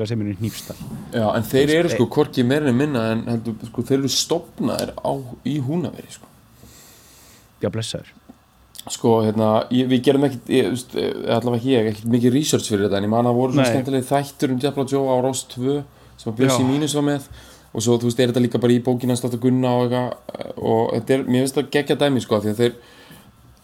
sem 0.07 0.21
er 0.23 0.31
í 0.31 0.38
Hnífsdal 0.39 0.77
já, 1.11 1.25
en 1.35 1.43
þeir 1.47 1.73
eru 1.79 1.89
e- 1.89 1.95
sko 1.95 2.07
hvorki 2.13 2.45
meira 2.47 2.69
en 2.71 2.77
minna 2.79 3.05
en 3.13 3.25
heldur, 3.27 3.57
sko, 3.67 3.83
þeir 3.83 3.99
eru 3.99 4.11
stopnaðir 4.13 4.93
á, 4.95 5.13
í 5.43 5.57
húnaveri 5.65 6.13
sko. 6.13 6.29
já, 7.59 7.67
blessaður 7.67 8.13
sko, 8.89 9.19
hérna, 9.25 9.49
ég, 9.75 9.89
við 9.91 10.03
gerum 10.07 10.25
veist, 10.25 10.95
eh, 10.95 11.11
allavega 11.35 11.59
ekki 11.59 11.73
ég, 11.75 11.91
ekkit 11.91 12.11
mikið 12.15 12.35
research 12.38 12.71
fyrir 12.71 12.88
þetta 12.88 13.01
en 13.01 13.09
ég 13.09 13.13
man 13.13 13.29
að 13.29 13.39
voru 13.41 13.55
svona 13.55 13.67
Nei. 13.67 13.73
skemmtilegi 13.75 14.09
þættur 14.09 14.53
um 14.53 14.61
Diablo 14.63 14.85
Joe 14.88 15.11
á 15.11 15.17
Rás 15.25 15.43
2 15.51 15.79
sem 16.19 16.31
að 16.31 16.38
Bjössi 16.39 16.63
Já. 16.63 16.69
Mínus 16.69 16.95
var 16.95 17.05
með 17.09 17.27
og 17.69 17.83
svo, 17.85 17.97
þú 17.99 18.07
veist, 18.07 18.21
er 18.23 18.31
þetta 18.31 18.45
líka 18.45 18.61
bara 18.63 18.73
í 18.73 18.79
bókina 18.81 19.17
Státt 19.19 19.35
að 19.35 19.43
Gunna 19.43 19.75
og 19.75 19.91
eitthvað 19.91 20.55
og 20.57 20.95
þetta 20.95 21.13
er, 21.13 21.25
mér 21.27 21.43
finnst 21.43 21.59
það 21.59 21.69
geggja 21.75 21.99
dæmi, 21.99 22.23
sko, 22.23 22.39
því 22.41 22.53
að 22.53 22.63
þeir 22.63 22.79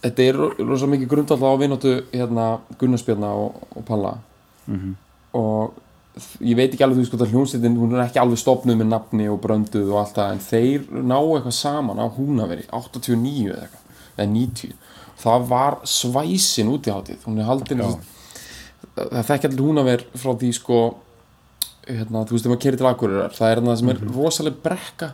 þetta 0.06 0.28
er 0.30 0.38
ro- 0.40 0.54
rosa 0.70 0.88
mikið 0.92 1.10
grundvallega 1.12 1.52
á 1.58 1.62
vináttu 1.62 1.96
hérna 2.14 2.46
Gunnarsbjörna 2.80 3.34
og, 3.42 3.60
og 3.76 3.86
Palla. 3.90 4.16
Mm 4.70 4.96
og 5.36 5.74
þ- 6.16 6.46
ég 6.48 6.56
veit 6.56 6.72
ekki 6.72 6.84
alveg 6.86 7.02
þú 7.02 7.06
sko 7.10 7.18
það 7.20 7.32
hljómsveitin 7.34 7.74
hún 7.76 7.92
er 7.98 8.06
ekki 8.06 8.22
alveg 8.22 8.40
stopnuð 8.40 8.78
með 8.80 8.88
nafni 8.94 9.26
og 9.28 9.42
brönduð 9.44 9.90
og 9.92 9.98
allt 10.00 10.14
það 10.16 10.30
en 10.32 10.44
þeir 10.46 10.86
ná 11.12 11.18
eitthvað 11.20 11.56
saman 11.58 12.00
á 12.00 12.08
húnaveri 12.16 12.64
89 12.72 13.50
eða 13.52 13.66
eitthvað 13.66 14.22
eða 14.24 14.28
90 14.32 14.72
það 15.26 15.48
var 15.50 15.76
svæsin 15.84 16.72
út 16.72 16.88
í 16.88 16.94
hátíð 16.96 17.26
hún 17.28 17.42
er 17.44 17.50
haldin 17.50 17.84
Já. 17.84 17.90
það 18.96 19.28
þekki 19.34 19.50
allir 19.50 19.66
húnaver 19.68 20.06
frá 20.16 20.32
því 20.40 20.54
sko 20.56 20.80
hérna, 21.90 22.24
þú 22.24 22.32
veist 22.38 22.46
þegar 22.48 22.54
maður 22.56 22.64
kerir 22.64 22.80
til 22.80 22.90
Akureyrar 22.94 23.36
það 23.36 23.52
er 23.58 23.64
það 23.68 23.78
sem 23.82 23.92
er 23.92 24.00
rosaleg 24.16 24.56
brekka. 24.64 25.10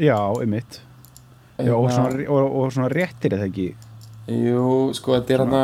Já, 0.00 0.16
einmitt. 0.40 0.80
Já, 1.60 1.74
og, 1.76 1.90
Hérna, 1.90 1.92
svona, 1.92 2.24
og, 2.32 2.56
og 2.62 2.72
svona 2.74 2.88
réttir 2.90 3.36
eða 3.36 3.50
ekki 3.52 3.68
jú, 4.28 4.92
sko 4.96 5.16
þetta 5.16 5.34
er 5.34 5.42
hérna 5.44 5.62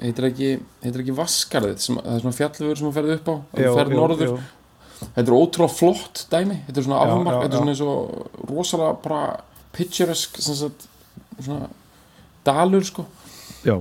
heitir 0.00 0.28
ekki, 0.30 0.50
heitir 0.84 1.04
ekki 1.04 1.16
Vaskarðið 1.18 1.84
sem, 1.84 1.98
það 2.00 2.16
er 2.16 2.24
svona 2.24 2.38
fjallvegur 2.38 2.80
sem 2.80 2.88
þú 2.88 2.94
ferði 2.96 3.18
upp 3.18 3.30
á 3.30 3.34
þú 3.58 3.76
ferð 3.76 3.96
norður, 3.98 4.40
Þetta 5.00 5.22
er 5.24 5.32
ótrúlega 5.32 5.72
flott 5.72 6.26
dæmi 6.28 6.58
Þetta 6.66 6.80
er 6.80 6.84
svona 6.84 7.04
afmark 7.06 7.44
Þetta 7.44 7.56
er 7.56 7.62
svona 7.62 7.72
eins 7.72 7.84
og 7.84 8.50
rosalega 8.50 8.96
bara 9.00 9.22
picturesk 9.72 10.36
sagt, 10.42 10.86
svona 11.38 11.70
dalur 12.44 12.84
sko. 12.84 13.04
Já, 13.64 13.76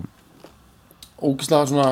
ógislega 1.20 1.70
svona 1.72 1.90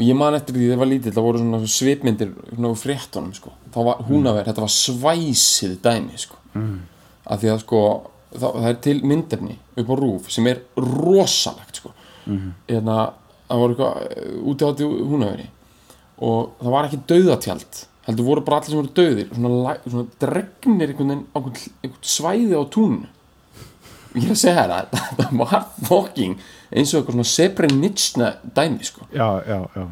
og 0.00 0.06
ég 0.06 0.16
man 0.16 0.32
eftir 0.32 0.56
því 0.56 0.62
þegar 0.62 0.72
ég 0.72 0.80
var 0.80 0.88
lítill 0.88 1.12
það 1.12 1.26
voru 1.26 1.40
svona 1.42 1.72
svipmyndir 1.74 2.30
svona 2.54 2.70
úr 2.70 2.78
fréttunum 2.80 3.34
sko. 3.36 3.52
Þá 3.74 3.80
var 3.90 4.04
húnaver, 4.08 4.46
þetta 4.48 4.64
var 4.64 4.72
svæsið 4.72 5.74
dæmi 5.84 6.20
sko. 6.20 6.38
Mm. 6.54 6.78
af 7.30 7.38
því 7.38 7.50
að 7.52 7.60
sko 7.62 7.80
það, 8.32 8.50
það 8.56 8.68
er 8.70 8.80
til 8.86 8.96
myndefni 9.12 9.56
upp 9.76 9.92
á 9.92 9.94
rúf 10.00 10.30
sem 10.32 10.46
er 10.50 10.62
rosalegt 10.76 11.80
sko. 11.82 11.94
Mhm. 12.26 12.50
hérna, 12.68 12.98
það 13.48 13.62
voru 13.62 13.74
eitthvað 13.74 14.02
eh, 14.10 14.34
úti 14.52 14.66
átti 14.68 14.90
húnaveri 15.12 15.46
og 16.20 16.52
það 16.60 16.74
var 16.74 16.88
ekki 16.88 17.00
dauðatjald 17.10 17.80
heldur 18.06 18.26
voru 18.26 18.44
bara 18.44 18.60
allir 18.60 18.70
sem 18.70 18.80
voru 18.80 18.92
dauðir 18.98 19.32
svona, 19.34 19.74
svona 19.86 20.06
dregnir 20.20 20.92
einhvern 20.92 21.10
veginn 21.10 21.26
á 21.32 21.38
svæði 22.02 22.60
á 22.60 22.64
túnu 22.70 23.08
og 24.10 24.18
ég 24.18 24.26
er 24.26 24.34
að 24.34 24.40
segja 24.42 24.62
þér 24.64 24.74
að 24.76 24.94
þetta 24.98 25.28
var 25.40 25.66
fucking 25.88 26.38
eins 26.70 26.92
og 26.94 27.00
eitthvað 27.00 27.16
svona 27.16 27.30
Srebrenicna 27.30 28.30
dæmi 28.56 28.86
sko. 28.86 29.06
Já, 29.14 29.28
já, 29.46 29.58
já. 29.74 29.84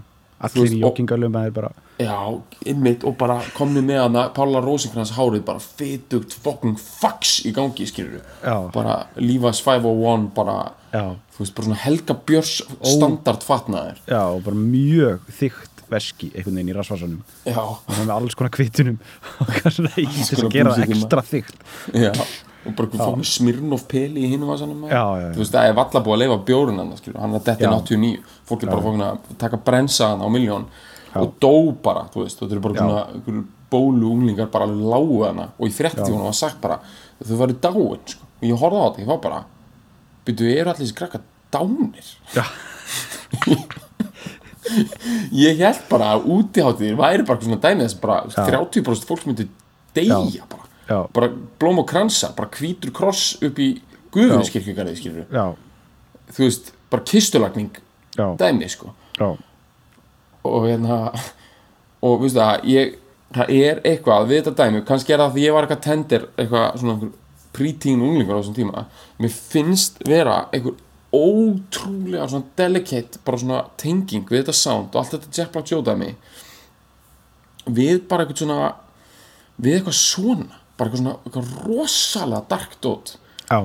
Allir 0.46 0.74
í 0.76 0.80
joggingölum 0.82 1.34
að 1.38 1.48
þeir 1.48 1.54
bara 1.56 1.70
Já, 1.98 2.14
einmitt 2.62 3.02
og 3.08 3.16
bara 3.18 3.40
komni 3.56 3.82
með 3.82 4.04
hana 4.04 4.26
Pála 4.36 4.60
Rósinkrans 4.62 5.10
hárið 5.16 5.42
bara 5.48 5.62
fytugt 5.62 6.36
fucking 6.44 6.78
fax 6.78 7.40
í 7.48 7.50
gangi 7.56 7.88
skilur 7.90 8.20
já, 8.22 8.54
bara 8.74 9.00
Levi's 9.18 9.62
501 9.66 10.28
bara, 10.36 10.58
já, 10.92 11.16
þú 11.34 11.42
veist, 11.42 11.56
bara 11.56 11.68
svona 11.70 11.80
Helga 11.82 12.18
Björs 12.28 12.54
standard 12.82 13.42
fatnaðir 13.46 13.98
já, 14.06 14.20
og 14.22 14.44
bara 14.46 14.62
mjög 14.62 15.26
þykkt 15.40 15.78
veski 15.88 16.28
einhvern 16.34 16.58
veginn 16.58 16.72
í 16.72 16.76
rassvarsanum 16.76 17.22
Já, 17.48 17.62
og 17.64 17.94
með 17.96 18.12
alls 18.14 18.36
konar 18.38 18.52
kvitunum. 18.52 18.98
Og 19.42 19.54
kannski 19.54 19.86
það 19.86 20.02
í 20.02 20.06
þess 20.18 20.42
að 20.42 20.52
gera 20.52 20.74
það 20.76 20.92
ekstra 20.92 21.24
þykkt. 21.30 21.64
Já. 21.96 22.10
Og 22.66 22.74
bara 22.76 22.88
eitthvað 22.88 23.04
fókum 23.06 23.24
Smirnoff 23.24 23.86
peli 23.88 24.26
í 24.26 24.34
Já, 24.34 24.36
já, 24.90 25.02
já. 25.22 25.30
þú 25.32 25.40
veist, 25.40 25.54
það 25.54 25.68
er 25.70 25.76
valla 25.78 26.02
búið 26.04 26.14
að 26.16 26.22
leifa 26.24 26.38
bjórun 26.50 26.80
hann 26.82 26.92
skilur, 26.98 27.20
hann 27.22 27.36
er 27.38 27.44
dettin 27.46 27.70
Já. 27.70 27.76
89 27.78 28.36
fólk 28.50 28.64
er 28.64 28.72
bara 28.72 28.84
fókin 28.84 29.04
að 29.06 29.30
taka 29.40 29.60
brensa 29.64 30.10
hann 30.12 30.24
á 30.26 30.28
miljón 30.28 30.66
Já. 31.08 31.20
og 31.22 31.34
dó 31.40 31.54
bara, 31.82 32.06
þú 32.12 32.24
veist, 32.24 32.40
þetta 32.40 32.56
eru 32.56 32.64
bara 32.64 32.88
einhverjum 33.08 33.46
bólu 33.68 34.10
unglingar 34.14 34.48
bara 34.52 34.64
alveg 34.68 34.84
lágu 34.92 35.22
hana 35.26 35.50
og 35.58 35.68
í 35.68 35.74
fréttífunum 35.74 36.28
var 36.28 36.36
sagt 36.36 36.60
bara 36.62 36.80
þau 37.20 37.36
væri 37.42 37.56
dáin, 37.60 38.04
sko, 38.08 38.28
og 38.40 38.46
ég 38.48 38.62
horfði 38.62 38.80
á 38.80 38.86
þetta 38.86 39.02
ég 39.02 39.10
var 39.10 39.20
bara, 39.24 39.40
byrju, 40.28 40.52
eru 40.52 40.72
allir 40.72 40.84
þessi 40.84 40.98
krakka 40.98 41.20
dánir? 41.52 42.12
Já. 42.36 42.44
ég 45.48 45.60
held 45.62 45.82
bara 45.90 46.14
að 46.16 46.28
útiháttir 46.34 46.96
væri 46.98 47.24
bara 47.28 47.44
svona 47.44 47.60
dæmið 47.62 47.86
þess 47.86 48.00
bara 48.02 48.18
Já. 48.28 48.44
30% 48.52 49.08
fólk 49.08 49.26
myndi 49.28 49.48
deyja 49.96 50.44
bara. 50.48 50.64
Já, 50.88 50.98
bara 51.12 51.28
blóm 51.60 51.82
og 51.82 51.88
kransa, 51.88 52.32
bara 52.36 52.48
hvítur 52.52 52.92
kross 52.96 53.36
upp 53.44 53.58
í 53.60 53.74
Guðuniskirkjugarði 54.14 54.96
skilur 54.96 55.26
þú 56.32 56.44
veist, 56.46 56.72
bara 56.92 57.04
kistulagning 57.08 57.76
já, 58.16 58.24
dæmi 58.40 58.68
sko. 58.72 58.94
Já, 59.18 59.34
og 60.56 60.66
hérna 60.68 60.98
og 62.06 62.20
veistu 62.22 62.40
það, 62.40 62.66
ég 62.70 62.98
það 63.36 63.54
er 63.60 63.80
eitthvað 63.84 64.28
við 64.30 64.42
þetta 64.42 64.64
dæmi, 64.64 64.84
kannski 64.88 65.14
er 65.14 65.22
það 65.22 65.34
því 65.36 65.46
ég 65.46 65.56
var 65.56 65.66
eitthvað 65.66 65.84
tendir, 65.84 66.28
eitthvað 66.38 66.68
svona 66.82 67.10
prítín 67.58 68.04
unglingur 68.04 68.38
á 68.38 68.40
þessum 68.40 68.56
tíma 68.56 68.84
mér 69.18 69.34
finnst 69.34 69.98
vera 70.08 70.42
einhver 70.54 70.76
ótrúlega 71.12 72.28
svona 72.28 72.52
delicate 72.58 73.20
bara 73.24 73.40
svona 73.40 73.62
tenging 73.80 74.28
við 74.28 74.42
þetta 74.42 74.56
sound 74.56 74.92
og 74.92 75.00
allt 75.00 75.16
þetta 75.16 75.34
Jack 75.34 75.54
Black 75.54 75.72
Joe 75.72 75.84
dæmi 75.84 76.12
við 77.68 78.02
bara 78.08 78.24
eitthvað 78.24 78.44
svona 78.44 78.72
við 79.58 79.78
eitthvað 79.78 79.98
svona 79.98 80.60
bara 80.78 80.90
eitthvað 80.90 81.02
svona 81.02 81.14
eitthvað 81.24 81.54
rosalega 81.66 82.42
dark 82.52 82.76
dot. 82.84 83.16
Já, 83.48 83.58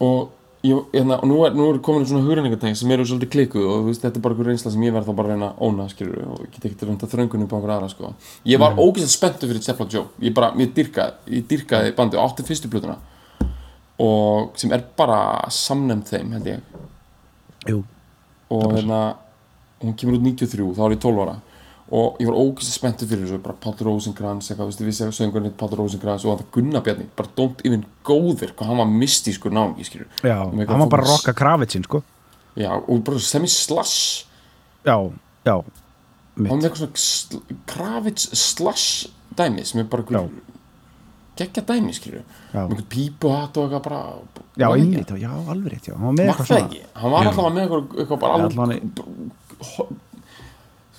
og, 0.00 0.30
ég, 0.62 0.78
hérna, 0.92 1.18
og 1.18 1.28
nú, 1.30 1.38
er, 1.46 1.54
nú 1.58 1.68
er 1.70 1.78
komin 1.84 2.06
svona 2.08 2.24
hugreiningateng 2.26 2.76
sem 2.78 2.90
eru 2.94 3.06
svolítið 3.08 3.32
klikuð 3.34 3.68
og 3.68 3.86
veist, 3.88 4.02
þetta 4.04 4.20
er 4.20 4.24
bara 4.24 4.36
einhver 4.36 4.50
reynsla 4.50 4.72
sem 4.74 4.84
ég 4.86 4.94
verð 4.94 5.10
þá 5.10 5.16
bara 5.18 5.30
að 5.30 5.34
reyna 5.34 5.48
að 5.50 5.62
óna 5.68 5.86
skilur 5.90 6.20
og 6.26 6.42
get 6.44 6.66
ekki 6.68 6.78
til 6.78 6.86
að 6.86 6.92
venda 6.92 7.10
þröngunum 7.12 7.50
på 7.50 7.58
einhver 7.58 7.74
aðra 7.76 7.90
sko. 7.92 8.12
ég 8.48 8.62
var 8.62 8.76
mm. 8.76 8.82
ógeðslega 8.82 9.14
spenntur 9.16 9.52
fyrir 9.52 9.64
Stefla 9.64 9.88
Joe 9.90 10.04
ég 10.22 10.36
bara, 10.36 10.52
mér 10.58 10.70
dyrkaði, 10.76 11.36
ég 11.36 11.48
dyrkaði 11.50 11.94
bandi 11.98 12.20
átti 12.22 12.46
fyrstu 12.46 12.70
plötuna. 12.72 12.98
Og 14.02 14.56
sem 14.58 14.72
er 14.74 14.82
bara 14.98 15.18
samnefnd 15.52 16.08
þeim 16.08 16.30
held 16.34 16.48
ég. 16.48 16.78
Jú, 17.68 17.82
og 18.50 18.72
hérna 18.72 19.02
hún 19.82 19.94
kemur 19.98 20.16
út 20.18 20.24
93, 20.24 20.72
þá 20.78 20.86
er 20.86 20.94
ég 20.96 21.02
12 21.02 21.24
ára 21.26 21.36
og 21.92 22.20
ég 22.22 22.28
var 22.30 22.38
ógeðslega 22.40 22.78
spenntur 22.78 23.10
fyrir 23.10 23.26
þessu 23.26 23.42
bara 23.44 23.58
Páll 23.60 23.84
Rósinkrans, 23.84 24.48
eitthvað, 24.48 24.70
veistu, 24.70 24.86
við 24.86 24.96
segjum 24.96 25.16
söngurinn 25.16 25.56
Páll 25.60 25.74
Rósinkrans 25.76 26.24
og 26.24 26.38
þetta 26.38 26.54
Gunnabjarni 26.56 27.08
bara 27.18 27.32
don't 27.36 27.60
even 27.68 27.84
go 28.08 28.16
there, 28.32 28.54
hvað 28.56 28.70
hann 28.70 28.80
var 28.80 28.92
mystískur 28.94 29.52
náungi 29.52 29.84
skilur 29.88 30.08
já, 30.24 30.38
eitthvað 30.40 30.72
hann 30.72 30.84
var 30.86 30.92
bara 30.94 31.04
fókus. 31.04 31.18
rocka 31.18 31.34
krafitsin, 31.36 31.84
sko. 31.88 32.00
Já, 32.56 32.70
og 32.80 33.02
bara 33.04 33.20
sem 33.24 33.44
í 33.44 33.50
slash. 33.52 34.24
Já, 34.88 34.96
já, 35.44 35.56
hann 36.38 36.46
með 36.48 36.70
eitthvað 36.70 36.80
svona 36.80 37.02
sl 37.04 37.58
Kravitz 37.68 38.30
slash 38.40 39.10
dæmi 39.36 39.64
sem 39.68 39.82
er 39.82 39.90
bara 39.92 40.24
geggja 41.36 41.64
dæmi, 41.68 41.92
skilju 41.96 42.22
já, 42.22 42.24
með 42.54 42.62
einhvern 42.62 42.88
pípuhatt 42.92 43.60
og 43.60 43.68
eitthvað 43.68 43.84
bara 43.88 44.00
já, 44.56 44.64
Var 44.64 44.72
það 44.72 44.78
einmitt, 44.78 45.12
já, 45.20 45.32
alveg 45.32 45.74
rétt, 45.74 45.90
já. 45.92 45.96
Hann 45.96 46.16
var? 46.16 46.24
Var 46.24 46.32
eitthvað 46.32 46.48
það? 46.48 46.80
Hann 47.02 47.14
var 47.14 47.28
alltaf 47.28 47.52
með 47.52 47.62
eitthvað, 47.66 47.84
eitthvað 48.00 48.24
bara 48.24 48.32
alveg 48.40 50.08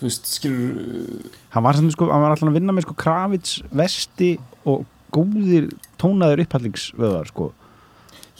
þú 0.03 0.09
veist, 0.09 0.29
skilur 0.35 1.27
hann 1.55 1.63
var, 1.63 1.79
sko, 1.95 2.07
hann 2.11 2.23
var 2.25 2.35
alltaf 2.35 2.49
að 2.49 2.57
vinna 2.59 2.75
með 2.75 2.87
sko 2.87 2.95
Kravits 2.99 3.57
vesti 3.71 4.33
og 4.67 4.83
góðir 5.13 5.69
tónaðir 6.01 6.43
upphællingsvöðar 6.43 7.29
sko. 7.29 7.51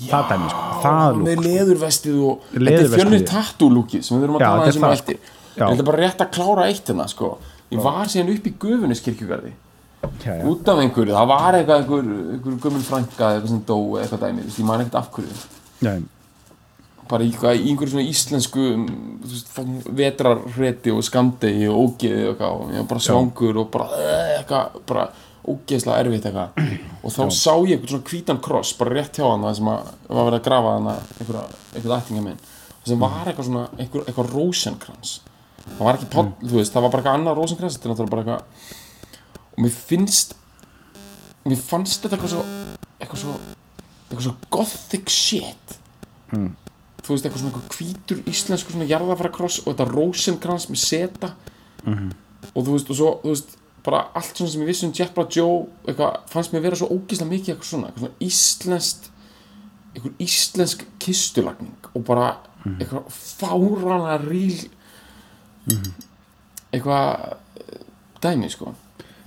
Það 0.04 0.32
dæmi 0.32 0.48
sko, 0.50 0.62
það 0.84 1.18
lúk 1.18 1.28
með 1.28 1.36
sko. 1.36 1.46
leðurvestið 1.48 2.22
og 2.28 2.48
þetta 2.56 2.78
er 2.80 2.94
fjölnir 2.96 3.26
tattoo-lúkið 3.30 4.06
sem 4.08 4.18
við 4.18 4.26
erum 4.28 4.40
að 4.40 4.44
Já, 4.44 4.48
tala 4.50 4.70
þessum 4.70 4.88
eftir. 4.90 5.20
Já. 5.54 5.64
en 5.64 5.68
þetta 5.68 5.84
er 5.84 5.90
bara 5.92 6.02
rétt 6.02 6.24
að 6.26 6.32
klára 6.34 6.66
eitt 6.72 6.90
hérna 6.90 7.06
sko. 7.12 7.30
ég 7.74 7.84
var 7.86 8.10
síðan 8.10 8.34
upp 8.34 8.50
í 8.50 8.54
Gufuniskirkjugarði 8.64 9.54
já, 9.54 10.34
já. 10.34 10.44
út 10.50 10.68
af 10.74 10.82
einhverju, 10.82 11.14
það 11.14 11.30
var 11.30 11.60
eitthvað 11.60 11.84
einhver, 11.84 12.10
einhver 12.34 12.58
gömul 12.66 12.84
frænka 12.88 13.30
eða 13.30 13.38
eitthvað 13.38 13.54
sem 13.54 13.64
dó 13.70 13.78
eitthvað 14.02 14.26
dæmi, 14.26 14.48
ég 14.50 14.68
man 14.68 14.84
ekkert 14.84 15.00
af 15.00 15.12
hverju. 15.14 15.38
Já, 15.86 15.94
bara 17.10 17.26
í, 17.26 17.32
eitthvað, 17.32 17.60
einhverju 17.64 17.94
svona 17.94 18.06
íslensku 18.12 18.68
fucking 19.56 19.92
vetrarhreti 20.00 20.94
og 20.94 21.04
skamdegi 21.08 21.68
og 21.72 21.82
ógeði 21.84 22.24
og 22.28 22.34
eitthvað 22.34 22.56
og 22.56 22.72
ég 22.74 22.82
var 22.84 22.90
bara 22.94 23.06
svangur 23.08 23.62
og 23.64 23.70
bara 23.74 23.90
eitthvað, 24.38 24.80
bara 24.90 25.06
ógeðslega 25.44 26.00
erfitt 26.06 26.30
eitthvað. 26.30 26.64
Og 27.04 27.12
þá 27.12 27.22
sá 27.36 27.52
ég 27.68 27.76
einhvern 27.76 27.92
svona 27.92 28.10
hvítan 28.14 28.42
kross 28.44 28.78
bara 28.80 28.96
rétt 28.96 29.20
hjá 29.20 29.28
hann 29.28 29.44
það 29.44 29.60
sem 29.60 29.74
að 29.74 29.92
var 30.08 30.30
verið 30.30 30.40
að 30.40 30.48
grafa 30.48 30.74
hann 30.78 30.90
einhverja 30.94 32.00
ættinga 32.00 32.26
minn. 32.30 32.42
Og 32.80 32.90
sem 32.90 33.04
var 33.04 33.28
eitthvað 33.28 33.50
svona, 33.50 33.68
einhver, 33.78 34.08
eitthvað 34.08 34.34
rosenkrans 34.38 35.20
það 35.64 35.84
var 35.88 35.98
ekki 35.98 36.10
poll, 36.12 36.30
þú 36.44 36.58
veist, 36.60 36.74
það 36.74 36.86
var 36.86 36.94
bara 36.94 37.04
eitthvað 37.04 37.20
annað 37.20 37.38
rosenkrans, 37.40 37.78
þetta 37.78 37.88
er 37.88 37.94
náttúrulega 37.94 38.14
bara 38.14 38.24
eitthvað 38.24 39.54
og 39.54 39.62
mér 39.64 39.76
finnst 39.78 40.36
mér 41.48 41.62
fannst 41.62 42.04
þetta 42.04 42.18
eitthvað 42.18 42.34
svo 42.34 42.44
eitthvað 42.98 43.22
svo, 43.24 43.38
eitthvað 44.10 44.26
svo 44.28 44.36
gothic 44.54 45.14
shit 45.14 45.78
þú 47.04 47.16
veist, 47.16 47.26
eitthvað 47.26 47.42
svona 47.42 47.54
eitthvað 47.54 47.78
hvítur 47.78 48.22
íslensku 48.32 48.74
svona 48.74 48.88
jarðafæra 48.90 49.34
kross 49.36 49.60
og 49.64 49.74
þetta 49.74 49.90
rosenkrans 49.92 50.70
með 50.72 50.82
seta. 50.84 51.34
Og 52.54 52.60
þú 52.64 52.78
veist, 52.78 52.92
og 52.94 53.00
svo, 53.00 53.10
þú 53.24 53.34
veist 53.34 53.58
bara 53.84 54.06
allt 54.16 54.38
svona 54.40 54.52
sem 54.54 54.62
ég 54.64 54.70
vissi 54.72 54.86
um 54.88 54.94
Jet 54.96 55.12
Black 55.16 55.36
Joe 55.36 55.66
eitthvað, 55.84 56.22
fannst 56.32 56.54
mér 56.54 56.64
vera 56.64 56.80
svo 56.80 56.88
ógíslega 56.94 57.28
mikið 57.34 57.54
eitthvað 57.54 57.68
svona, 57.68 57.90
eitthvað 57.90 58.06
svona 58.06 58.28
íslenskt 58.30 59.10
eitthvað 59.94 60.24
íslensk 60.24 60.86
kistulagning 61.04 61.90
og 61.92 62.06
bara 62.08 62.30
eitthvað 62.64 63.10
fárana 63.12 64.16
ríl 64.24 64.64
eitthvað 66.74 67.36
eh, 67.60 67.84
dæmi, 68.24 68.50
sko. 68.52 68.72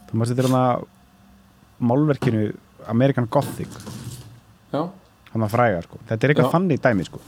Þú 0.09 0.19
maður 0.19 0.33
þetta 0.33 0.49
hann 0.49 0.59
að 0.63 0.87
málverkinu 1.87 2.47
American 2.89 3.29
Gothic. 3.29 3.77
Já, 4.73 4.87
hann 5.33 5.45
að 5.45 5.53
fræga 5.53 5.85
sko. 5.85 6.01
þetta 6.09 6.27
er 6.27 6.33
eitthvað 6.33 6.49
Já. 6.49 6.55
þannig 6.57 6.83
dæmi 6.83 7.07
sko. 7.07 7.23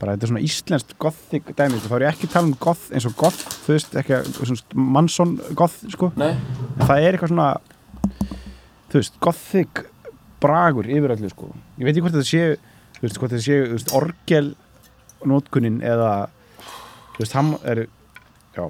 Bara 0.00 0.14
þetta 0.14 0.26
er 0.26 0.32
svona 0.32 0.44
íslenskt 0.44 0.94
gothic 1.00 1.50
dæmi 1.56 1.80
þá 1.82 1.94
er 1.96 2.04
ég 2.06 2.14
ekki 2.14 2.28
að 2.28 2.34
tala 2.34 2.50
um 2.50 2.56
goth 2.60 2.90
eins 2.92 3.06
og 3.08 3.16
goth 3.18 3.42
þú 3.64 3.74
veist, 3.76 3.96
ekki 4.00 4.20
svona 4.34 4.86
mannsson 4.96 5.34
goth 5.56 5.80
sko. 5.92 6.10
nei, 6.20 6.32
en 6.34 6.86
það 6.86 7.00
er 7.00 7.16
eitthvað 7.16 7.34
svona 7.34 7.50
þú 8.90 9.00
veist, 9.00 9.20
gothic 9.22 9.84
bragur 10.44 10.88
yfir 10.90 11.14
öllu 11.16 11.30
sko. 11.32 11.50
ég 11.78 11.86
veit 11.86 11.94
ekki 11.94 12.06
hvort 12.06 12.16
þetta 12.18 12.30
sé 12.30 12.46
þú 12.98 13.06
veist, 13.06 13.20
hvort 13.20 13.36
þetta 13.36 13.46
sé 13.46 13.60
þú 13.60 13.76
veist, 13.78 13.94
orgel 14.00 14.50
nótkunnin 15.24 15.78
eða 15.84 16.10
þú 17.14 17.22
veist, 17.22 17.38
hann 17.38 17.54
er 17.62 17.86
já 18.56 18.66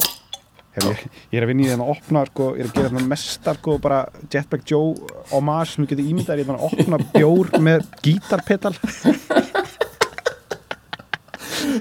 Hef, 0.74 0.88
ég, 0.90 1.02
ég 1.30 1.38
er 1.38 1.44
að 1.44 1.50
vinna 1.52 1.62
í 1.62 1.66
þannig 1.70 1.86
að 1.86 1.90
opna 1.92 2.22
sko, 2.26 2.46
ég 2.58 2.64
er 2.64 2.66
að 2.66 2.78
gera 2.80 2.88
þannig 2.90 3.10
mestar 3.12 3.58
sko, 3.60 3.76
bara 3.78 4.00
Jetpack 4.26 4.64
Joe 4.66 5.12
homage 5.30 5.70
sem 5.70 5.84
ég 5.84 5.92
geti 5.92 6.06
ímyndað 6.10 6.42
ég 6.42 6.50
er 6.50 6.56
að 6.58 6.64
opna 6.66 6.98
bjór 7.14 7.52
með 7.62 7.84
gítarpedal 8.02 8.74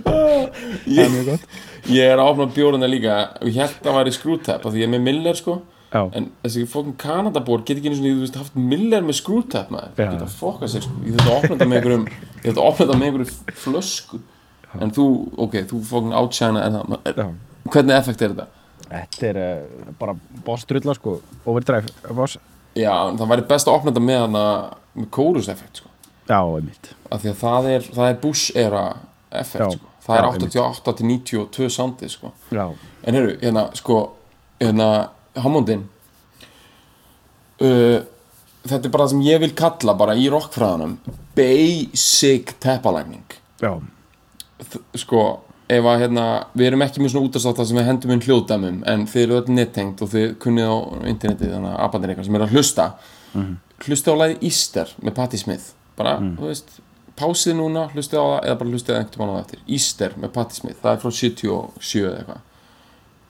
það 0.01 1.21
gott. 1.27 1.45
Ég 1.91 2.07
er 2.07 2.17
að 2.17 2.31
opna 2.31 2.49
bjóruna 2.55 2.89
líka. 2.89 3.19
Og 3.41 3.51
ég 3.51 3.59
held 3.61 3.77
að 3.77 3.87
það 3.87 3.97
væri 3.99 4.15
skrútap 4.17 4.65
af 4.65 4.73
því 4.73 4.83
ég 4.83 4.89
er 4.89 4.93
með 4.93 5.05
Miller, 5.07 5.39
sko. 5.39 5.59
Já, 5.93 6.07
en 6.17 6.31
þessi 6.41 6.63
fókum 6.65 6.95
Kanadabór 6.97 7.61
get 7.67 7.77
ekki 7.77 7.91
einu 7.91 7.99
svona, 7.99 8.13
þú 8.15 8.23
veist, 8.23 8.37
haft 8.41 8.55
Miller 8.57 9.03
með 9.05 9.19
skrútap 9.19 9.69
maður, 9.69 9.91
Já. 9.99 10.07
geta 10.09 10.29
fokka 10.39 10.69
sér 10.71 10.81
sko. 10.87 10.95
ég 11.05 11.13
þurfti 11.13 11.29
að 11.29 11.35
opna 11.35 11.51
þetta 11.51 11.67
með 11.69 11.77
einhverjum 11.77 12.07
ég 12.09 12.47
þurfti 12.47 12.53
að 12.55 12.63
opna 12.63 12.79
þetta 12.79 12.95
með 12.97 13.09
einhverjum 13.09 13.59
flösku. 13.61 14.21
En 14.81 14.93
þú, 14.97 15.05
ok, 15.45 15.59
þú 15.69 15.81
fókum 15.91 16.15
átsjæna 16.17 16.63
en 16.65 16.79
það, 16.79 16.95
er, 17.11 17.21
já. 17.21 17.27
hvernig 17.75 17.97
effekt 17.99 18.25
er 18.25 18.33
þetta? 18.33 18.47
þetta 18.87 19.29
er 19.29 19.39
uh, 19.43 19.93
bara 20.01 20.17
boss 20.47 20.65
drulla 20.69 20.97
sko, 20.97 21.15
overdrive 21.45 21.93
boss. 22.17 22.39
Já, 22.73 22.93
það 23.13 23.29
væri 23.35 23.47
best 23.53 23.69
að 23.69 23.77
opna 23.77 23.93
þetta 23.93 24.05
með 24.09 24.25
með 24.33 25.09
kórus 25.13 25.49
effekt, 25.53 25.83
sko. 25.83 25.93
Já, 26.25 26.39
einmitt. 26.41 26.93
Af 27.11 27.21
því 27.21 27.33
að 27.35 27.39
það 27.43 27.69
er, 27.75 27.87
það 27.93 28.09
er 28.09 28.19
Bush 28.23 28.57
era 28.57 28.83
effekt, 29.39 29.77
sko. 29.77 29.91
Það 30.03 30.15
er 30.17 30.23
Já, 30.23 30.27
einmitt. 30.29 30.55
88 30.57 30.93
til 30.99 31.07
92 31.09 31.69
soundið, 31.77 32.09
sko. 32.11 32.31
En 33.03 33.17
heyrðu, 33.17 33.35
hérna, 33.41 33.63
sko, 33.79 33.99
hérna, 34.61 34.89
Hammondin 35.43 35.85
uh, 37.63 37.99
Þetta 38.63 38.87
er 38.87 38.91
bara 38.93 39.05
það 39.07 39.13
sem 39.15 39.23
ég 39.25 39.41
vil 39.43 39.55
kalla 39.57 39.95
bara 39.99 40.13
í 40.15 40.27
rockfræðanum 40.31 40.93
Basic 41.35 42.53
teppalægning 42.63 43.33
Sko, 44.99 45.23
ef 45.67 45.87
að, 45.89 46.03
hérna, 46.05 46.27
við 46.53 46.69
erum 46.69 46.85
ekki 46.85 47.01
með 47.03 47.15
svona 47.15 47.27
útastáta 47.31 47.65
sem 47.67 47.79
við 47.79 47.89
hendum 47.89 48.13
inn 48.13 48.23
hljóðdæmum 48.23 48.79
En 48.93 49.07
þið 49.09 49.25
eru 49.25 49.39
öll 49.41 49.57
nettengt 49.57 50.03
og 50.05 50.13
þið 50.13 50.37
kunnið 50.43 50.69
á 50.69 50.77
internetið 51.11 51.55
Þannig 51.57 51.73
að 51.73 51.83
apandir 51.87 52.13
eitthvað 52.13 52.29
sem 52.29 52.39
eru 52.39 52.47
að 52.47 52.55
hlusta 52.55 52.87
Hlusta 53.83 54.13
á 54.13 54.15
lagið 54.15 54.43
Easter 54.47 54.91
með 55.03 55.15
Patti 55.17 55.39
Smith. 55.41 55.71
Bara, 55.97 56.13
þú 56.37 56.47
veist, 56.47 56.75
pásið 57.23 57.55
núna, 57.57 57.87
hlustið 57.95 58.19
á 58.19 58.25
það 58.27 58.45
Eða 58.45 58.59
bara 58.59 58.69
hlustið 58.75 58.99
einhvern 58.99 59.23
mann 59.23 59.31
á 59.31 59.35
það 59.39 59.43
eftir. 59.45 59.65
Easter 59.67 60.15
með 60.19 60.33
Patti 60.35 60.59
Smith, 60.59 60.79
það 60.83 60.91
er 60.91 61.03
frá 61.03 61.11
77 61.11 62.03
eða 62.03 62.17
eitthvað. 62.19 62.41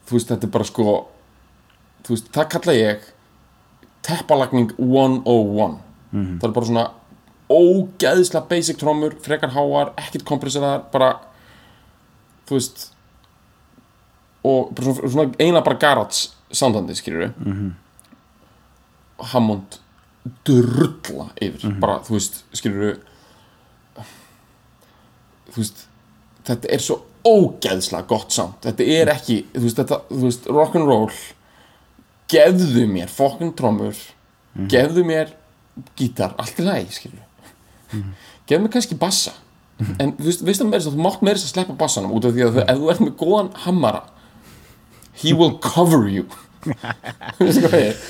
Þú 0.03 0.17
veist, 0.17 0.31
þetta 0.33 0.47
er 0.49 0.53
bara 0.57 0.67
sko 0.67 0.85
þú 2.03 2.15
veist, 2.15 2.31
það 2.35 2.49
kalla 2.55 2.75
ég 2.77 3.05
teppalagning 4.03 4.73
101 4.77 5.77
það 6.13 6.47
er 6.47 6.55
bara 6.55 6.69
svona 6.69 6.87
ógeðslega 7.53 8.49
basic 8.49 8.79
trómur, 8.81 9.15
frekar 9.23 9.53
háar 9.53 9.93
ekkert 9.99 10.25
kompresseraðar, 10.27 10.87
bara 10.93 11.13
þú 12.47 12.57
veist 12.57 12.89
og 14.43 14.73
bara 14.75 14.89
svona, 14.89 15.13
svona 15.15 15.39
eina 15.39 15.63
bara 15.63 15.79
garage 15.79 16.33
soundandi, 16.53 16.95
skilur 16.95 17.27
við 17.27 17.33
mm 17.37 17.53
-hmm. 17.53 17.71
Hammond 19.31 19.79
drulla 20.45 21.29
yfir, 21.41 21.79
bara, 21.79 21.99
þú 21.99 22.17
veist 22.17 22.43
skilur 22.53 22.83
við 22.85 22.99
veist 25.61 25.85
þetta 26.47 26.71
er 26.75 26.83
svo 26.83 26.99
ógeðslega 27.23 28.07
gott 28.09 28.33
samt. 28.35 28.59
Þetta 28.65 28.87
er 28.97 29.11
ekki, 29.13 29.37
þú 29.53 29.63
veist, 29.63 29.79
þetta, 29.79 29.99
þú 30.09 30.23
veist 30.25 30.49
rock'n'roll 30.51 31.21
gefðu 32.33 32.87
mér 32.89 33.11
fokkin 33.11 33.53
trommur 33.55 33.99
gefðu 34.71 35.05
mér 35.07 35.31
gítar, 35.97 36.33
allt 36.37 36.59
í 36.61 36.65
lagi 36.65 36.91
skilur 36.93 38.03
gefðu 38.47 38.63
mér 38.65 38.73
kannski 38.73 38.97
bassa. 38.99 39.35
En 39.99 40.13
þú 40.17 40.27
veist, 40.27 40.43
veistu 40.45 40.67
meira 40.67 40.81
þess 40.81 40.91
að 40.91 40.97
þú 40.97 41.05
mátt 41.05 41.23
meira 41.25 41.39
þess 41.39 41.49
að 41.49 41.55
sleppa 41.55 41.77
bassanum 41.79 42.13
út 42.15 42.27
af 42.27 42.35
því 42.35 42.45
að 42.45 42.59
ef 42.63 42.81
þú 42.81 42.91
ert 42.93 43.03
með 43.03 43.15
góðan 43.21 43.53
hammara 43.63 44.03
he 45.23 45.33
will 45.33 45.55
cover 45.63 46.07
you. 46.09 46.27
Veistu 47.39 47.65
hvað 47.67 47.79
ég 47.79 47.89
er? 47.89 48.03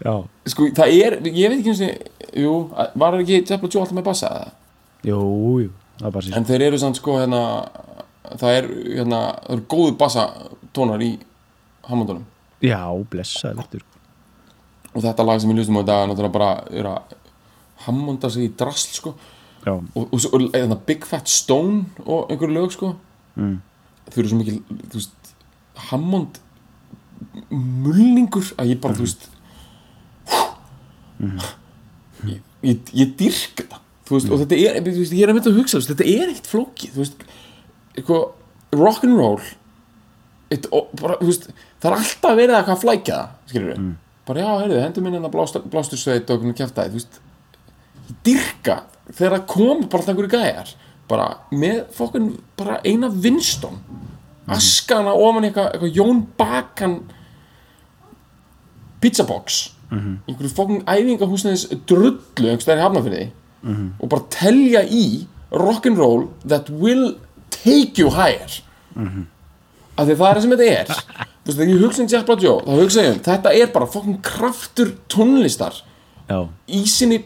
Já. 0.00 0.14
Sko, 0.48 0.70
það 0.76 0.94
er, 0.96 1.16
ég 1.28 1.52
veit 1.52 1.60
ekki 1.60 1.74
eins 1.74 1.82
og 1.84 2.40
jú, 2.40 2.54
var 3.02 3.18
ekki 3.20 3.42
Jeff 3.42 3.66
Joe 3.66 3.82
alltaf 3.82 3.96
með 3.96 4.06
bassa 4.08 4.30
eða? 4.32 4.50
jú, 5.06 5.20
jú, 5.64 5.70
það 6.00 6.32
en 6.36 6.48
þeir 6.48 6.66
eru 6.70 6.80
samt 6.82 7.00
sko 7.00 7.18
hérna 7.20 7.44
það 8.40 8.56
er 8.56 8.68
hérna, 8.98 9.22
það 9.44 9.54
eru 9.56 9.68
góðu 9.74 9.96
bassatónar 10.00 11.04
í 11.04 11.14
Hammondunum 11.88 12.26
já, 12.64 12.82
blessaði 13.10 13.62
verður 13.62 13.86
og 14.90 15.04
þetta 15.04 15.26
lag 15.26 15.40
sem 15.40 15.50
við 15.52 15.62
lustum 15.62 15.80
á 15.80 15.84
dag 15.86 16.04
er 16.04 16.10
náttúrulega 16.10 16.36
bara 16.36 16.52
er 16.74 16.88
að 16.90 17.16
Hammonda 17.86 18.30
sig 18.32 18.50
í 18.50 18.52
drasl 18.60 18.92
sko. 18.96 19.14
Já, 19.64 19.74
og, 19.76 20.04
og, 20.04 20.24
og, 20.32 20.46
eða 20.56 20.78
Big 20.88 21.04
Fat 21.08 21.28
Stone 21.28 21.84
og 22.04 22.30
einhverju 22.32 22.56
lög 22.56 22.74
sko. 22.76 22.94
Mm. 23.40 23.58
þau 24.10 24.18
eru 24.20 24.30
svo 24.30 24.38
mikil, 24.40 24.56
veist 24.90 25.34
Hammond 25.90 26.40
mulningur 27.50 28.48
að 28.58 28.72
ég 28.72 28.80
bara, 28.82 28.96
þú 28.98 29.04
veist 29.06 29.28
ég, 32.26 32.40
ég, 32.66 32.90
ég 32.96 33.14
dyrk 33.20 33.62
þetta. 33.62 33.78
þú 33.78 33.89
veist, 34.16 34.30
og 34.30 34.42
þetta 34.42 34.58
er, 34.58 34.82
þú 34.84 34.98
veist, 34.98 35.16
ég 35.16 35.24
er 35.24 35.32
að 35.32 35.38
mynda 35.38 35.50
að 35.52 35.58
hugsa 35.60 35.80
veist, 35.80 35.90
þetta 35.92 36.06
er 36.10 36.34
eitthvað, 37.96 38.28
rock'n'roll 38.76 39.40
eitt, 40.50 40.68
og, 40.74 40.92
bara, 41.00 41.18
þú 41.20 41.30
veist 41.30 41.48
það 41.50 41.88
er 41.90 41.96
alltaf 41.96 42.38
verið 42.38 42.56
að 42.58 42.68
hvað 42.68 42.84
flækja 42.84 43.16
það 43.16 43.50
skilur 43.52 43.72
við, 43.72 43.88
bara 44.30 44.44
já, 44.44 44.50
heyrðu, 44.62 44.78
hendur 44.84 45.06
minn 45.06 45.16
hérna 45.18 45.32
blástursveit 45.70 46.30
og 46.30 46.42
hvernig 46.42 46.58
kæftæði, 46.58 47.04
dyrka 48.26 48.76
þegar 49.10 49.36
það 49.36 49.48
kom 49.50 49.82
bara 49.86 50.02
alltaf 50.02 50.14
einhverju 50.14 50.32
gæjar 50.34 50.74
bara 51.10 51.26
með 51.50 51.80
fokkun 51.96 52.30
bara 52.58 52.78
eina 52.86 53.10
Winston 53.10 53.80
askana 54.50 55.14
ofan 55.14 55.46
í 55.46 55.50
eitthvað, 55.50 55.72
eitthvað 55.74 55.98
Jón 55.98 56.22
Bakan 56.38 56.96
pizzabox 59.02 59.60
einhverju 59.90 60.52
fokkun 60.54 60.84
æfingahúsnæðis 60.86 61.66
drullu 61.90 62.46
einhvers 62.46 62.66
staðar 62.66 62.84
í 63.60 63.68
hafnafyrði 63.68 63.90
og 64.00 64.12
bara 64.14 64.28
telja 64.32 64.84
í 64.84 65.04
rock'n'roll 65.50 66.28
that 66.46 66.70
will 66.70 67.16
take 67.50 68.00
you 68.00 68.10
higher. 68.10 68.60
Af 69.98 70.06
því 70.06 70.16
það 70.16 70.30
er 70.30 70.40
sem 70.40 70.56
þetta 70.56 70.70
er. 70.78 70.94
Þú 71.40 71.48
veist, 71.48 71.58
þegar 71.58 71.70
ég 71.72 71.82
hugsa 71.84 72.02
um 72.02 72.08
Jack 72.10 72.30
Joe 72.44 72.62
þá 72.66 72.72
hugsa 72.76 73.02
ég 73.04 73.14
um, 73.14 73.20
þetta 73.24 73.52
er 73.56 73.70
bara 73.72 73.88
fokkin 73.88 74.18
kraftur 74.24 74.90
tónlistar 75.08 75.78
já, 76.28 76.38
í 76.68 76.80
sinni 76.84 77.22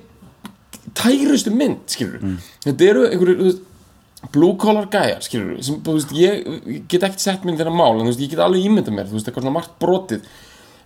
tærustu 0.94 1.50
mynd, 1.50 1.82
skilur 1.90 2.22
mm. 2.22 2.36
þetta 2.68 2.86
eru 2.92 3.06
einhverju, 3.08 3.34
þú 3.40 3.48
veist 3.48 4.30
blue 4.32 4.56
collar 4.60 4.86
gæjar, 4.92 5.24
skilur 5.26 5.58
sem, 5.66 5.80
þú 5.82 5.96
veist, 5.96 6.14
ég, 6.16 6.46
ég 6.70 6.84
get 6.88 7.08
ekkert 7.08 7.24
sett 7.24 7.44
minn 7.44 7.58
þennan 7.58 7.74
mál 7.76 7.96
en 7.96 8.04
þú 8.04 8.12
veist, 8.12 8.22
ég 8.22 8.30
get 8.36 8.44
alveg 8.44 8.68
ímyndað 8.68 8.96
mér, 8.96 9.10
þú 9.10 9.18
veist, 9.18 9.28
eitthvað 9.28 9.46
svona 9.48 9.56
margt 9.58 9.74
brotið 9.82 10.30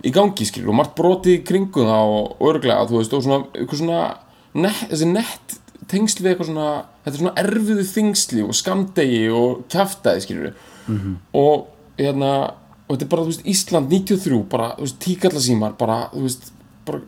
í 0.09 0.15
gangi, 0.15 0.49
skilur, 0.49 0.73
og 0.73 0.79
margt 0.81 0.97
brotið 0.97 1.37
í 1.37 1.45
kringum 1.47 1.93
það 1.93 2.15
og 2.17 2.49
örglega, 2.49 2.89
þú 2.89 3.03
veist, 3.03 3.15
og 3.19 3.27
svona 3.27 3.43
eitthvað 3.53 3.83
svona, 3.83 4.03
net, 4.63 4.81
þessi 4.91 5.09
nett 5.13 5.57
tengsl 5.89 6.23
við 6.23 6.31
eitthvað 6.35 6.49
svona, 6.51 6.69
þetta 7.05 7.15
er 7.17 7.21
svona 7.23 7.35
erfiðu 7.43 7.85
þingsli 7.89 8.43
og 8.45 8.55
skamdegi 8.59 9.23
og 9.33 9.63
kjaftaði, 9.73 10.25
skilur 10.27 10.55
og 11.37 11.67
hérna, 11.99 12.33
og 12.89 12.95
þetta 12.97 13.05
er 13.05 13.13
bara, 13.13 13.23
þú 13.27 13.33
veist, 13.33 13.47
Ísland 13.53 13.91
93, 13.93 14.43
bara, 14.49 14.71
þú 14.79 14.87
veist, 14.87 14.99
tíkallasímar 15.05 15.75
bara, 15.81 15.97
þú 16.15 16.23
veist, 16.27 16.51
bara 16.89 17.01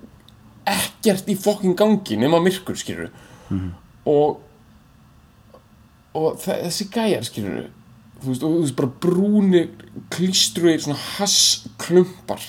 ekkert 0.71 1.29
í 1.33 1.37
fokkin 1.41 1.73
gangi 1.77 2.17
nema 2.21 2.41
myrkur, 2.45 2.77
skilur 2.77 3.11
og 4.07 4.41
og 6.15 6.37
þe- 6.43 6.63
þessi 6.67 6.87
gæjar 6.91 7.25
skilur 7.29 7.69
þú 8.21 8.29
veist, 8.33 8.43
og 8.45 8.51
þú 8.57 8.63
veist 8.65 8.77
bara 8.77 8.93
brúni 9.01 9.63
klístruir 10.13 10.81
svona 10.83 10.99
hassklumpar. 11.17 12.41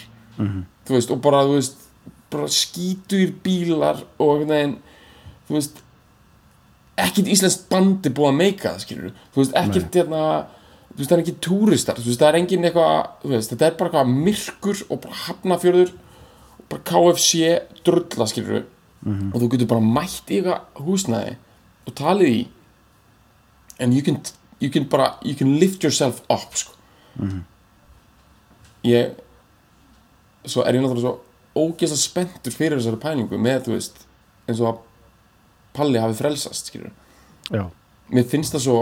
Þú 0.88 0.96
veist, 0.98 1.12
og 1.14 1.22
bara 1.24 1.44
þú 1.48 1.54
veist, 1.60 1.78
bara 2.32 2.48
skítur 2.52 3.32
bílar 3.44 4.02
og 4.20 4.34
einhvern 4.42 4.50
veginn 4.52 4.78
þú 5.52 5.58
veist 5.58 5.82
ekkert 7.02 7.30
íslenskt 7.34 7.68
bandi 7.72 8.12
búið 8.16 8.32
að 8.32 8.40
meika 8.40 8.72
það 8.72 8.84
skilur 8.86 9.14
þú 9.34 9.42
veist, 9.42 9.56
ekkert 9.62 9.98
hérna 10.00 10.24
þú 10.92 11.00
veist, 11.00 11.10
það 11.10 11.16
er 11.18 11.24
ekki 11.26 11.38
túristar, 11.44 12.00
þú 12.00 12.10
veist, 12.10 12.22
það 12.22 12.30
er 12.30 12.40
engin 12.40 12.68
eitthvað 12.68 12.96
þú 13.22 13.32
veist, 13.34 13.52
þetta 13.52 13.68
er 13.68 13.78
bara 13.80 13.92
eitthvað 13.92 14.14
myrkur 14.28 14.84
og 14.88 15.02
bara 15.06 15.20
hafnafjörður 15.26 15.94
og 16.58 16.66
bara 16.72 16.86
KFC 16.92 17.54
drulla 17.86 18.28
skilur 18.32 18.64
og 19.02 19.40
þú 19.42 19.48
getur 19.56 19.72
bara 19.72 19.82
mætt 19.82 20.30
í 20.30 20.42
eitthvað 20.42 20.86
húsnæði 20.86 21.38
og 21.90 21.96
talið 21.98 22.36
í 22.36 22.42
and 23.82 23.96
you 23.98 24.04
can, 24.06 24.20
you 24.62 24.70
can 24.70 24.86
bara 24.86 25.16
you 25.26 25.34
can 25.36 25.58
lift 25.60 25.84
yourself 25.84 26.22
up 26.30 26.54
sko. 26.54 26.76
ég 28.86 29.18
svo 30.46 30.64
er 30.66 30.78
ég 30.78 30.84
náttúrulega 30.84 31.02
svo 31.02 31.18
ógeðslega 31.58 32.02
spenntur 32.02 32.54
fyrir 32.56 32.80
þessari 32.80 33.02
pælingu 33.02 33.38
með 33.42 33.66
þú 33.68 33.76
veist 33.76 34.06
eins 34.48 34.62
og 34.62 34.70
að 34.70 34.80
Palli 35.74 36.00
hafi 36.00 36.18
frelsast 36.20 36.72
mér 38.12 38.26
finnst 38.28 38.54
það 38.56 38.64
svo 38.66 38.80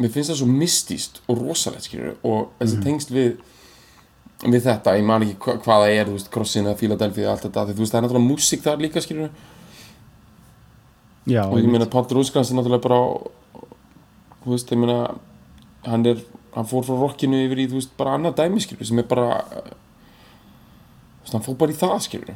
mér 0.00 0.10
finnst 0.12 0.30
það 0.32 0.38
svo 0.40 0.46
mystíst 0.50 1.20
og 1.28 1.38
rosalegt 1.42 1.86
skilur 1.88 2.16
og 2.26 2.48
þessi 2.60 2.80
tengst 2.84 3.10
við 3.14 3.36
við 4.44 4.62
þetta, 4.66 4.92
ég 4.98 5.04
man 5.08 5.22
ekki 5.24 5.36
hva, 5.40 5.54
hvað 5.64 5.82
það 5.84 5.92
er 5.96 6.10
veist, 6.12 6.30
Crossin 6.34 6.66
eða 6.66 6.76
Philadelphia 6.76 7.30
allt 7.32 7.46
þetta 7.46 7.62
því 7.70 7.76
veist, 7.78 7.92
það 7.94 7.98
er 7.98 8.04
náttúrulega 8.06 8.28
músík 8.30 8.62
þar 8.66 8.82
líka 8.84 9.00
skilur 9.00 9.30
já 11.26 11.42
og 11.46 11.56
ég 11.58 11.70
meina 11.72 11.86
Páll 11.90 12.10
Rúskrans 12.12 12.50
er 12.52 12.58
náttúrulega 12.58 12.84
bara 12.84 12.98
þú 14.44 14.52
veist, 14.52 14.70
ég 14.74 14.78
meina 14.82 14.98
hann 15.86 16.04
er, 16.06 16.20
hann 16.54 16.68
fór 16.68 16.84
frá 16.86 16.98
rockinu 17.00 17.40
yfir 17.46 17.62
í 17.64 17.68
þú 17.70 17.80
veist, 17.80 17.94
bara 17.96 18.16
annað 18.18 18.36
dæmi 18.42 18.60
skilur 18.62 18.86
sem 18.90 18.98
er 19.02 19.08
bara 19.08 19.40
þú 19.46 21.22
veist, 21.24 21.32
hann 21.32 21.46
fór 21.46 21.58
bara 21.62 21.72
í 21.72 21.80
það 21.80 21.98
skilur 22.08 22.34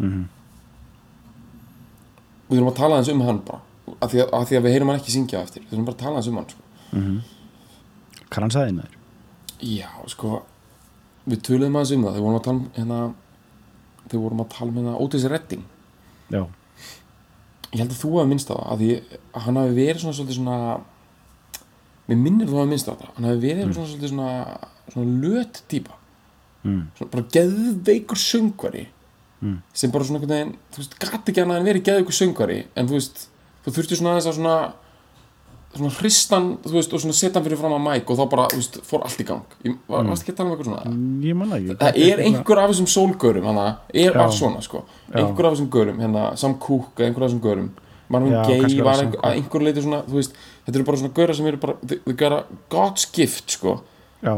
Mhm. 0.00 0.28
Við 2.50 2.58
þurfum 2.58 2.70
að 2.72 2.78
tala 2.80 2.96
aðeins 2.98 3.12
um 3.14 3.24
hann 3.26 3.40
bara 3.46 3.60
af 4.00 4.12
því 4.12 4.20
að, 4.22 4.28
að, 4.36 4.44
því 4.50 4.56
að 4.58 4.64
við 4.66 4.74
heyrum 4.76 4.90
hann 4.92 5.00
ekki 5.00 5.14
syngja 5.14 5.40
eftir 5.44 5.62
við 5.64 5.70
þurfum 5.72 5.86
bara 5.88 5.96
að 5.96 6.02
tala 6.04 6.20
aðeins 6.20 6.30
um 6.30 6.40
hann 6.40 6.50
sko. 6.50 6.62
kransaði 8.30 8.74
maður? 8.76 8.96
Já, 9.60 9.90
sko 10.12 10.30
við 11.30 11.42
töluðum 11.46 11.76
aðeins 11.80 11.94
um 11.96 12.04
það 12.06 12.16
þegar 12.16 12.26
vorum 12.26 12.38
að 12.40 12.46
tala 12.46 12.58
um 12.60 12.70
hérna 12.76 13.00
þegar 14.10 14.22
vorum 14.24 14.42
að 14.44 14.48
tala 14.54 14.70
um 14.72 14.78
hérna 14.80 14.94
Otis 15.04 15.26
Redding. 15.30 15.64
Já, 16.30 16.42
ég 17.70 17.82
held 17.82 17.92
að 17.94 18.00
þú 18.00 18.12
hafi 18.18 18.30
minnst 18.32 18.50
á 18.50 18.54
það 18.54 18.64
að 18.74 18.80
því 18.84 18.90
að 19.34 19.44
hann 19.46 19.60
hafi 19.60 19.74
verið 19.76 20.02
svona 20.04 20.16
svolítið 20.18 20.38
svona 20.40 20.58
mér 22.10 22.20
minnir 22.24 22.50
þú 22.50 22.58
hafi 22.60 22.70
minnst 22.72 22.90
á 22.90 22.94
það 22.94 23.10
hann 23.16 23.28
hafi 23.30 23.42
verið 23.44 23.74
svona 23.76 23.90
svolítið 23.90 24.12
svona 24.14 24.30
svona 24.94 25.18
löt 25.26 25.62
típa 25.70 25.96
Mm. 26.60 26.90
bara 27.08 27.22
geðveikur 27.32 28.18
söngvari 28.20 28.82
Mm. 29.40 29.56
sem 29.72 29.90
bara 29.90 30.04
svona 30.04 30.20
einhvern 30.20 30.36
veginn 30.36 30.54
þú 30.74 30.82
veist, 30.82 30.96
gati 31.00 31.32
ekki 31.32 31.40
annað 31.40 31.60
en 31.62 31.68
verið 31.70 31.84
geðveikur 31.88 32.16
söngvari 32.16 32.58
en 32.76 32.88
þú 32.90 32.98
veist, 32.98 33.26
þú 33.64 33.72
þurfti 33.76 33.96
svona 33.96 34.14
aðeins 34.14 34.28
að 34.28 34.38
svona 34.40 34.56
svona 35.70 35.92
hristan, 36.00 36.46
þú 36.64 36.72
veist, 36.74 36.94
og 36.94 37.02
svona 37.02 37.14
setja 37.14 37.42
fyrir 37.44 37.58
fram 37.60 37.76
að 37.76 37.84
mæk 37.84 38.08
og 38.10 38.18
þá 38.18 38.22
bara, 38.32 38.46
þú 38.50 38.58
veist, 38.58 38.78
fór 38.88 39.04
allt 39.06 39.20
í 39.22 39.26
gang. 39.28 39.52
Ég, 39.62 39.76
var, 39.86 40.08
varst 40.08 40.24
ekki 40.24 40.32
að 40.34 40.40
tala 40.40 40.48
um 40.48 40.54
eitthvað 40.56 40.68
svona? 40.70 40.94
Ég 41.22 41.36
manna 41.38 41.60
ekki. 41.60 41.76
Það 41.78 42.00
er 42.06 42.22
einhver 42.24 42.62
af 42.62 42.72
þessum 42.72 42.88
sólgörum 42.90 43.46
hana, 43.46 43.66
er, 43.94 44.18
Já. 44.18 44.24
svona 44.34 44.64
sko. 44.66 44.82
Já. 45.06 45.20
einhver 45.20 45.46
af 45.46 45.54
þessum 45.54 45.70
görum, 45.76 46.02
hérna, 46.02 46.24
Sam 46.42 46.56
Cooke 46.58 47.06
einhver 47.06 47.22
af 47.22 47.30
þessum 47.30 47.44
görum, 47.44 47.70
Gaye 48.10 48.58
kannski 48.58 48.82
var 48.82 49.04
einhver, 49.30 49.62
leiti 49.62 49.84
svona 49.84 50.02
þú 50.08 50.18
veist, 50.18 50.34
þetta 50.66 50.80
eru 50.80 50.86
bara 50.88 50.98
svona 50.98 51.14
göra 51.14 51.36
sem 51.38 51.46
eru 51.46 51.60
bara 51.62 51.76
þau 51.86 52.16
gera 52.18 52.40
God's 52.72 53.06
gift 53.14 53.54
sko. 53.54 53.76
Já, 54.24 54.34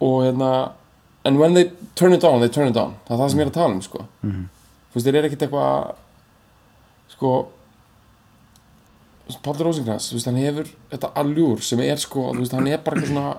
og 0.00 0.22
hérna 0.24 0.52
and 1.24 1.38
when 1.38 1.54
they 1.54 1.70
turn 1.94 2.12
it 2.12 2.24
on, 2.24 2.40
they 2.40 2.48
turn 2.48 2.68
it 2.68 2.76
on 2.76 2.94
það 3.06 3.14
er 3.14 3.20
það 3.22 3.30
sem 3.30 3.38
ég 3.38 3.46
er 3.46 3.50
að 3.50 3.58
tala 3.60 3.74
um 3.74 3.82
sko 3.82 4.06
Mhm. 4.22 4.48
þú 4.92 4.94
veist, 4.94 5.06
þeir 5.06 5.16
eru 5.16 5.28
ekkert 5.28 5.42
eitthvað 5.48 5.94
sko 7.08 7.32
Páll 9.42 9.56
Rósingrans, 9.64 10.10
þú 10.10 10.16
veist, 10.18 10.26
hann 10.28 10.36
hefur 10.36 10.68
þetta 10.90 11.08
alljúr 11.16 11.62
sem 11.64 11.80
er 11.80 11.96
sko, 11.96 12.32
þú 12.34 12.42
veist, 12.42 12.52
hann 12.52 12.66
er 12.68 12.78
bara 12.84 12.96
eitthvað 13.00 13.12
svona 13.12 13.36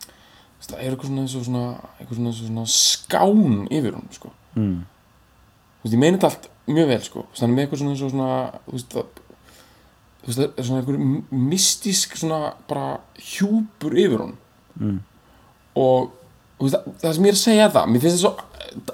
þú 0.00 0.58
veist, 0.58 0.70
það 0.70 0.80
er 0.80 0.90
eitthvað 0.94 1.06
svona 1.10 1.22
eins 1.24 1.34
og 1.38 1.44
svona 1.46 1.64
eitthvað 2.00 2.16
svona, 2.18 2.30
eins 2.32 2.40
og 2.40 2.48
svona 2.48 2.64
skán 2.74 3.68
yfir 3.70 3.94
hún 3.98 4.08
sko, 4.16 4.32
mm. 4.56 4.78
þú 4.80 5.84
veist, 5.84 5.94
ég 5.94 6.02
meina 6.02 6.18
þetta 6.18 6.30
allt 6.32 6.48
mjög 6.70 6.88
vel 6.90 7.00
sko, 7.06 7.20
þú 7.22 7.30
veist, 7.30 7.42
hann 7.44 7.50
er 7.50 7.56
með 7.56 7.64
eitthvað 7.66 7.82
svona 7.82 7.94
eins 7.94 8.02
og 8.06 8.14
svona 8.14 8.30
þú 8.66 8.74
veist, 8.76 8.94
það 8.96 9.04
þú 10.20 10.26
veist, 10.30 10.38
það 10.40 10.58
er 10.64 10.68
svona 10.70 10.80
eitthvað 10.82 11.44
mystísk 11.52 12.16
svona 12.20 12.40
bara 12.68 12.86
hjúpur 13.30 13.98
yfir 14.06 14.24
hún 14.26 14.34
Mm. 14.80 15.00
og 15.76 16.10
veist, 16.66 16.76
það, 16.76 16.96
það 17.02 17.14
sem 17.16 17.26
ég 17.26 17.32
er 17.32 17.38
að 17.38 17.42
segja 17.42 17.68
það 17.74 17.90
mér 17.90 18.04
finnst 18.04 18.16
það 18.16 18.24
svo, 18.24 18.32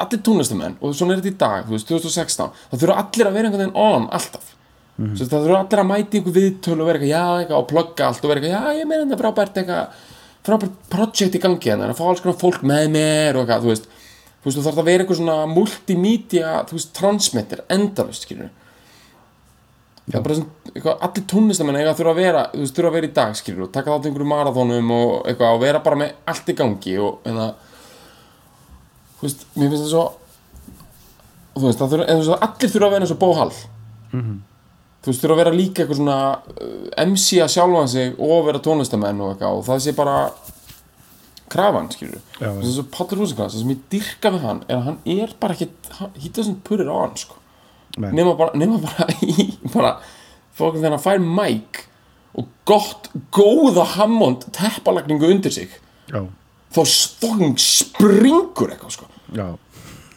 allir 0.04 0.22
tónlistamenn 0.28 0.76
og 0.80 0.96
svona 0.96 1.14
er 1.14 1.22
þetta 1.22 1.32
í 1.32 1.38
dag, 1.42 1.64
þú 1.66 1.76
veist, 1.76 1.88
2016 1.90 2.52
það 2.72 2.82
þurfa 2.82 2.98
allir 3.02 3.30
að 3.30 3.38
vera 3.38 3.50
einhvern 3.50 3.64
veginn 3.64 3.80
on 3.86 4.10
alltaf. 4.16 4.52
Mm. 4.96 5.14
það 5.18 5.32
þurfa 5.34 5.58
allir 5.60 5.82
að 5.82 5.88
mæti 5.90 6.20
einhver 6.20 6.36
viðtölu 6.36 6.84
og 6.84 6.90
vera 6.90 7.00
eitthvað, 7.00 7.12
já, 7.12 7.40
eitthvað, 7.40 7.58
og 7.58 7.66
plugga 7.72 8.06
allt 8.06 8.22
og 8.22 8.32
vera 8.32 8.42
eitthvað, 8.42 8.54
já, 8.56 8.78
ég 8.80 8.88
meina 8.88 9.04
þetta 9.04 9.20
frábært 9.22 9.60
eitthvað 9.60 10.04
frábært 10.46 10.76
projekt 10.92 11.36
í 11.36 11.42
gangi 11.42 11.72
hérna, 11.72 11.90
að 11.90 11.98
fá 11.98 12.06
alls 12.06 12.22
konar 12.22 12.38
fólk 12.40 12.62
með 12.64 12.86
mér 12.94 13.36
og 13.36 13.42
eitthvað, 13.42 13.66
þú 13.66 13.72
veist. 13.74 13.90
Þú 14.36 14.46
veist, 14.46 14.58
þú 14.60 14.64
þarf 14.68 14.78
að 14.78 14.88
vera 14.88 15.04
eitthvað 15.04 15.18
svona 15.18 15.36
multimedia, 15.50 16.52
þú 16.68 16.78
veist, 16.78 16.92
transmitter, 16.96 17.64
endalust, 17.76 18.24
skilur 18.24 18.52
það 20.06 20.18
er 20.18 20.24
bara 20.26 20.36
svona, 20.38 20.72
eitthvað, 20.72 20.98
allir 21.06 21.24
tónlistamenn 21.32 21.78
eiga 21.80 21.92
að 21.92 22.00
þurfa 22.00 22.12
að 22.12 22.20
vera, 22.20 22.42
þú 22.52 22.60
veist, 22.62 22.74
þurfa 22.76 22.90
að 22.90 22.96
vera 22.96 23.08
í 23.08 23.14
dag, 23.16 23.38
skilur 23.38 23.64
og 23.66 23.72
taka 23.74 23.92
þátt 23.92 24.06
einhverju 24.06 24.28
marathónum 24.30 24.92
og 24.94 25.14
eitthvað 25.26 25.56
og 25.56 25.62
vera 25.64 25.80
bara 25.82 25.98
með 26.02 26.12
allt 26.30 26.52
í 26.52 26.56
gangi 26.60 26.94
og 27.02 27.24
hérna 27.26 27.46
þú 29.16 29.26
veist, 29.26 29.46
mér 29.56 29.72
finnst 29.72 29.86
það 29.86 29.94
svo 29.94 30.04
þú 31.56 31.64
veist, 31.64 31.80
það 31.80 31.94
þurfa, 31.94 32.06
en 32.06 32.20
þú 32.20 32.20
veist, 32.22 32.44
allir 32.46 32.74
þurfa 32.74 32.86
að 32.86 32.94
vera 32.94 33.06
eins 33.06 33.14
og 33.16 33.22
bóhall 33.24 33.54
þú 35.06 35.10
veist, 35.10 35.22
þurfa 35.24 35.34
að 35.34 35.42
vera 35.42 35.56
líka 35.56 35.82
eitthvað 35.82 36.00
svona 36.00 36.18
uh, 36.36 37.06
MC 37.06 37.42
að 37.42 37.54
sjálfan 37.56 37.90
sig 37.96 38.20
og 38.22 38.46
vera 38.46 38.62
tónlistamenn 38.62 39.24
og 39.24 39.34
eitthvað 39.34 39.58
og 39.58 39.66
það 39.66 39.82
sé 39.82 39.96
bara 39.98 40.16
krafan, 41.50 41.90
skilur 41.94 42.22
já. 42.38 42.50
þess 42.50 42.78
að 42.82 42.92
Pállur 42.94 43.22
Rósinkrans, 43.22 43.54
það 43.54 43.62
sem 43.62 43.74
ég 43.74 43.82
dyrka 43.90 44.32
við 44.34 44.46
hann 44.46 44.62
er 44.66 44.76
að 44.78 44.86
hann 44.86 44.98
er 45.16 45.34
bara 45.42 45.54
ekki 45.54 45.68
he 46.22 46.30
nema 47.96 48.34
bara, 48.38 48.50
nema 48.58 48.78
bara 48.82 49.06
í 49.22 49.50
bara, 49.74 49.94
fókum 50.56 50.80
þegar 50.80 50.96
hann 50.96 51.04
fær 51.04 51.18
mæk 51.40 51.82
og 52.36 52.48
gott, 52.68 53.10
góða 53.32 53.84
Hammond 53.96 54.44
teppalagningu 54.52 55.30
undir 55.32 55.50
sig 55.54 55.68
já, 56.12 56.20
þá 56.74 56.80
stóðum 56.84 57.54
springur 57.56 58.74
eitthvað 58.74 58.92
sko. 58.98 59.06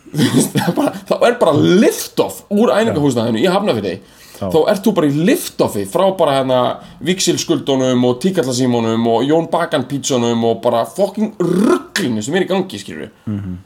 Er 0.10 0.74
bara, 0.76 0.92
það 1.06 1.24
er 1.28 1.36
bara 1.40 1.54
lift-off 1.60 2.42
úr 2.50 2.72
æfingahúsnaðinu 2.74 3.44
í 3.44 3.50
Hafnafyrði 3.52 3.92
Já. 4.40 4.48
þá 4.50 4.58
ert 4.72 4.86
þú 4.88 4.94
bara 4.98 5.10
í 5.12 5.24
lift-offi 5.28 5.84
frá 5.92 6.06
bara 6.18 6.38
hérna 6.40 6.60
Víksilskuldunum 7.06 8.06
og 8.08 8.22
Tíkallasímonum 8.24 9.06
og 9.12 9.26
Jón 9.28 9.50
Bakan 9.52 9.84
pítsunum 9.90 10.46
og 10.48 10.62
bara 10.64 10.86
fucking 10.88 11.34
rugglinu 11.44 12.24
sem 12.26 12.38
er 12.40 12.46
í 12.48 12.50
gangi 12.50 12.80
skilur 12.82 13.12
Mhm. 13.28 13.58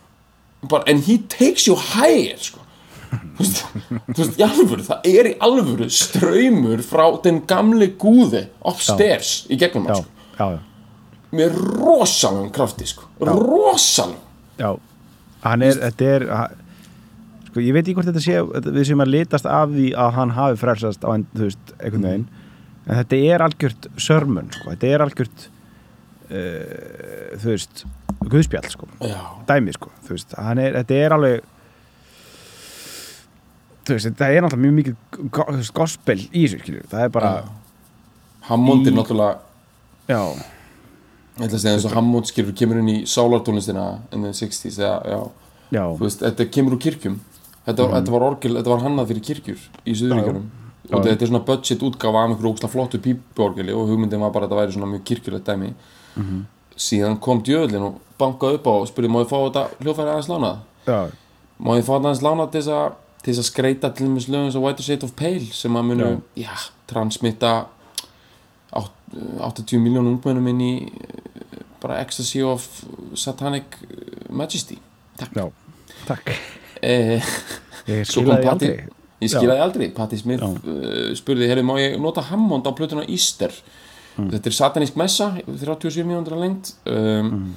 bara, 0.68 0.84
and 0.88 1.04
he 1.06 1.18
takes 1.30 1.68
you 1.68 1.76
higher 1.78 2.36
sko 2.38 2.60
þú 3.38 3.44
veist, 3.44 3.62
þú 4.10 4.18
veist, 4.20 4.40
í 4.40 4.46
alvöru 4.46 4.86
það 4.88 5.08
er 5.14 5.30
í 5.30 5.34
alvöru 5.48 5.88
ströymur 5.94 6.84
frá 6.86 7.06
den 7.26 7.42
gamli 7.50 7.92
gúði 8.00 8.46
upstairs 8.66 9.34
í 9.50 9.60
gegnum 9.62 9.88
já, 9.90 9.96
hann 9.96 10.04
sko. 10.04 10.36
já, 10.40 10.58
já. 10.58 10.60
með 11.40 11.62
rosalum 11.80 12.52
krafti 12.54 12.90
sko. 12.90 13.08
Rosalum 13.24 14.20
Já, 14.60 14.70
hann 15.48 15.66
er, 15.66 15.80
þetta 15.82 16.10
er 16.16 16.28
ha- 16.30 16.52
sko, 17.48 17.64
ég 17.64 17.74
veit 17.74 17.84
ekki 17.88 17.98
hvort 17.98 18.12
þetta 18.12 18.22
sé 18.22 18.38
við 18.70 18.84
sem 18.92 19.02
að 19.06 19.14
litast 19.16 19.50
af 19.50 19.72
því 19.74 19.88
að 19.98 20.14
hann 20.20 20.36
hafi 20.38 20.62
frelsast 20.62 21.08
á 21.08 21.10
enn, 21.16 21.26
þú 21.34 21.48
veist, 21.48 21.74
einhvern 21.80 22.08
veginn. 22.10 22.28
En 22.84 23.00
þetta 23.00 23.20
er 23.34 23.44
algjört 23.46 23.90
sörmun, 23.98 24.52
sko, 24.54 24.70
þetta 24.76 24.92
er 24.92 25.04
algjört 25.06 25.48
uh, 26.34 27.38
þú 27.42 27.50
veist 27.54 27.84
guðspjall 28.30 28.70
sko, 28.72 28.88
já, 29.04 29.18
dæmi 29.50 29.74
sko 29.76 29.92
þú 30.06 30.16
veist, 30.16 30.36
hann 30.40 30.62
er, 30.62 30.78
þetta 30.82 31.00
er 31.06 31.16
alveg 31.18 31.50
þú 33.84 33.98
veist, 33.98 34.08
þetta 34.10 34.30
er 34.32 34.46
náttúrulega 34.46 34.64
mjög 34.64 34.76
mikið 34.80 35.72
gospel 35.76 36.20
í 36.30 36.46
þessu, 36.46 36.62
skilur, 36.64 36.88
það 36.92 37.06
er 37.08 37.14
bara 37.14 37.34
Hammond 38.50 38.88
er 38.88 38.96
náttúrulega 38.98 39.40
já, 40.12 40.22
ég 41.38 41.46
ætla 41.46 41.58
að 41.58 41.62
segja 41.64 41.76
eins 41.78 41.88
og 41.90 41.96
Hammond 41.98 42.30
skilur 42.30 42.56
kemur 42.58 42.80
inn 42.82 42.92
í 42.94 42.98
sálartónlistina 43.10 43.86
in 44.16 44.26
the 44.28 44.34
60s 44.36 44.80
eða, 44.80 44.98
já, 45.08 45.20
já, 45.78 45.84
þú 45.86 46.04
veist, 46.06 46.24
þetta 46.26 46.50
kemur 46.54 46.78
úr 46.78 46.84
kirkjum. 46.88 47.20
Þetta, 47.64 47.86
þetta 47.94 48.12
var 48.12 48.26
orgel, 48.28 48.58
þetta 48.58 48.72
var 48.74 48.82
hannað 48.84 49.12
fyrir 49.14 49.24
kirkjur 49.24 49.60
í 49.88 49.94
Suðuríkjunum 49.96 50.48
Já. 50.84 50.98
og 50.98 51.06
þetta 51.06 51.24
er 51.24 51.30
svona 51.30 51.40
budget 51.48 51.84
útgáfa 51.88 52.20
af 52.20 52.26
einhverju 52.28 52.50
ógslag 52.50 52.72
flottu 52.74 53.00
pípuorgeli 53.00 53.72
og 53.72 53.88
hugmyndin 53.88 54.20
var 54.20 54.34
bara 54.36 54.50
að 54.50 54.52
þetta 54.52 54.60
væri 54.60 54.74
svona 54.76 54.90
mjög 54.92 55.06
kirkjulegt 55.08 55.48
dæmi. 55.48 55.70
Síðan 56.76 57.16
kom 57.24 57.40
djöðlin 57.48 57.86
og 57.88 58.02
bankaði 58.20 58.60
upp 58.60 58.68
á 58.68 58.74
og 58.74 58.90
spurði 58.90 59.14
má 59.14 59.22
ég 59.24 59.30
fá 59.32 59.38
þetta 59.46 59.64
hljófæri 59.80 60.12
aðeins 60.12 60.28
lánað? 60.34 60.58
Má 61.64 61.72
ég 61.78 61.88
fá 61.88 61.94
þetta 61.94 62.04
aðeins 62.04 62.26
lánað 62.28 62.52
til 62.52 62.60
þess 62.60 62.74
að 62.76 63.00
til 63.24 63.32
þess 63.34 63.40
að 63.44 63.50
skreita 63.50 63.90
til 63.96 64.08
dæmis 64.10 64.28
lögum 64.32 64.52
svo 64.52 64.62
White 64.66 64.84
Shade 64.84 65.08
of 65.08 65.14
Pale 65.20 65.46
sem 65.56 65.76
að 65.80 65.86
munu, 65.92 66.10
já, 66.38 66.52
transmitta 66.92 67.54
átt- 68.74 68.92
80 69.40 69.80
miljón 69.80 70.08
ungmennum 70.12 70.48
inn 70.52 70.62
í 70.66 70.72
eh, 70.88 71.62
bara 71.82 72.00
ecstasy 72.02 72.42
of 72.44 72.66
satanic 73.16 73.78
majesty. 74.30 74.78
Já, 75.20 75.46
takk. 76.08 76.32
Eh, 76.82 77.22
ég 77.88 78.04
skilaði 78.10 78.50
aldrei. 78.50 78.76
Ég 79.24 79.32
skilaði 79.32 79.62
aldrei, 79.64 79.88
Patti 79.96 80.18
Smith 80.20 80.42
Já. 80.44 80.50
uh, 80.52 81.14
spurði, 81.16 81.46
herri, 81.48 81.62
má 81.64 81.78
ég 81.80 81.94
nota 82.02 82.20
Hammond 82.28 82.66
á 82.68 82.72
plötuna 82.76 83.06
Easter? 83.08 83.54
Mm. 84.18 84.28
Þetta 84.34 84.50
er 84.52 84.56
satanísk 84.58 84.98
messa, 85.00 85.30
37 85.48 86.04
mínútur 86.06 86.36
að 86.36 86.44
lengt 86.44 86.74
um, 86.92 87.30
Mm. 87.30 87.54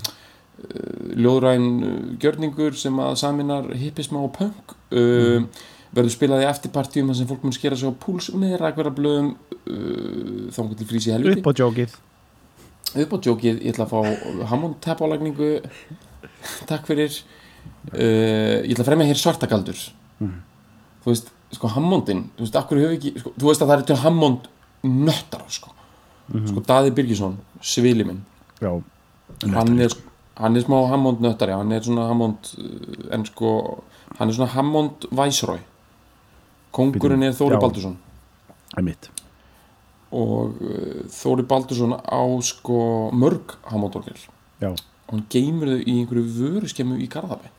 Uh, 0.62 1.14
Ljóðræn 1.16 1.66
uh, 1.84 1.94
gjörningur 2.22 2.76
sem 2.78 2.98
að 3.02 3.16
saminar 3.22 3.70
hippisma 3.76 4.22
og 4.26 4.32
punk 4.38 4.76
Mm. 4.86 5.48
verður 5.96 6.12
spilað 6.14 6.42
í 6.44 6.46
eftirpartíum 6.46 7.08
þar 7.10 7.16
sem 7.18 7.26
fólk 7.26 7.42
mun 7.42 7.54
skera 7.56 7.74
sig 7.76 7.88
á 7.90 7.94
púls 7.98 8.28
með 8.38 8.52
rækverðarblöðum 8.60 9.30
uh, 9.34 10.44
þá 10.54 10.60
til 10.78 10.86
frýs 10.86 11.08
í 11.08 11.14
helviti. 11.16 11.40
Upp 11.42 11.50
á 11.50 11.58
jókið. 11.58 11.96
Upp 13.02 13.12
á 13.12 13.18
djókið, 13.26 13.58
ég 13.66 13.74
ætla 13.74 13.88
að 13.88 13.90
fá 13.96 14.46
Hammond 14.52 14.78
tapálagningu 14.84 15.48
takk 16.70 16.86
fyrir. 16.86 17.18
Uh, 17.90 18.62
ég 18.62 18.76
ætla 18.76 18.84
að 18.86 18.90
fremja 18.92 19.08
hér 19.10 19.18
svartakaldur 19.20 19.80
þú 21.06 21.10
veist, 21.12 21.28
sko 21.54 21.68
Hammondin 21.74 22.24
þú 22.36 22.46
veist, 22.46 22.56
akkur 22.58 22.80
hefur 22.82 22.94
ekki, 22.96 23.12
sko, 23.22 23.32
þú 23.38 23.50
veist 23.50 23.62
að 23.62 23.70
það 23.70 23.78
er 23.82 23.84
til 23.90 23.98
Hammond 24.02 24.48
nöttar 24.86 25.44
sko, 25.50 25.70
sko 26.50 26.62
Daði 26.66 26.94
Birgisson, 26.94 27.36
svili 27.62 28.06
minn. 28.06 28.22
Já, 28.62 28.72
hann 29.54 29.78
er, 29.82 29.94
hann 30.37 30.57
er 30.57 30.64
smá 30.64 30.79
Hammond 30.90 31.22
nöttari 31.25 31.55
hann 31.57 31.72
er 31.72 31.85
svona 31.85 32.09
Hammond 32.11 32.53
uh, 32.61 33.12
en 33.14 33.27
sko, 33.29 33.51
hann 34.18 34.31
er 34.31 34.38
svona 34.38 34.53
Hammond 34.55 35.09
Viceroy. 35.11 35.61
Kongurinn 36.77 37.25
er 37.25 37.37
Þóri. 37.37 37.61
Baldursson. 37.61 37.96
Er 38.77 38.85
mitt 38.85 39.11
og 40.16 40.61
uh, 40.62 41.05
Þóri 41.11 41.44
Baldursson 41.49 41.96
á 41.99 42.22
sko 42.46 43.11
mörg 43.16 43.57
Hammond-orgel. 43.70 44.18
Já, 44.62 44.70
og 44.72 45.12
hann 45.12 45.25
geymur 45.33 45.72
þau 45.75 45.81
í 45.83 45.96
einhverju 46.01 46.27
vöruskemmu 46.37 47.01
í 47.03 47.09
Garðabæ. 47.11 47.51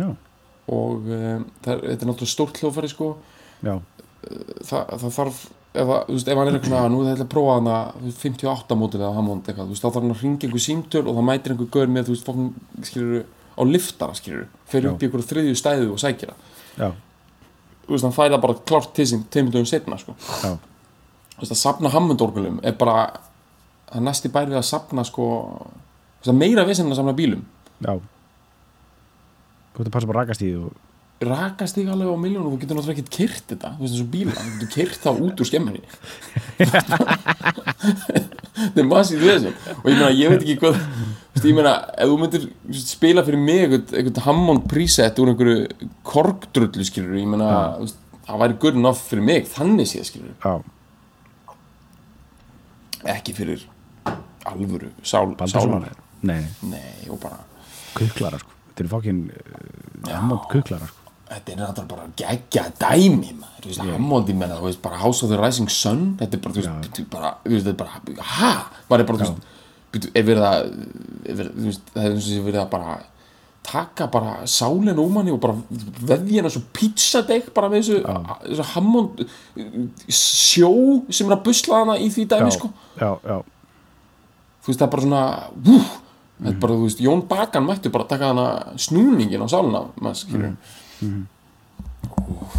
Já, 0.00 0.08
og 0.72 1.04
um, 1.04 1.44
það 1.64 1.84
þetta 1.84 1.94
er 1.94 2.10
náttúrulega 2.10 2.32
stórt 2.32 2.60
hljófæri 2.62 2.90
sko. 2.90 3.10
Já, 3.64 3.76
það, 4.64 4.94
það 5.02 5.10
þarf 5.18 5.44
ef, 5.74 5.88
að, 5.88 6.10
veist, 6.12 6.28
ef 6.30 6.38
hann 6.38 6.50
er 6.50 6.58
eitthvað 6.58 6.88
nú 6.92 7.00
er 7.02 7.08
þetta 7.12 7.26
að 7.26 7.32
prófa 7.32 7.54
þú 7.94 8.04
veist, 8.06 8.20
58 8.22 8.76
mótil 8.78 9.00
eða 9.00 9.14
Hammond 9.16 9.48
eitthvað 9.48 9.72
veist, 9.72 9.82
þá 9.82 9.88
þarf 9.88 10.00
hann 10.00 10.14
að 10.14 10.22
ringa 10.24 10.46
einhver 10.46 10.64
símtöl 10.64 11.02
og 11.04 11.16
það 11.18 11.26
mætir 11.28 11.54
einhver 11.54 11.70
gaur 11.74 11.90
með, 11.94 12.06
þú 12.06 12.14
veist, 12.14 12.28
fokkin, 12.28 12.52
skilur 12.90 13.24
á 13.54 13.62
liftara, 13.68 14.18
skilur, 14.18 14.46
fer 14.70 14.88
upp 14.90 15.02
í 15.02 15.08
einhverju 15.08 15.28
þriðju 15.30 15.58
stæðu 15.58 15.90
og 15.94 16.00
sækir 16.02 16.32
það. 16.32 16.54
Já, 16.78 16.88
þú 17.84 17.96
veist, 17.96 18.06
hann 18.06 18.16
fæða 18.16 18.40
bara 18.44 18.58
klárt 18.70 18.94
til 18.96 19.08
sín 19.10 19.26
teimundum 19.34 19.68
setna, 19.68 19.98
sko. 20.00 20.16
Já, 20.42 20.54
þú 21.34 21.42
veist, 21.42 21.54
að 21.56 21.62
sapna 21.64 21.92
Hammond-orgulum 21.94 22.62
er 22.62 22.78
bara 22.78 22.96
það 23.90 24.00
er 24.00 24.06
næsti 24.08 24.30
bær 24.34 24.50
við 24.50 24.60
að 24.60 24.68
sapna, 24.70 25.04
sko 25.06 25.28
veist, 25.58 26.30
er 26.30 26.38
meira 26.38 26.66
vesinn 26.66 26.88
en 26.88 26.94
að 26.94 27.02
sapna 27.02 27.16
bílum. 27.18 27.44
Já. 27.84 27.94
Þú 29.74 29.82
ert 29.82 29.90
að 29.90 29.94
passa 29.96 30.10
bara 30.10 30.22
rakast 30.22 30.42
í 30.42 30.50
því 30.52 30.64
og 30.68 30.82
rakast 31.22 31.78
þig 31.78 31.88
alveg 31.92 32.10
á 32.10 32.16
miljónu 32.18 32.50
þú 32.50 32.58
getur 32.60 32.76
náttúrulega 32.76 32.98
ekkert 32.98 33.14
kyrt 33.14 33.46
þetta. 33.52 33.68
Þú 33.78 33.84
veist 33.84 34.02
og 34.02 34.08
bíla, 34.12 34.34
þú 34.34 34.50
getur 34.54 34.70
kyrt 34.74 35.00
þá 35.04 35.10
út 35.14 35.40
úr 35.40 35.48
skemminni 35.48 35.82
þetta 38.54 38.80
er 38.82 38.88
massið 38.88 39.24
þessu 39.24 39.50
og 39.50 39.88
ég 39.88 39.96
meina, 39.98 40.10
ég 40.14 40.32
veit 40.32 40.42
ekki 40.44 40.56
hvað 40.62 40.78
þú 40.78 40.84
veist, 41.34 41.46
ég 41.48 41.56
meina, 41.58 41.74
ef 41.96 42.10
þú 42.10 42.18
myndir 42.20 42.46
spila 42.80 43.24
fyrir 43.26 43.42
mig 43.42 43.64
eitthvað, 43.64 43.94
eitthvað 43.98 44.26
Hammond 44.28 44.66
preset 44.70 45.20
úr 45.22 45.32
einhverju 45.32 45.90
korkdrullu 46.06 46.86
skilur, 46.86 47.16
ég 47.18 47.30
meina, 47.30 47.50
veist, 47.82 48.00
það 48.28 48.42
væri 48.44 48.58
good 48.64 48.80
enough 48.80 49.02
fyrir 49.10 49.26
mig, 49.26 49.48
þannig 49.54 49.90
séð 49.90 50.08
skilur 50.10 50.34
já, 50.38 50.54
ekki 53.16 53.36
fyrir 53.36 53.64
alvöru, 54.48 54.90
sál, 55.06 55.32
sálar 55.50 55.88
nei, 56.24 56.42
nei, 56.64 57.08
og 57.12 57.20
bara, 57.22 57.40
kuklara 57.96 58.40
sko. 58.40 58.50
Þetta 58.74 58.82
er 58.82 58.90
fokkin 58.90 59.18
uh, 59.30 60.10
Hammond 60.10 60.46
kuklara 60.50 60.88
sko 60.90 61.03
þetta 61.34 61.54
er 61.54 61.60
náttúrulega 61.60 61.90
bara 61.94 62.10
geggja 62.20 62.66
dæmi 62.80 63.32
maður, 63.38 63.64
þú 63.64 63.70
veist, 63.72 63.84
Hammond 63.88 64.30
í 64.30 64.36
menna, 64.38 64.60
þú 64.60 64.68
veist, 64.68 64.82
bara 64.84 65.00
House 65.02 65.24
of 65.24 65.32
the 65.32 65.40
Rising 65.40 65.72
Sun, 65.72 66.04
þetta 66.20 66.38
er 66.38 66.44
bara, 66.44 66.54
þú 66.54 66.62
veist, 66.62 67.00
bara, 67.12 67.32
þú 67.44 67.54
veist, 67.54 67.66
þetta 67.66 67.74
er 67.74 67.80
bara, 67.82 68.28
ha, 68.34 68.52
maður 68.90 69.04
er 69.04 69.10
bara, 69.10 69.18
þú 69.24 69.32
veist, 69.96 70.08
er 70.14 70.28
verið, 70.28 70.46
þú 71.24 71.66
veist, 71.66 71.90
það 71.94 72.06
er 72.06 72.14
eins 72.16 72.30
og 72.38 72.54
að 72.54 72.70
bara 72.76 73.00
taka 73.64 74.06
bara 74.12 74.44
sálinn 74.50 74.98
úr 75.00 75.10
manni 75.12 75.32
og 75.32 75.40
bara 75.40 75.56
veðja 76.04 76.42
hennar 76.42 76.52
svo 76.52 76.60
pizzadeig 76.76 77.46
bara 77.56 77.70
með 77.72 77.86
þessu, 77.86 78.00
þessu 78.44 78.66
Hammond 78.74 79.22
sjó 80.12 80.72
sem 81.08 81.30
er 81.30 81.36
að 81.38 81.44
busla 81.46 81.80
hana 81.80 81.96
í 81.96 82.10
því 82.12 82.26
dæmi, 82.34 82.50
já, 82.52 82.58
sko, 82.58 82.70
já, 83.00 83.10
já, 83.24 83.38
þú 84.60 84.72
veist, 84.72 84.80
það 84.80 84.86
er 84.86 84.92
bara 84.96 85.06
svona, 85.06 85.22
vú, 85.56 85.78
þetta 86.42 86.52
er 86.52 86.60
bara, 86.66 86.76
þú 86.76 86.88
veist, 86.90 87.04
Jón 87.06 87.24
Bakan 87.30 87.68
mætti 87.70 87.92
bara 87.94 88.08
taka 88.10 88.32
hana 88.34 88.46
snúningin 88.84 89.44
á 89.44 89.48
sálina, 89.48 89.86
maður, 89.96 90.20
skilur, 90.20 90.56
Úf. 91.02 92.58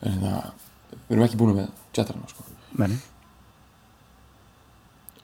er 0.00 0.16
það, 0.20 0.52
við 0.92 1.14
erum 1.14 1.24
ekki 1.26 1.40
búin 1.40 1.56
með 1.56 1.68
jettarana, 1.96 2.28
sko. 2.28 2.44
menni 2.78 2.98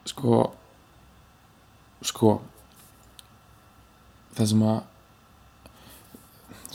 sko 0.06 0.42
sko 2.06 2.36
það 4.36 4.50
sem 4.52 4.66
að 4.66 4.78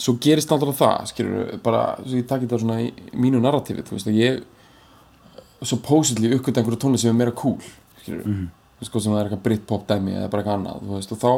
svo 0.02 0.16
gerist 0.24 0.50
náttúrulega 0.50 0.80
það 0.80 1.12
skilur 1.12 1.52
bara, 1.64 1.84
svo 2.02 2.18
ég 2.18 2.28
takk 2.30 2.46
þetta 2.46 2.62
svona 2.64 2.80
í 2.82 2.90
mínu 3.14 3.42
narratífi, 3.44 3.86
þú 3.86 3.98
veist 3.98 4.10
að 4.10 4.20
ég 4.22 5.68
supposedly 5.68 6.32
uppgöta 6.36 6.62
einhverju 6.62 6.82
tónlist 6.82 7.06
sem 7.06 7.14
er 7.14 7.20
meira 7.20 7.36
cool 7.38 7.60
skilur, 8.02 8.26
mm 8.26 8.34
-hmm. 8.34 8.48
hvað 8.90 9.02
sem 9.04 9.12
það 9.12 9.20
er 9.20 9.26
eitthvað 9.26 9.44
Britpop 9.44 9.88
dæmi 9.88 10.12
eða 10.12 10.30
bara 10.30 10.42
eitthvað 10.42 10.58
annað, 10.58 10.82
þú 10.82 10.96
veist, 10.96 11.12
og 11.12 11.20
þá 11.20 11.32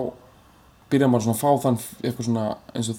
byrjar 0.89 1.09
maður 1.09 1.23
svona 1.23 1.37
að 1.37 1.43
fá 1.43 1.51
þann 1.63 1.79
eitthvað 2.03 2.25
svona 2.25 2.45
eins 2.73 2.89
og 2.89 2.97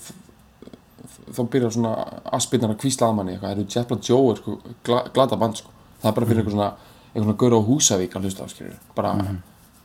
þá 1.35 1.41
byrjar 1.53 1.75
svona 1.75 1.95
aspirnar 2.37 2.75
að 2.75 2.83
kvísla 2.83 3.09
að 3.09 3.17
manni 3.19 3.35
eitthvað, 3.35 3.55
eru 3.55 3.67
Jetbla 3.75 3.99
Joe 4.09 4.37
sko 4.39 4.59
gla, 4.87 5.01
glata 5.15 5.39
band 5.41 5.61
sko, 5.61 5.73
það 6.03 6.11
er 6.11 6.17
bara 6.19 6.29
fyrir 6.31 6.43
eitthvað 6.43 6.57
svona 6.57 6.71
eitthvað 7.15 7.27
svona 7.27 7.41
gaur 7.43 7.57
á 7.57 7.61
Húsavík 7.69 8.17
að 8.17 8.29
hlusta 8.29 8.47
á 8.47 8.49
skilur 8.51 8.79
bara, 8.97 9.13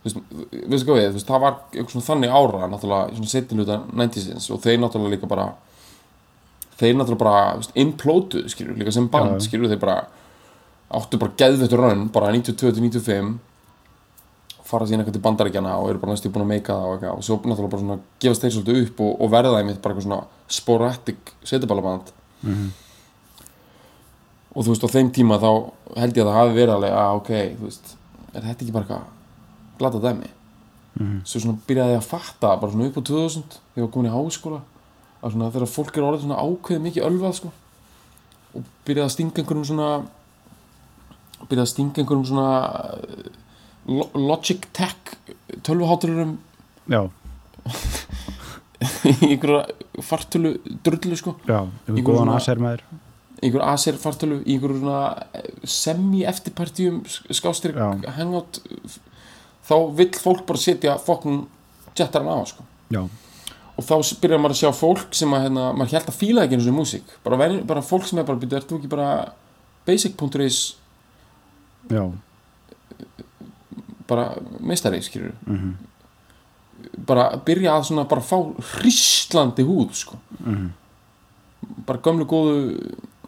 þú 0.00 0.08
veist, 0.08 0.22
veistu 0.72 0.88
hvað 0.88 1.00
við 1.00 1.18
það 1.28 1.44
var 1.44 1.58
eitthvað 1.70 1.94
svona 1.96 2.08
þannig 2.08 2.38
ára 2.40 2.70
náttúrulega 2.72 3.10
í 3.10 3.18
svona 3.18 3.34
setniluta 3.34 3.80
90sins 3.90 4.48
og 4.50 4.62
þeir 4.64 4.80
náttúrulega 4.82 5.16
líka 5.16 5.30
bara 5.30 5.50
þeir 6.80 6.96
náttúrulega 6.96 7.22
bara, 7.24 7.44
þú 7.52 7.62
veist, 7.62 7.76
implótuð 7.84 8.48
skilur, 8.54 8.80
líka 8.80 8.94
sem 8.96 9.06
band, 9.12 9.36
já. 9.36 9.46
skilur, 9.46 9.70
þeir 9.70 9.82
bara 9.84 10.00
áttu 10.90 11.20
bara 11.20 11.36
geðveitur 11.38 11.84
raun, 11.84 12.08
bara 12.10 12.32
92-95 12.34 13.36
fara 14.70 14.86
síðan 14.86 15.02
eitthvað 15.02 15.16
til 15.18 15.24
bandaríkjana 15.26 15.76
og 15.80 15.90
eru 15.90 16.00
bara 16.02 16.14
næstu 16.14 16.30
búin 16.32 16.46
að 16.46 16.52
meika 16.54 16.72
það 16.76 16.86
og 16.86 16.94
eitthvað. 16.96 17.16
Og 17.18 17.26
svo 17.26 17.36
náttúrulega 17.42 17.72
bara 17.74 17.82
svona 17.82 17.98
gefast 18.22 18.44
þeir 18.44 18.54
svolítið 18.56 18.80
upp 18.84 19.02
og, 19.06 19.12
og 19.20 19.32
verða 19.34 19.58
þeim 19.58 19.70
bara 19.70 19.94
eitthvað 19.94 20.06
svona 20.06 20.20
sporadic 20.60 21.34
setjaballaband 21.50 22.12
og 24.50 24.64
þú 24.64 24.72
veist 24.72 24.84
á 24.86 24.94
þeim 24.96 25.10
tíma 25.14 25.36
þá 25.38 25.50
held 26.00 26.16
ég 26.16 26.24
að 26.24 26.28
það 26.30 26.38
hafi 26.40 26.54
verið 26.56 26.74
alveg 26.74 26.94
að 26.98 27.16
ok, 27.20 27.30
þú 27.58 27.66
veist, 27.68 27.90
er 28.34 28.46
þetta 28.48 28.64
ekki 28.64 28.72
bara 28.74 28.84
eitthvað 28.86 29.04
glata 29.78 30.00
dæmi? 30.02 30.30
Svo 31.24 31.40
svona 31.40 31.60
byrjaði 31.68 31.94
ég 31.94 32.00
að 32.00 32.08
fatta 32.10 32.56
bara 32.60 32.72
svona 32.72 32.88
upp 32.90 32.98
á 32.98 33.02
2000 33.06 33.44
þegar 33.46 33.78
ég 33.78 33.84
var 33.84 33.92
komin 33.94 34.10
í 34.10 34.14
háskóla 34.14 34.60
að 35.20 35.34
svona 35.36 35.50
þegar 35.54 35.70
fólk 35.70 35.96
er 35.96 36.06
orðið 36.08 36.24
svona 36.24 36.40
ákveðið 36.42 36.82
mikið 36.86 37.06
ölvað 37.06 37.36
sko 37.38 37.52
og 38.50 38.64
byrjaði 38.88 39.06
að 39.06 39.14
stinga 39.14 39.38
einhverjum 39.38 39.68
svona 39.70 39.88
byrjaði 41.46 41.62
að 41.62 41.70
stinga 41.70 42.02
einhverjum 42.02 42.26
svona 42.26 42.48
eh, 43.86 43.92
Lo- 43.96 44.10
Logitech 44.14 45.16
tölvuhátururum 45.66 46.38
já, 46.90 47.00
einhverja 49.20 49.66
fartölu 50.02 50.54
drullu 50.84 51.16
sko. 51.16 51.34
Já, 51.46 51.60
Einhver 51.60 51.96
einhver 51.96 52.06
góðan 52.14 52.34
aser 52.36 52.60
með 52.62 52.76
þér 52.76 52.84
einhver 53.40 53.64
aser 53.72 53.96
fartölu 54.00 54.38
í 54.44 54.54
einhverju 54.56 54.80
svona 54.82 55.00
semi 55.64 56.22
eftirpartíum 56.28 57.02
skástrík 57.32 57.76
hangout 58.16 58.60
þá 59.68 59.74
vill 59.96 60.12
fólk 60.20 60.44
bara 60.48 60.60
setja 60.60 60.96
fokkun 61.00 61.42
jettarinn 61.96 62.32
á 62.32 62.40
sko. 62.48 62.64
Já, 62.90 63.02
og 63.76 63.84
þá 63.86 63.94
byrjar 64.22 64.40
maður 64.42 64.56
að 64.56 64.60
sjá 64.62 64.70
fólk 64.76 65.14
sem 65.16 65.32
að 65.36 65.44
hérna, 65.46 65.66
maður 65.76 65.94
held 65.98 66.10
að 66.12 66.18
fíla 66.20 66.44
ekki 66.46 66.56
eins 66.58 66.68
og 66.70 66.76
músík. 66.76 67.12
Bara, 67.24 67.36
bara 67.68 67.84
fólk 67.84 68.08
sem 68.08 68.18
er 68.20 68.26
bara, 68.28 68.40
ert 68.58 68.68
þú 68.70 68.80
ekki 68.80 68.90
bara 68.92 69.10
basic.is 69.88 70.58
já 71.90 72.02
bara 74.10 74.26
meistari, 74.60 75.00
skilur 75.06 75.32
mhm, 75.46 75.72
bara 77.08 77.28
byrja 77.46 77.76
að 77.76 77.86
svona 77.90 78.06
bara 78.10 78.24
fá 78.24 78.36
hríslandi 78.74 79.66
húð, 79.68 79.92
sko. 80.00 80.18
Mhm, 80.40 80.70
bara 81.88 82.02
gömlu 82.04 82.26
góðu 82.28 82.56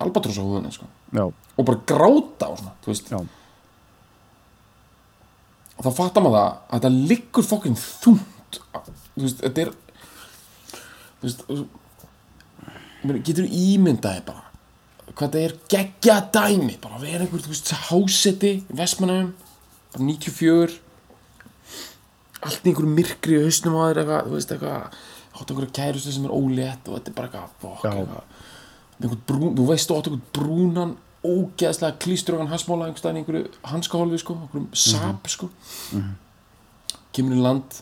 albatrossa 0.03 0.45
húðuna, 0.45 0.73
sko. 0.75 0.89
Já, 1.13 1.27
og 1.29 1.65
bara 1.69 1.83
gráta 1.87 2.49
og 2.53 2.59
svona, 2.61 2.75
þú 2.85 2.93
veist. 2.93 3.13
Já, 3.13 3.21
og 5.77 5.87
þá 5.87 5.91
fattar 5.99 6.25
maður 6.25 6.39
það 6.39 6.49
að 6.53 6.81
þetta 6.81 6.93
liggur 7.13 7.49
fokkin 7.49 7.79
þungt. 7.81 8.61
Þú 9.13 9.27
veist, 9.27 9.43
þetta 9.43 9.67
er 9.67 9.71
þú 11.23 11.29
veist 11.29 11.45
þú- 11.49 11.69
getur 13.27 13.47
ímyndaði 13.49 14.25
bara 14.27 14.43
hvað 15.13 15.27
þetta 15.29 15.41
er 15.45 15.55
geggja 15.69 16.17
dæmi? 16.33 16.77
Bara 16.81 17.01
vera 17.03 17.25
einhver, 17.25 17.43
þú 17.45 17.53
veist, 17.53 17.73
háseti 17.89 18.53
bara 18.73 19.33
94 19.99 20.81
allt 22.43 22.65
í 22.65 22.73
einhverju 22.73 22.91
myrkri 22.91 23.39
í 23.39 23.45
hausnum 23.45 23.77
á 23.79 23.83
þér 23.87 24.03
eitthvað, 24.03 24.27
þú 24.27 24.37
veist, 24.37 24.55
eitthvað 24.55 24.97
átt 25.33 25.53
einhverju 25.53 25.75
kærustu 25.79 26.15
sem 26.15 26.27
er 26.27 26.35
ólétt 26.35 26.89
og 26.89 26.99
þetta 26.99 27.13
er 27.13 27.17
bara 27.19 27.29
eitthvað, 27.29 27.55
fokk, 27.63 27.87
eitthvað. 27.93 29.23
Brún, 29.29 29.55
þú 29.59 29.69
veist 29.71 29.91
þú 29.91 29.99
átt 29.99 30.11
einhvern 30.11 30.27
brúnan 30.37 30.97
ógeðslega 31.23 31.99
klísturögan 32.03 32.51
hansmála 32.51 32.89
einhverstaðan 32.89 33.21
í 33.21 33.23
einhverju 33.23 33.45
hanskahólfi 33.71 34.21
sko, 34.23 34.37
einhverjum 34.43 34.69
sap 34.75 35.31
sko. 35.31 35.49
Kemur 37.15 37.39
í 37.39 37.43
land. 37.43 37.79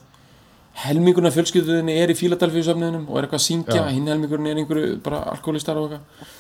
Helmingurinn 0.81 1.29
af 1.29 1.37
fjölskylduðinni 1.37 1.97
er 2.01 2.13
í 2.13 2.17
Fíladelfíu 2.17 2.63
söfniðinum 2.69 3.09
og 3.09 3.19
er 3.19 3.27
eitthvað 3.27 3.41
að 3.41 3.47
syngja, 3.47 3.87
hinn 3.93 4.09
helmingurinn 4.09 4.49
er 4.49 4.61
einhverju 4.61 5.01
bara 5.05 5.25
alkoholistar 5.33 5.81
og 5.81 5.97
eitthvað. 5.97 6.37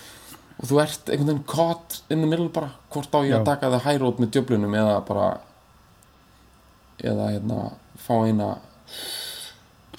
Og 0.60 0.68
þú 0.68 0.80
ert 0.82 1.08
einhvern 1.08 1.30
veginn 1.32 1.46
caught 1.48 2.00
in 2.12 2.20
the 2.20 2.28
middle 2.28 2.50
bara 2.52 2.74
hvort 2.92 3.14
á 3.16 3.20
ég 3.24 3.32
að 3.32 3.40
Já. 3.40 3.48
taka 3.48 3.72
það 3.74 3.86
high 3.86 4.00
road 4.02 4.20
með 4.20 4.32
djöflunum 4.36 4.76
eða 4.76 4.98
bara 5.08 5.28
eða 7.04 7.30
hérna 7.32 7.58
fá 8.00 8.14
eina 8.26 8.50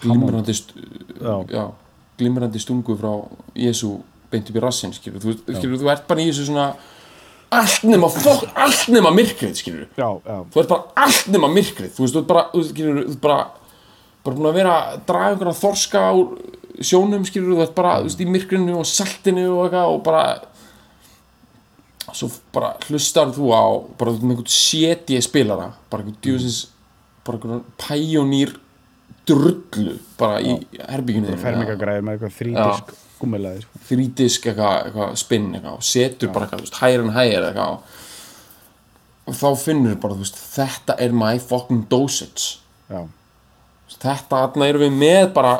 glimrandi 0.01 0.55
glimrandi 2.19 2.61
stungu 2.61 2.95
frá 2.99 3.13
Jésu 3.57 3.99
beint 4.31 4.49
upp 4.49 4.57
í 4.57 4.63
rassin 4.63 4.93
skilur, 4.95 5.21
þú, 5.23 5.35
skilur, 5.57 5.79
þú 5.81 5.91
ert 5.91 6.07
bara 6.09 6.23
í 6.23 6.29
þessu 6.29 6.47
svona 6.47 6.67
allt 7.51 7.83
nema, 7.83 8.07
fokk, 8.13 8.45
allt 8.55 8.85
nema 8.93 9.11
myrkrið 9.15 9.57
skilur 9.59 9.87
já, 9.99 10.07
já, 10.07 10.37
þú 10.53 10.61
ert 10.61 10.71
bara 10.71 11.05
allt 11.05 11.27
nema 11.33 11.49
myrkrið 11.51 11.91
þú 11.97 12.05
veist, 12.05 12.15
þú 12.15 12.21
ert 12.21 12.29
bara, 12.29 12.45
þú 12.53 12.63
skilur, 12.69 13.01
þú 13.01 13.15
ert 13.15 13.25
bara 13.25 13.41
bara 14.21 14.37
búin 14.37 14.51
að 14.51 14.59
vera 14.61 14.77
að 14.77 15.03
draga 15.09 15.33
einhverja 15.33 15.57
þorska 15.59 16.05
úr 16.19 16.27
sjónum, 16.81 17.25
skilur, 17.27 17.57
þú 17.57 17.65
ert 17.65 17.75
bara 17.77 17.97
þú 17.99 18.07
veist, 18.07 18.23
í 18.23 18.29
myrkrinu 18.29 18.77
og 18.79 18.87
saltinu 18.87 19.47
og 19.55 19.65
eitthvað 19.65 19.95
og 19.95 20.03
bara 20.05 20.23
svo 22.11 22.27
bara 22.55 22.73
hlustar 22.87 23.31
þú 23.35 23.51
á 23.55 23.63
bara 23.99 24.13
einhvern 24.15 24.47
séti 24.51 25.19
spilara 25.23 25.71
bara 25.91 26.03
einhvern 26.03 26.21
djúsins 26.23 26.69
bara 27.25 27.37
einhvern 27.37 27.63
pæjónýr 27.81 28.53
drullu 29.27 29.95
bara 30.19 30.41
í 30.41 30.57
herbygginu 30.89 31.37
fermingagræður 31.39 32.05
með 32.05 32.17
eitthvað 32.17 32.37
þrídisk 32.39 32.93
gummilaði 33.21 33.65
sko. 33.65 33.81
þrídisk 33.89 34.47
eitthvað, 34.49 34.77
eitthvað 34.87 35.17
spinn 35.21 35.49
eitthvað, 35.53 35.75
og 35.77 35.85
setur 35.85 36.31
bara 36.33 36.47
eitthvað, 36.47 36.79
higher 36.81 37.03
and 37.05 37.15
higher 37.15 37.49
eitthvað 37.49 37.99
og 39.29 39.37
þá 39.37 39.49
finnur 39.61 39.99
bara, 40.01 40.17
þú 40.17 40.25
veist, 40.25 40.39
þetta 40.55 40.95
er 40.99 41.13
my 41.15 41.35
fucking 41.39 41.83
dosage. 41.91 42.57
Já, 42.89 43.05
þetta 44.01 44.39
aðna 44.47 44.67
erum 44.71 44.85
við 44.87 44.97
með 44.97 45.27
bara 45.35 45.53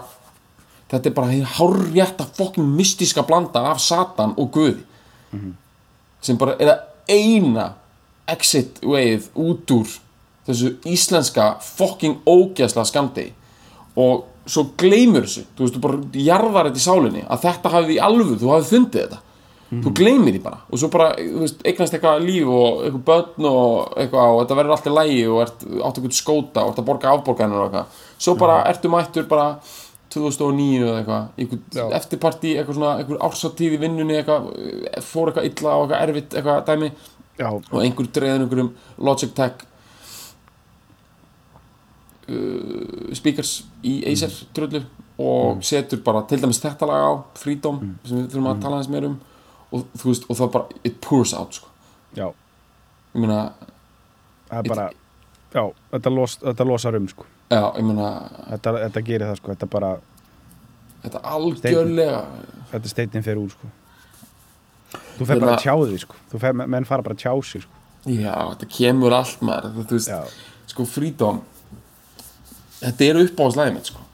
þetta 0.92 1.08
er 1.08 1.16
bara 1.16 1.32
því 1.32 1.42
hárrétta 1.56 2.28
fucking 2.38 2.72
mystíska 2.76 3.24
blanda 3.28 3.64
af 3.72 3.80
Satan 3.84 4.34
og 4.40 4.52
Guði. 4.56 4.82
Sem 6.22 6.40
bara 6.42 6.58
er 6.60 6.74
að 6.74 6.82
eina 7.12 7.68
exit 8.32 8.82
wayið 8.84 9.30
út 9.40 9.72
úr 9.76 9.94
þessu 10.48 10.76
íslenska 10.90 11.48
fucking 11.64 12.22
ógeðslega 12.26 12.88
skamdi 12.90 13.28
og 14.00 14.28
svo 14.50 14.70
gleymur 14.80 15.28
þessu 15.28 15.44
þú 15.56 15.66
veist, 15.66 15.76
þú 15.76 15.84
bara 15.84 16.24
jarðar 16.28 16.70
þetta 16.70 16.82
í 16.82 16.86
sálinni 16.86 17.26
að 17.28 17.44
þetta 17.46 17.74
hafið 17.76 17.94
í 17.96 18.00
alvöru, 18.08 18.40
þú 18.42 18.56
hafið 18.56 18.74
fundið 18.76 19.06
þetta. 19.06 19.22
Þú 19.72 19.92
gleymir 19.96 20.36
því 20.36 20.40
bara. 20.44 20.58
Og 20.68 20.80
svo 20.82 20.90
bara, 20.92 21.14
þú 21.16 21.46
veist, 21.46 21.62
eignast 21.64 21.94
eitthvað 21.96 22.26
líf 22.26 22.50
og 22.52 22.82
eitthvað 22.84 23.04
börn 23.08 23.46
og 23.48 23.94
eitthvað 24.02 24.32
og 24.34 24.42
þetta 24.42 24.58
verður 24.60 24.74
alltaf 24.76 24.96
lægi 24.98 25.22
og 25.32 25.38
ert, 25.46 25.64
átt 25.64 26.02
eitthvað 26.02 26.18
skóta 26.18 26.66
og 26.66 26.74
ert 26.74 26.82
að 26.82 26.90
borga 26.90 27.14
afborganir 27.16 27.62
og 27.62 27.70
eitthvað. 27.70 28.02
Svo 28.26 28.34
bara 28.42 28.58
ertu 28.68 28.92
mættur 28.92 29.30
bara 29.32 29.46
2009 30.12 30.82
eða 30.82 30.98
eitthvað, 30.98 31.30
eitthvað 31.38 31.96
eftirparti, 32.02 32.54
eitthvað 32.58 32.80
svona, 32.82 32.98
eitthvað 33.00 33.24
ársatíð 33.30 33.78
í 33.78 33.82
vinnunni 33.86 34.20
eitthvað, 34.20 34.52
fór 35.08 35.32
eitthvað 35.32 35.48
illa 35.54 35.78
og 35.78 35.86
eitthvað 35.86 36.04
erfitt 36.10 36.36
eitthvað 36.36 36.62
dæmi. 36.68 36.92
Já, 37.40 37.48
og 37.48 37.78
einhver 37.80 38.12
dreðin 38.12 38.44
einhverjum 38.44 38.74
Logitech 39.08 39.64
uh, 42.30 43.12
speakers 43.18 43.62
í 43.84 44.02
Acer 44.12 44.34
drullu 44.56 44.84
og 45.22 45.62
setur 45.66 46.02
bara 46.06 46.24
til 46.30 46.40
dæmis 46.42 46.62
þetta 46.62 46.88
lag 46.90 47.04
á 47.06 47.12
Freedom 47.38 47.82
sem 48.06 48.18
við 48.18 48.32
þurfum 48.32 48.50
að 48.52 48.64
tala 48.64 48.80
aðeins 48.80 48.94
meir 48.94 49.10
um 49.10 49.20
og 49.72 49.84
veist, 50.04 50.26
og 50.28 50.38
það 50.38 50.54
bara, 50.56 50.80
it 50.84 50.98
pours 51.04 51.34
out 51.34 51.56
sko. 51.56 51.70
já 52.16 52.28
ég 52.28 53.20
meina, 53.24 53.52
það 54.50 54.58
er 54.58 54.70
bara 54.72 54.88
já, 55.52 55.64
þetta, 55.94 56.14
los, 56.16 56.38
þetta 56.42 56.68
losar 56.68 56.98
um 57.00 57.08
sko. 57.12 57.28
já, 57.52 57.62
ég 57.78 57.86
meina 57.88 58.08
þetta, 58.50 58.74
þetta 58.86 59.04
gerir 59.10 59.28
það 59.30 59.38
sko. 59.42 59.54
þetta 59.54 59.70
bara, 59.76 59.92
þetta 61.06 61.24
algjörlega 61.36 62.24
þetta 62.74 62.94
steitin 62.96 63.28
fer 63.28 63.40
úr 63.42 63.54
sko. 63.54 63.72
þú 65.20 65.30
fer 65.30 65.44
bara 65.44 65.56
að 65.56 65.64
tjá 65.68 65.76
því 65.76 66.02
sko. 66.06 66.20
þú 66.34 66.44
fer, 66.44 66.60
menn 66.64 66.90
fara 66.90 67.08
bara 67.08 67.20
að 67.20 67.24
tjá 67.24 67.34
sig 67.54 67.68
sko. 67.68 67.86
já, 68.08 68.36
þetta 68.36 68.72
kemur 68.78 69.18
allt 69.22 69.46
maður 69.46 69.80
þú 69.86 70.00
veist, 70.00 70.12
já, 70.12 70.48
sko 70.74 70.88
Freedom 70.90 71.44
þetta 72.82 73.08
er 73.08 73.22
uppáðslæði 73.26 73.76
mitt 73.78 73.92
sko. 73.92 74.06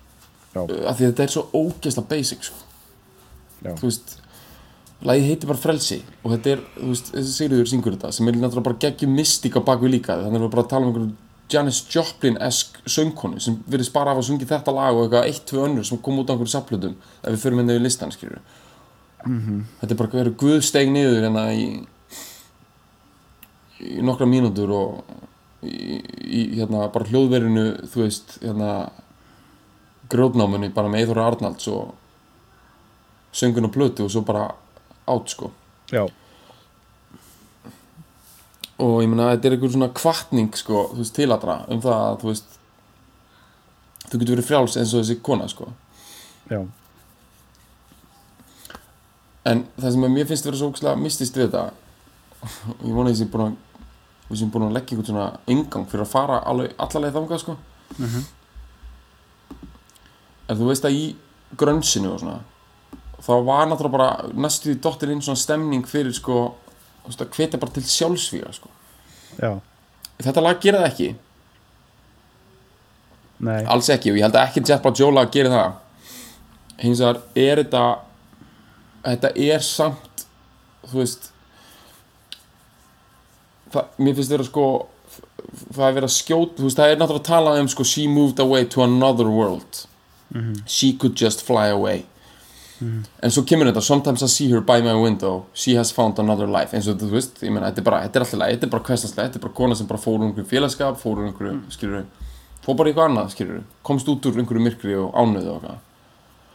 af 0.57 0.69
því 0.69 0.79
að 0.87 1.03
þetta 1.03 1.25
er 1.25 1.33
svo 1.35 1.43
ógeðslega 1.53 2.09
basic 2.13 2.47
sko. 2.49 2.63
þú 3.67 3.83
veist 3.89 4.17
lagið 5.05 5.29
heitir 5.29 5.51
bara 5.51 5.61
frelsi 5.61 6.01
og 6.23 6.33
þetta 6.33 6.53
er, 6.55 6.65
þú 6.79 6.91
veist, 6.91 7.13
þessi 7.13 7.33
Sigriður 7.35 7.71
syngur 7.71 7.95
þetta 7.97 8.11
sem 8.17 8.29
er 8.29 8.37
náttúrulega 8.37 8.67
bara 8.71 8.81
geggjum 8.81 9.17
mystík 9.17 9.57
á 9.57 9.61
bakvið 9.61 9.93
líka. 9.93 10.15
Þannig 10.23 10.39
að 10.39 10.45
við 10.47 10.53
bara 10.55 10.63
að 10.63 10.71
tala 10.71 10.87
um 10.87 10.93
einhverju 10.93 11.15
Janis 11.47 11.81
Joplin-esk 11.93 12.79
söngkonu 12.91 13.39
sem 13.39 13.59
virðist 13.71 13.93
bara 13.95 14.11
af 14.11 14.19
að 14.19 14.25
sungi 14.27 14.47
þetta 14.49 14.73
lag 14.75 14.97
og 14.97 15.05
eitthvað 15.05 15.27
eitt, 15.29 15.45
tvö 15.47 15.61
önnur 15.67 15.85
sem 15.87 15.99
kom 16.03 16.17
út 16.19 16.27
á 16.27 16.33
einhverju 16.33 16.51
saplutum 16.51 16.97
ef 17.21 17.29
við 17.29 17.43
förum 17.45 17.61
inn 17.61 17.71
yfir 17.71 17.85
listan, 17.85 18.11
skilur 18.11 18.41
þetta 19.23 19.93
er 19.93 19.99
bara 20.01 20.11
verið 20.17 20.35
Guð 20.41 20.59
steig 20.65 20.91
niður 20.91 21.23
hérna 21.23 21.45
í 21.55 21.63
í 23.77 24.01
nokkra 24.03 24.27
mínútur 24.27 24.73
og 24.73 25.26
í, 25.65 25.99
í 26.27 26.41
hérna 26.57 26.87
bara 26.93 27.07
hljóðverinu 27.09 27.65
þú 27.91 28.03
veist, 28.03 28.37
hérna 28.43 28.71
grótnámunni 30.11 30.69
bara 30.73 30.91
með 30.91 31.03
Eithóra 31.03 31.27
Arnalds 31.31 31.67
og 31.71 31.95
söngun 33.35 33.67
og 33.67 33.73
plötu 33.75 34.05
og 34.05 34.13
svo 34.13 34.23
bara 34.27 34.47
átt 35.07 35.33
sko. 35.33 35.51
Já, 35.91 36.05
og 38.77 38.97
ég 39.01 39.09
meina 39.09 39.31
þetta 39.33 39.49
er 39.49 39.55
einhver 39.55 39.73
svona 39.73 39.93
kvartning 39.97 40.57
sko, 40.57 40.87
þú 40.93 41.01
veist, 41.01 41.15
til 41.17 41.31
allra 41.33 41.61
um 41.73 41.81
það 41.81 42.01
að 42.03 42.17
þú 42.21 42.31
veist 42.31 42.57
þú 44.07 44.19
getur 44.19 44.35
verið 44.35 44.49
frjáls 44.49 44.77
eins 44.77 44.93
og 44.93 45.01
þessi 45.01 45.21
kona 45.25 45.47
sko. 45.51 45.71
Já, 46.51 46.61
en 49.47 49.63
það 49.77 49.93
sem 49.95 50.05
að 50.07 50.13
mér 50.13 50.29
finnst 50.29 50.47
vera 50.47 50.59
svo 50.59 50.95
mistist 50.99 51.37
við 51.37 51.47
þetta 51.47 51.63
og 52.43 52.83
ég 52.85 52.93
vona 52.93 53.09
að 53.09 53.13
ég 53.13 53.19
sé 53.21 53.29
búin 53.31 53.45
að 53.47 53.55
við 54.27 54.39
sem 54.41 54.51
búin 54.51 54.67
að 54.67 54.75
leggja 54.77 54.95
einhvern 54.95 55.09
svona 55.11 55.27
engang 55.47 55.87
fyrir 55.87 56.03
að 56.05 56.11
fara 56.11 56.41
allalega 56.43 57.15
þangað 57.15 57.41
sko. 57.43 57.57
En 60.47 60.55
þú 60.59 60.69
veist 60.69 60.87
að 60.87 60.97
í 60.97 61.03
grönsinu 61.59 62.13
og 62.13 62.21
svona 62.21 62.39
þá 63.23 63.33
var 63.47 63.67
náttúrulega 63.67 63.97
bara 63.97 64.33
næstu 64.35 64.71
því 64.71 64.79
dottir 64.83 65.11
inn 65.11 65.23
svona 65.23 65.39
stemning 65.39 65.87
fyrir 65.87 66.13
sko 66.15 66.55
hvetja 67.07 67.59
bara 67.59 67.71
til 67.71 67.83
sjálfsvíga 67.87 68.51
sko. 68.55 68.69
Já. 69.39 69.59
Þetta 70.19 70.43
lag 70.43 70.59
gera 70.61 70.81
það 70.83 70.91
ekki. 70.91 71.09
Nei, 73.47 73.61
alls 73.69 73.89
ekki 73.93 74.11
og 74.11 74.17
ég 74.17 74.25
held 74.25 74.35
að 74.35 74.47
ekki 74.49 74.63
Jet 74.65 74.81
Black 74.81 74.99
Jola 74.99 75.23
gerir 75.31 75.53
það. 75.53 75.75
Hins 76.81 77.01
vegar 77.01 77.21
er 77.37 77.61
þetta 77.63 77.83
þetta 79.07 79.31
er 79.47 79.63
samt 79.63 80.25
þú 80.87 81.01
veist 81.01 81.29
það, 83.73 83.89
mér 84.03 84.17
finnst 84.17 84.33
þetta 84.33 84.47
sko 84.47 84.67
það 85.73 85.85
er 85.87 85.95
verið 85.95 86.09
að 86.09 86.15
skjóta, 86.15 86.57
þú 86.57 86.67
veist, 86.67 86.77
það 86.79 86.91
er 86.91 86.99
náttúrulega 86.99 87.23
að 87.23 87.29
tala 87.29 87.55
um 87.61 87.71
sko, 87.71 87.85
she 87.87 88.07
moved 88.11 88.39
away 88.43 88.65
to 88.65 88.83
another 88.83 89.29
world. 89.31 89.85
She 90.67 90.93
could 90.93 91.15
just 91.15 91.41
fly 91.45 91.67
away. 91.71 92.05
En 93.25 93.33
svo 93.33 93.41
kemur 93.47 93.71
þetta 93.71 93.81
sometimes 93.81 94.21
I 94.21 94.27
see 94.29 94.51
her 94.51 94.61
by 94.61 94.81
my 94.85 94.93
window. 94.93 95.45
She 95.53 95.73
has 95.75 95.91
found 95.91 96.19
another 96.19 96.45
life. 96.45 96.75
Eins 96.77 96.87
og 96.87 96.99
þú 97.01 97.09
veist, 97.15 97.39
ég 97.41 97.49
meina, 97.49 97.71
þetta 97.71 97.81
er 97.81 97.87
bara, 97.87 98.01
þetta 98.05 98.19
er 98.19 98.25
alltaf 98.25 98.39
leið 98.41 98.53
þetta 98.53 98.67
er 98.67 98.73
bara 98.75 98.87
hverstaslega, 98.89 99.29
þetta 99.29 99.39
er 99.39 99.45
bara 99.47 99.57
kona 99.57 99.77
sem 99.79 99.89
bara 99.89 100.03
fór 100.03 100.19
úr 100.19 100.27
einhverjum 100.27 100.49
félagskap, 100.51 100.99
fór 101.01 101.17
úr 101.17 101.31
einhverju, 101.31 101.55
skilur 101.73 102.05
fór 102.67 102.77
bara 102.77 102.91
eitthvað 102.91 103.09
annað, 103.09 103.33
skilur 103.33 103.63
komst 103.87 104.11
út 104.13 104.29
úr 104.29 104.37
einhverju 104.43 104.65
myrkri 104.67 104.97
og 104.99 105.17
ánöðu 105.17 105.55
og 105.55 105.57
eitthvað. 105.57 105.83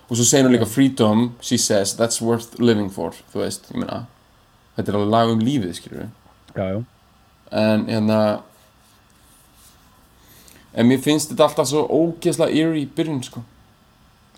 Og 0.07 0.19
svo 0.21 0.29
segir 0.29 0.47
hún 0.47 0.55
líka 0.55 0.69
freedom 0.69 1.29
she 1.41 1.59
says 1.59 1.97
that's 1.99 2.23
worth 2.23 2.59
living 2.61 2.93
for 2.93 3.17
þú 3.33 3.43
veist, 3.43 3.67
ég 3.73 3.83
meina 3.83 4.05
þetta 4.77 4.93
er 4.93 5.01
alveg 5.01 5.15
lag 5.17 5.35
um 5.35 5.43
lífið, 5.43 5.75
skilur 5.81 6.05
já, 6.05 6.67
já, 6.69 6.83
en 7.53 7.87
hérna 7.89 8.19
en 10.73 10.89
mér 10.89 11.01
finnst 11.05 11.33
þetta 11.33 11.49
alltaf 11.49 11.69
svo 11.69 11.85
ógeðslega 11.87 12.53
eerie 12.53 12.85
í 12.85 12.91
byrjun 12.97 13.25
sko. 13.27 13.43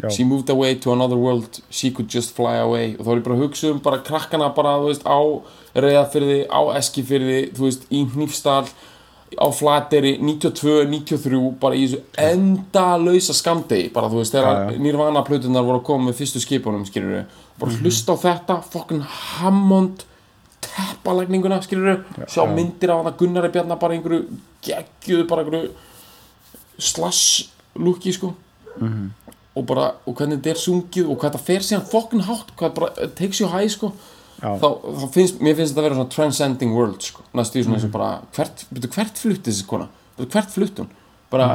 Já. 0.03 0.11
she 0.11 0.25
moved 0.25 0.51
away 0.51 0.75
to 0.75 0.93
another 0.93 1.17
world. 1.17 1.61
She 1.71 1.91
could 1.91 2.09
just 2.11 2.35
fly 2.35 2.57
away. 2.59 2.97
Og 2.99 3.07
þá 3.07 3.11
er 3.12 3.21
ég 3.21 3.27
bara 3.29 3.37
að 3.37 3.45
hugsa 3.45 3.71
um 3.71 3.79
bara 3.83 4.01
krakkana 4.03 4.49
bara, 4.57 4.73
þú 4.83 4.89
veist, 4.91 5.07
á 5.07 5.21
reyðafyrði, 5.79 6.41
á 6.51 6.61
eskifyrði 6.81 7.39
þú 7.55 7.69
veist, 7.69 7.87
í 7.95 8.01
Hnífsdal 8.15 8.67
á 9.35 9.47
Flateri, 9.55 10.17
92, 10.23 10.89
93 10.91 11.39
bara 11.62 11.79
í 11.79 11.87
þessu 11.87 12.03
endalausa 12.21 13.35
skamdegi, 13.35 13.93
bara 13.95 14.11
þú 14.11 14.21
veist, 14.21 14.35
þegar 14.35 14.75
já. 14.75 14.83
Nirvana 14.83 15.25
plötunar 15.27 15.67
voru 15.67 15.81
að 15.81 15.87
koma 15.89 16.11
með 16.11 16.19
fyrstu 16.21 16.43
skipunum, 16.43 16.85
skilur 16.87 17.17
við 17.17 17.41
bara 17.61 17.79
hlusta 17.79 18.15
á 18.15 18.17
þetta, 18.25 18.59
fucking 18.75 19.07
Hammond 19.39 20.05
teppalagninguna, 20.75 21.61
skilur 21.64 21.91
við 21.91 22.25
sjá 22.27 22.43
já. 22.43 22.51
myndir 22.55 22.93
af 22.93 23.03
hana 23.03 23.14
Gunnari 23.18 23.51
Bjarnar 23.55 23.81
bara 23.81 23.97
einhverju 23.97 24.25
geggjuðu, 24.64 25.27
bara 25.31 25.45
einhverju 25.45 25.70
slash 26.79 27.51
looki, 27.79 28.14
sko. 28.14 28.35
Og 29.55 29.66
bara, 29.68 29.93
og 30.03 30.16
hvernig 30.18 30.41
þetta 30.41 30.51
er 30.51 30.61
sungið 30.64 31.07
og 31.07 31.20
hvað 31.20 31.31
þetta 31.31 31.47
fer 31.47 31.62
síðan 31.62 31.87
fokkin 31.93 32.25
hátt 32.27 32.51
hvað 32.59 32.75
bara 32.81 33.11
takes 33.14 33.41
you 33.43 33.51
high 33.53 33.70
sko. 33.70 33.93
Þá, 34.45 34.66
þá 34.66 35.05
finnst, 35.14 35.39
mér 35.41 35.55
finnst 35.57 35.72
þetta 35.72 35.81
að 35.81 35.87
vera 35.87 35.99
svona 36.01 36.12
transcending 36.12 36.75
world 36.75 37.05
sko, 37.07 37.22
næstu 37.39 37.61
í 37.61 37.62
svona 37.64 37.79
eins 37.79 37.87
og 37.87 37.95
bara 37.95 38.09
hvert, 38.35 38.66
byrju, 38.75 38.91
hvert 38.97 39.22
flutt 39.22 39.47
þessi 39.47 39.68
kona, 39.70 39.87
byrju, 40.18 40.33
hvert 40.35 40.51
flutt 40.53 40.83
hún? 40.83 40.91
Bara 41.33 41.47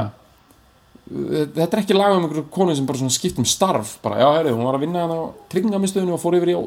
þetta 1.10 1.68
er 1.68 1.82
ekki 1.82 1.98
lag 1.98 2.16
um 2.16 2.26
einhverju 2.26 2.46
konu 2.54 2.76
sem 2.78 2.88
bara 2.88 3.12
skipt 3.14 3.40
um 3.42 3.48
starf, 3.48 3.98
bara 4.04 4.20
já, 4.22 4.28
herri, 4.38 4.54
hún 4.54 4.66
var 4.68 4.78
að 4.78 4.86
vinna 4.86 5.04
hérna 5.04 5.18
á 5.18 5.26
tryggingamistöðinu 5.52 6.16
og 6.16 6.22
fór 6.22 6.38
yfir 6.38 6.54
í 6.54 6.58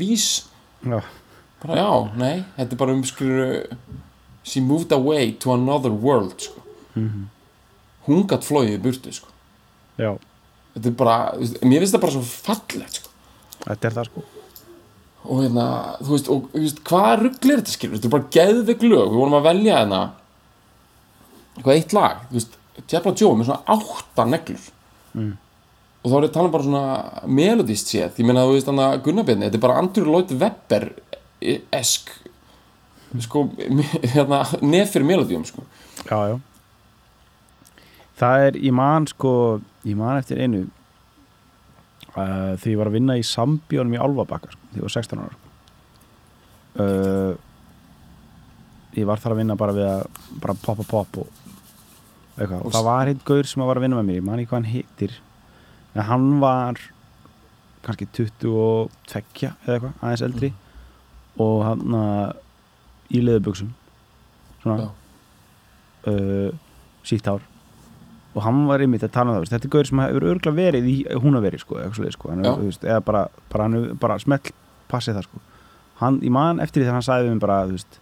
vís, 0.00 0.26
já. 0.82 0.98
Bara 1.62 1.76
já, 1.80 1.90
nei 2.20 2.36
þetta 2.56 2.74
er 2.74 2.80
bara 2.80 2.96
um 2.96 3.04
skrýru 3.06 3.48
she 4.42 4.60
moved 4.60 4.92
away 4.92 5.32
to 5.32 5.52
another 5.52 5.90
world 5.92 6.40
sko. 6.40 6.62
Hún 8.06 8.26
gatt 8.28 8.46
flóið 8.46 8.74
í 8.78 8.82
burtu 8.82 9.12
sko. 9.14 9.28
Já. 10.00 10.14
þetta 10.74 10.88
er 10.88 10.94
bara, 10.96 11.16
mér 11.66 11.82
finnst 11.82 11.96
það 11.96 12.04
bara 12.04 12.14
svo 12.14 12.22
fallegt 12.24 13.00
sko. 13.00 13.10
þetta 13.66 13.90
er 13.90 13.96
það 13.98 14.08
sko. 14.10 14.24
Og 15.20 15.42
hérna, 15.44 15.66
þú 16.00 16.14
veist, 16.14 16.30
og, 16.32 16.48
þú 16.54 16.62
veist 16.64 16.80
hvaða 16.88 17.12
ruggl 17.20 17.52
er 17.52 17.60
þetta 17.60 17.74
skilur, 17.74 17.98
þetta 17.98 18.08
er 18.08 18.14
bara 18.14 18.30
geðveik 18.36 18.84
lög. 18.86 19.10
Við 19.10 19.20
vorum 19.20 19.36
að 19.36 19.46
velja 19.50 19.76
hérna 19.76 20.00
eitthvað 21.58 21.74
eitt 21.76 21.94
lag, 21.96 22.24
þú 22.30 22.38
veist 22.38 22.58
Jabba 22.88 23.12
Joe 23.12 23.36
með 23.36 23.50
svona 23.50 23.76
átta 23.76 24.26
neglur. 24.30 24.66
Mm. 25.10 25.32
og 26.00 26.06
þá 26.06 26.14
er 26.16 26.22
ég 26.22 26.28
að 26.30 26.34
tala 26.36 26.48
um 26.48 26.52
bara 26.54 26.64
svona 26.64 27.24
melodist 27.28 27.88
séð, 27.90 28.20
ég 28.22 28.24
meina 28.24 28.44
þú 28.46 28.52
veist 28.54 28.68
þannig 28.70 28.86
að 28.86 29.00
Gunnarbjörni, 29.04 29.48
þetta 29.48 29.58
er 29.58 29.64
bara 29.64 29.80
Andrew 29.82 30.06
Lloyd 30.06 30.30
Webber 30.40 30.84
esk 31.40 32.12
sko, 33.24 33.46
hérna 34.14 34.44
nef 34.62 34.92
fyrir 34.94 35.06
melodíum 35.08 35.44
sko. 35.48 35.64
Já, 36.06 36.18
já. 36.30 36.38
Það 38.20 38.46
er, 38.46 38.58
ég 38.68 38.74
man 38.76 39.08
sko 39.08 39.32
ég 39.88 39.96
man 39.96 40.20
eftir 40.20 40.40
einu 40.44 40.66
uh, 42.14 42.56
því 42.60 42.74
ég 42.74 42.80
var 42.80 42.90
að 42.90 42.96
vinna 42.98 43.16
í 43.18 43.24
Sambjónum 43.26 43.96
í 43.96 44.00
Álfabakka 44.00 44.52
sko, 44.52 44.72
því 44.72 44.82
ég 44.82 44.86
var 44.86 44.96
16 44.96 45.24
ára. 45.24 45.40
Uh, 46.80 47.32
ég 48.98 49.08
var 49.08 49.22
þar 49.22 49.34
að 49.34 49.42
vinna 49.42 49.58
bara 49.58 49.76
við 49.76 49.88
að 49.88 50.06
bara 50.42 50.56
poppa 50.62 50.86
pop 50.86 51.20
og 51.24 51.36
eitthvað, 52.36 52.62
og 52.64 52.72
það 52.74 52.86
var 52.86 53.10
einn 53.10 53.26
gaur 53.26 53.48
sem 53.48 53.62
var 53.64 53.78
að 53.78 53.86
vinna 53.86 54.00
með 54.00 54.08
mér, 54.08 54.18
ég 54.20 54.26
man 54.26 54.40
ekki 54.40 54.50
hvað 54.50 54.60
hann 54.60 54.72
heitir 54.72 55.16
en 55.90 56.06
hann 56.06 56.28
var 56.42 56.80
kannski 57.84 58.06
22 58.16 58.52
eða 59.10 59.22
eitthvað, 59.74 59.94
aðeins 60.00 60.24
eldri 60.26 60.52
og 61.40 61.62
hann 61.66 61.96
að 62.00 62.34
í 63.10 63.22
leðubuxum 63.24 63.70
svona 64.62 64.90
uh, 66.06 66.50
sítt 67.06 67.26
hár. 67.30 67.44
Og 68.30 68.44
hann 68.44 68.60
var 68.68 68.82
einmitt 68.84 69.02
að 69.02 69.14
tala 69.16 69.32
um 69.32 69.40
það 69.40 69.56
þetta 69.56 69.66
er 69.66 69.72
gaur 69.74 69.88
sem 69.88 70.02
hefur 70.04 70.26
örgulega 70.30 70.54
verið 70.58 70.84
í 70.86 70.96
húnaveri 71.18 71.58
sko, 71.58 71.80
sko, 72.14 72.34
eða 72.36 73.00
bara, 73.02 73.24
bara, 73.50 73.70
bara 73.98 74.18
smell 74.22 74.52
passið 74.90 75.18
það 75.18 75.26
sko. 75.26 75.40
hann, 76.02 76.20
ég 76.22 76.32
man 76.34 76.62
eftir 76.62 76.80
því 76.80 76.86
þegar 76.86 76.98
hann 76.98 77.08
sagði 77.08 77.26
við 77.26 77.34
mig 77.34 77.42
bara 77.42 77.56
þú 77.66 77.74
veist, 77.74 77.98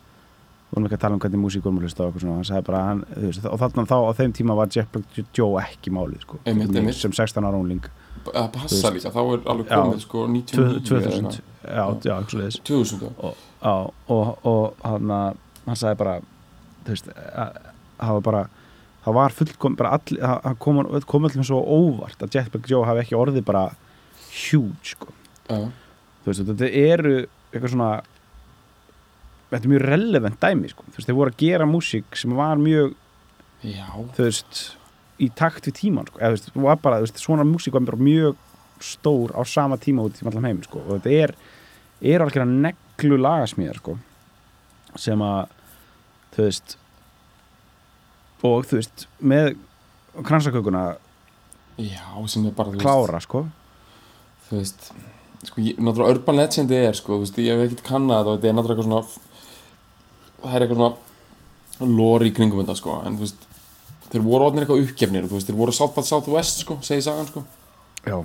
vorum 0.69 0.89
ekki 0.89 0.99
að 0.99 1.03
tala 1.07 1.17
um 1.17 1.23
hvernig 1.25 1.43
músík 1.43 1.65
vorum 1.65 1.81
að 1.81 1.87
hlusta 1.89 2.05
okkur 2.05 2.25
svona, 2.25 2.37
hann 2.43 2.49
sagði 2.51 2.67
bara 2.69 2.83
hann, 2.91 3.01
veist, 3.25 3.49
og 3.49 3.63
þarna 3.63 3.87
þá 3.89 3.97
á 4.05 4.11
þeim 4.21 4.35
tíma 4.37 4.59
var 4.59 4.71
Jeff 4.75 4.93
Black 4.93 5.33
Joe 5.39 5.63
ekki 5.63 5.95
málið 5.97 6.27
sko, 6.27 6.43
Einmitt, 6.45 6.77
einmitt. 6.77 7.01
sem 7.01 7.15
16 7.17 7.49
ára 7.49 7.57
unling 7.57 7.89
að 8.35 8.49
passa 8.53 8.91
líka, 8.95 9.11
þá 9.15 9.21
er 9.35 9.43
alveg 9.53 9.69
komið 9.73 10.01
sko 10.05 10.27
99 10.27 10.85
2000, 10.89 11.41
já, 11.65 11.85
já, 12.05 12.15
eitthvað 12.17 12.31
svoleiðis 12.35 12.61
2000 12.69 13.03
já. 13.03 13.11
og, 13.19 13.35
á, 13.63 13.75
og, 14.09 14.47
og 14.47 14.77
hann, 14.85 15.13
hann 15.67 15.77
sagði 15.77 15.99
bara 16.03 16.15
þú 16.85 16.95
veist 16.95 17.09
að- 17.15 17.59
það 17.99 18.13
var 18.19 18.25
bara 18.29 18.43
það 19.05 19.15
var 19.19 19.35
fullkom 19.39 19.77
bara 19.79 19.91
allir, 19.99 20.21
það 20.21 20.43
það 20.45 20.59
kom, 20.65 20.81
kom 21.15 21.25
allir 21.29 21.45
svo 21.49 21.61
óvart 21.65 22.23
að 22.27 22.35
Jetpack 22.39 22.69
Joe 22.71 22.85
hafi 22.87 23.01
ekki 23.05 23.17
orðið 23.19 23.45
bara 23.49 23.65
huge 24.29 24.93
sko. 24.95 25.13
Já. 25.49 25.59
þú 26.25 26.31
veist, 26.33 26.45
þetta 26.47 26.69
eru 26.85 27.15
eitthvað 27.53 27.73
svona 27.73 27.93
þetta 29.49 29.65
er 29.65 29.73
mjög 29.73 29.85
relevant 29.89 30.41
dæmi 30.43 30.69
sko. 30.73 30.85
þú 30.93 30.99
veist, 31.01 31.09
þeir 31.09 31.17
voru 31.19 31.33
að 31.33 31.41
gera 31.43 31.67
músík 31.69 32.19
sem 32.21 32.35
var 32.37 32.61
mjög, 32.61 32.95
já, 33.65 33.87
þú 34.17 34.27
veist 34.29 34.63
í 35.19 35.29
takt 35.35 35.67
við 35.67 35.79
tíman, 35.81 36.07
sko. 36.09 36.21
eða 36.21 36.37
veist, 36.37 36.51
var 36.55 36.81
bara, 36.83 37.01
veist, 37.03 37.19
svona 37.23 37.47
músík 37.47 37.75
var 37.75 37.99
mjög 37.99 38.37
stór 38.81 39.35
á 39.35 39.43
sama 39.47 39.79
tíma 39.79 40.05
út 40.07 40.19
í 40.19 40.27
allan 40.27 40.47
heim 40.47 40.63
sko. 40.63 40.83
og 40.85 40.99
þetta 40.99 41.15
er, 41.25 41.35
er 42.01 42.23
alveg 42.23 42.43
að 42.43 42.55
neglu 42.67 43.19
lagasmíðar 43.19 43.81
sko. 43.81 43.97
sem 44.97 45.23
að 45.23 45.57
þú 46.37 46.47
veist 46.47 46.77
og 48.47 48.67
þú 48.71 48.79
veist 48.79 49.07
með 49.19 49.53
kransakökuna 50.23 50.85
er 52.49 52.83
klára 52.83 53.21
sko. 53.23 53.47
þú 54.49 54.61
veist 54.61 54.91
sko, 55.47 55.63
ég, 55.63 55.79
náttúrulega 55.79 56.15
Urban 56.15 56.41
Legend 56.41 56.75
er 56.75 56.97
sko, 56.99 57.21
veist, 57.23 57.39
ég 57.43 57.59
hef 57.59 57.69
ekkert 57.69 57.87
kannað 57.91 58.23
þetta 58.23 58.31
og 58.31 58.39
þetta 58.39 58.51
er 58.51 58.59
náttúrulega 58.59 58.83
eitthvað 58.83 58.91
svona 58.91 59.27
það 60.39 60.55
er 60.55 60.67
eitthvað 60.67 60.83
svona 60.83 61.97
lore 61.99 62.27
í 62.27 62.35
kringum 62.35 62.63
þetta 62.63 62.79
sko, 62.79 63.01
en 63.07 63.19
þú 63.19 63.27
veist 63.27 63.47
þeir 64.13 64.25
voru 64.25 64.49
orðinir 64.49 64.67
eitthvað 64.67 64.83
uppgefnir, 64.87 65.29
þú 65.29 65.39
veist, 65.39 65.49
þeir 65.51 65.59
voru 65.59 65.75
South 65.77 65.95
by 65.97 66.05
Southwest 66.09 66.63
sko, 66.65 66.79
segi 66.85 67.05
sagan 67.07 67.29
sko. 67.29 67.45
Já. 68.05 68.19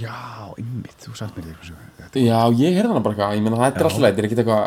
Já, 0.00 0.16
ymmit, 0.56 0.96
þú 1.04 1.14
sagt 1.18 1.36
mér 1.36 1.50
þetta 1.52 1.66
eitthvað 2.06 2.22
já, 2.24 2.38
ég 2.62 2.76
heyrði 2.78 2.92
hana 2.92 3.02
bara 3.04 3.12
eitthvað, 3.12 3.34
ég 3.36 3.44
meina 3.44 3.58
þetta 3.60 3.82
er 3.82 3.88
alltaf 3.88 4.00
leið, 4.00 4.12
þetta 4.12 4.22
er 4.22 4.28
ekkert 4.28 4.42
eitthvað 4.42 4.62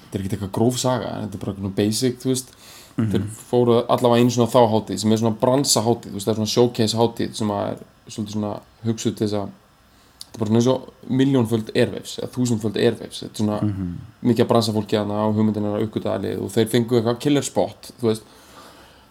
þetta 0.00 0.16
er 0.16 0.22
ekkert 0.22 0.36
eitthvað 0.36 0.54
gróf 0.56 0.80
saga, 0.82 1.12
en 1.12 1.26
þetta 1.26 1.38
er 1.38 1.42
bara 1.44 1.54
eitthvað 1.54 1.76
basic, 1.76 2.18
þú 2.22 2.32
veist. 2.32 2.56
Þeir 2.96 3.26
fóru 3.50 3.76
allavega 3.92 4.24
einu 4.24 4.32
svona 4.32 4.48
þá 4.48 4.62
hátíð 4.72 5.00
sem 5.02 5.12
er 5.12 5.20
svona 5.20 5.36
bransa 5.36 5.82
hátíð, 5.84 6.10
þú 6.10 6.16
veist, 6.16 6.26
það 6.26 6.32
er 6.32 6.38
svona 6.40 6.52
showcase 6.54 6.96
hátíð 6.96 7.34
sem 7.36 7.50
að 7.52 7.64
er 7.68 7.80
svolítið 8.06 8.36
svona 8.38 8.52
hugsuð 8.86 9.16
til 9.18 9.26
þess 9.26 9.36
að 9.36 9.50
þetta 10.22 10.32
er 10.32 10.40
bara 10.40 10.48
svona 10.48 10.60
eins 10.62 10.70
og 10.72 11.10
miljónföld 11.20 11.72
airwaves, 11.74 12.14
eða 12.22 12.30
þúsundföld 12.32 12.78
airwaves 12.80 13.20
þetta 13.20 13.36
er 13.36 13.42
svona 13.42 13.58
mikið 14.30 14.44
að 14.46 14.50
bransa 14.54 14.74
fólki 14.76 14.96
hana 14.96 15.20
á 15.20 15.26
hugmyndinar 15.28 15.76
að 15.76 15.84
uppgöta 15.86 16.14
aðlið 16.16 16.40
og 16.40 16.54
þeir 16.56 16.72
fengu 16.72 17.02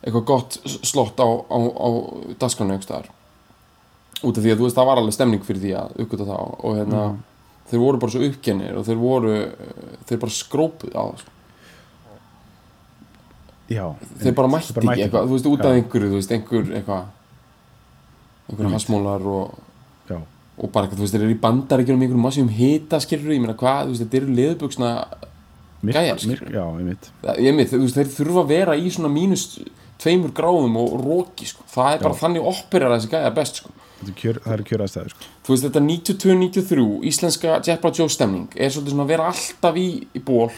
eitthvað 0.06 0.26
gott 0.30 0.60
slott 0.86 1.20
á, 1.20 1.28
á, 1.28 1.58
á 1.58 1.88
dasgranu 2.40 2.76
einhvers 2.76 2.88
staðar. 2.90 3.12
Út 4.26 4.38
af 4.38 4.44
því 4.46 4.52
að 4.54 4.60
þú 4.62 4.68
veist, 4.68 4.78
það 4.78 4.90
var 4.90 5.02
alveg 5.02 5.16
stemning 5.18 5.46
fyrir 5.46 5.64
því 5.64 5.72
að 5.80 5.96
uppgöta 6.06 6.28
það 6.30 6.52
og 6.56 6.78
hérna 6.80 7.06
þeir 7.70 7.82
voru 7.82 8.02
bara 8.02 8.14
svo 8.14 8.28
uppkennir 8.30 8.78
og 8.78 8.86
þeir 8.88 9.00
voru 9.02 9.34
þeir 10.06 10.22
bara 10.22 10.36
skrópuð 10.36 10.94
á 10.94 11.04
það 11.10 11.24
já, 13.74 13.86
þeir 14.22 14.36
bara 14.38 14.52
mætti 14.54 14.76
ekki 14.76 15.06
eitthvað, 15.08 15.26
þú 15.26 15.36
veist, 15.36 15.48
út 15.50 15.64
af 15.66 15.72
Já. 15.74 15.78
einhverju, 15.80 16.10
þú 16.12 16.20
veist, 16.20 16.34
einhver 16.36 16.68
eitthvað 16.80 17.06
einhverju 18.46 18.68
Einmitt. 18.70 18.76
hasmólar 18.78 19.26
og, 19.26 19.56
já, 20.10 20.20
og 20.22 20.72
bara 20.76 20.86
eitthvað, 20.86 21.00
þú 21.00 21.06
veist, 21.08 21.16
þeir 21.16 21.26
eru 21.26 21.34
í 21.34 21.40
bandaríkjum 21.46 22.04
einhverjum 22.06 22.28
massíum 22.28 22.52
hita, 22.54 23.00
skilur 23.02 23.34
ég 23.34 23.42
meina 23.42 23.58
hvað, 23.58 23.88
þú 23.88 23.96
veist, 23.96 24.06
þetta 24.06 24.22
eru 24.22 24.36
myrk, 25.86 25.98
Gæjar, 25.98 26.22
skilur. 26.22 26.50
já, 26.54 26.66
ég 27.42 27.58
veist, 27.58 27.98
þeir 27.98 28.14
þurfa 28.14 28.44
að 28.46 28.54
vera 28.54 28.78
í 28.78 28.90
svona 28.94 29.12
mínus 29.14 29.44
tveimur 30.02 30.32
gráðum 30.36 30.76
og 30.82 30.96
róki, 31.06 31.46
sko. 31.50 31.64
Það 31.72 31.94
er 31.94 32.04
bara 32.04 32.14
Já. 32.16 32.20
þannig 32.24 32.48
operar 32.52 32.96
þessi 32.96 33.10
gæja 33.14 33.34
best, 33.36 33.62
sko. 33.62 33.70
Kjör, 34.06 34.38
það 34.44 34.54
eru 34.54 34.64
kjöraðstæður 34.70 35.14
sko. 35.14 35.28
þú 35.46 35.54
veist, 35.54 35.64
þetta 35.66 35.82
92-93 35.82 36.88
íslenska 37.10 37.54
Jetbra 37.66 37.92
Joe 37.96 38.10
stemning 38.12 38.50
er 38.56 38.70
svolítið 38.70 38.92
svona 38.92 39.06
að 39.06 39.14
vera 39.14 39.30
alltaf 39.32 39.78
í, 39.80 39.86
í 40.14 40.20
ból 40.20 40.52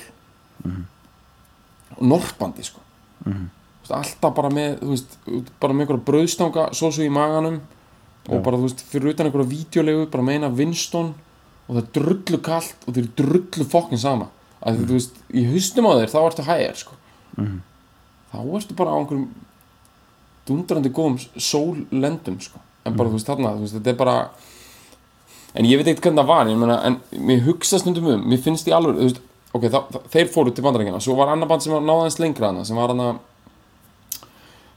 og 0.68 2.02
norpandi, 2.04 2.66
sko. 2.66 2.82
Þú 3.24 3.36
veist, 3.86 3.94
alltaf 4.00 4.34
bara 4.36 4.50
með, 4.54 4.82
veist, 4.90 5.16
bara 5.62 5.74
með 5.74 5.86
einhverja 5.86 6.06
brauðstanga 6.10 6.68
sósu 6.76 7.06
í 7.06 7.12
maganum 7.14 7.62
og 8.28 8.36
Já. 8.36 8.42
bara, 8.44 8.58
þú 8.60 8.68
veist, 8.68 8.84
fyrir 8.92 9.14
utan 9.14 9.30
einhverja 9.30 9.52
vídeolegu 9.54 10.10
bara 10.12 10.28
meina 10.28 10.50
Winston 10.52 11.14
og 11.68 11.76
það 11.76 11.82
er 11.84 11.90
drullu 12.00 12.42
kalt 12.44 12.86
og 12.88 12.94
þeir 12.96 13.04
eru 13.06 13.14
drullu 13.22 13.70
fokkin 13.70 14.02
sama. 14.02 14.30
Að 14.66 14.82
þú 14.90 14.98
veist, 14.98 15.18
í 15.32 15.46
haustum 15.52 15.88
á 15.88 15.92
þeir 16.02 16.12
þá 16.14 16.20
ertu 16.26 16.48
hægir, 16.48 16.76
sko. 16.84 17.00
Mhm. 17.38 17.58
Þá 18.32 18.38
ertu 18.60 18.76
bara 18.78 18.92
á 18.94 18.98
einhverjum 19.00 19.28
dundrandi 20.48 20.90
góðum 20.96 21.18
sóllendum 21.38 22.40
sko. 22.42 22.60
en 22.86 22.96
bara 22.96 23.10
þú 23.10 23.18
veist 23.20 23.28
þarna 23.28 23.56
þú 23.58 23.66
veist, 23.66 23.76
þetta 23.80 23.90
er 23.94 23.98
bara 24.00 24.18
en 25.58 25.66
ég 25.66 25.78
veit 25.80 25.88
ekkert 25.92 26.06
hvernig 26.08 26.22
það 26.24 26.28
var 26.32 26.46
meina, 26.52 26.78
en 26.88 27.00
mér 27.28 27.42
hugsa 27.48 27.80
stundum 27.82 28.06
um 28.14 28.24
mér 28.30 28.40
finnst 28.44 28.68
í 28.68 28.72
alveg, 28.76 28.96
veist, 29.02 29.20
ok, 29.54 29.64
það, 29.68 29.90
það, 29.92 30.06
þeir 30.14 30.30
fóru 30.32 30.54
til 30.56 30.64
bandarækjana, 30.64 31.02
svo 31.04 31.16
var 31.20 31.34
annar 31.34 31.48
band 31.50 31.64
sem 31.66 31.74
var 31.74 31.82
náðaðins 31.84 32.20
lengra 32.24 32.52
hana, 32.52 32.64
sem 32.68 32.78
var 32.80 32.94
hana 32.94 33.10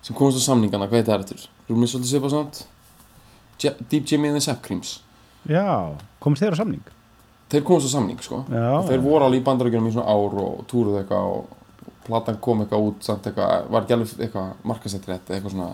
sem 0.02 0.16
komast 0.16 0.40
á 0.40 0.42
samningana, 0.48 0.88
hvað 0.88 1.02
heit 1.02 1.10
það 1.10 1.24
eftir? 1.26 1.42
Rúmið 1.68 1.92
svolítið 1.92 2.12
svipa 2.14 2.30
samt 2.32 2.62
Je- 3.60 3.76
Deep 3.90 4.06
Jimmy 4.08 4.28
and 4.30 4.38
the 4.38 4.40
Sap 4.40 4.62
Creams. 4.64 5.00
Já, 5.46 5.92
komist 6.18 6.40
þeir 6.42 6.56
á 6.56 6.60
samning? 6.62 6.80
þeir 7.52 7.64
komast 7.68 7.86
á 7.86 7.90
samning, 7.92 8.18
sko. 8.24 8.44
Já, 8.48 8.80
þeir 8.88 9.02
voru 9.04 9.26
alveg 9.26 9.42
í 9.42 9.44
bandarækjunum 9.44 9.90
í 9.90 9.92
svona 9.92 10.08
ár 10.08 10.36
og 10.40 10.62
túruðu 10.70 11.02
eitthvað 11.02 11.28
og 11.34 11.59
platan 12.10 12.38
kom 12.44 12.60
eitthvað 12.64 12.86
út 12.90 13.06
samt 13.06 13.26
eitthvað, 13.30 13.68
var 13.70 13.82
ekki 13.86 13.96
alveg 13.96 14.14
eitthvað 14.26 14.50
markasettir 14.70 15.14
þetta, 15.14 15.34
eitthvað 15.38 15.54
svona 15.56 15.70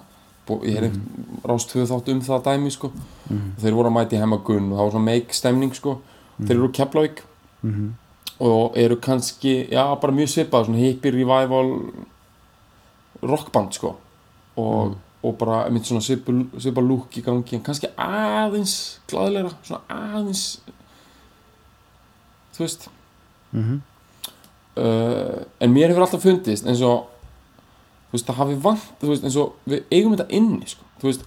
ég 0.62 0.76
hef 0.78 0.92
mm. 0.94 1.38
rást 1.50 1.70
tvö 1.72 1.84
þátt 1.90 2.08
um 2.12 2.20
það 2.22 2.44
dæmi 2.46 2.70
sko. 2.70 2.90
og 3.30 3.62
þeir 3.62 3.74
voru 3.74 3.90
að 3.90 3.96
mæti 3.96 4.20
hemmagunn 4.20 4.68
og 4.72 4.76
það 4.78 4.84
var 4.84 4.92
svona 4.94 5.08
make 5.10 5.34
stemning 5.34 5.74
sko. 5.74 5.96
þeir 6.38 6.54
eru 6.56 6.68
úr 6.68 6.74
Keflavík 6.76 7.22
Mhm. 7.66 7.88
og 8.40 8.76
eru 8.76 8.96
kannski, 9.00 9.66
já 9.72 9.82
bara 10.00 10.12
mjög 10.12 10.28
svipað 10.28 10.66
svona 10.66 10.78
hippie 10.78 11.10
revival 11.10 11.70
rockband 13.22 13.72
sko 13.74 13.96
og, 14.56 14.96
og 15.22 15.38
bara 15.38 15.64
einmitt 15.64 15.88
svona 15.88 16.00
svipa, 16.04 16.32
svipa 16.60 16.80
lúk 16.84 17.16
í 17.18 17.22
gangi 17.24 17.56
en 17.56 17.62
kannski 17.64 17.88
aðeins 17.96 19.00
glæðilegra, 19.08 19.54
svona 19.64 19.80
aðeins 19.88 20.60
þú 22.54 22.58
veist 22.66 22.88
Mhm. 23.52 23.80
Uh, 24.80 25.42
en 25.60 25.72
mér 25.72 25.90
hefur 25.90 26.06
alltaf 26.06 26.24
fundist 26.24 26.66
eins 26.66 26.82
og 26.84 27.08
þú 28.10 28.16
veist, 28.16 28.28
það 28.28 28.40
hafi 28.40 28.56
vant 28.66 28.86
þú 29.02 29.10
veist, 29.12 29.26
eins 29.26 29.38
og 29.40 29.68
við 29.68 29.84
eigum 29.90 30.16
þetta 30.16 30.28
inni 30.38 30.70
sko. 30.70 30.86
þú 31.00 31.10
veist, 31.10 31.26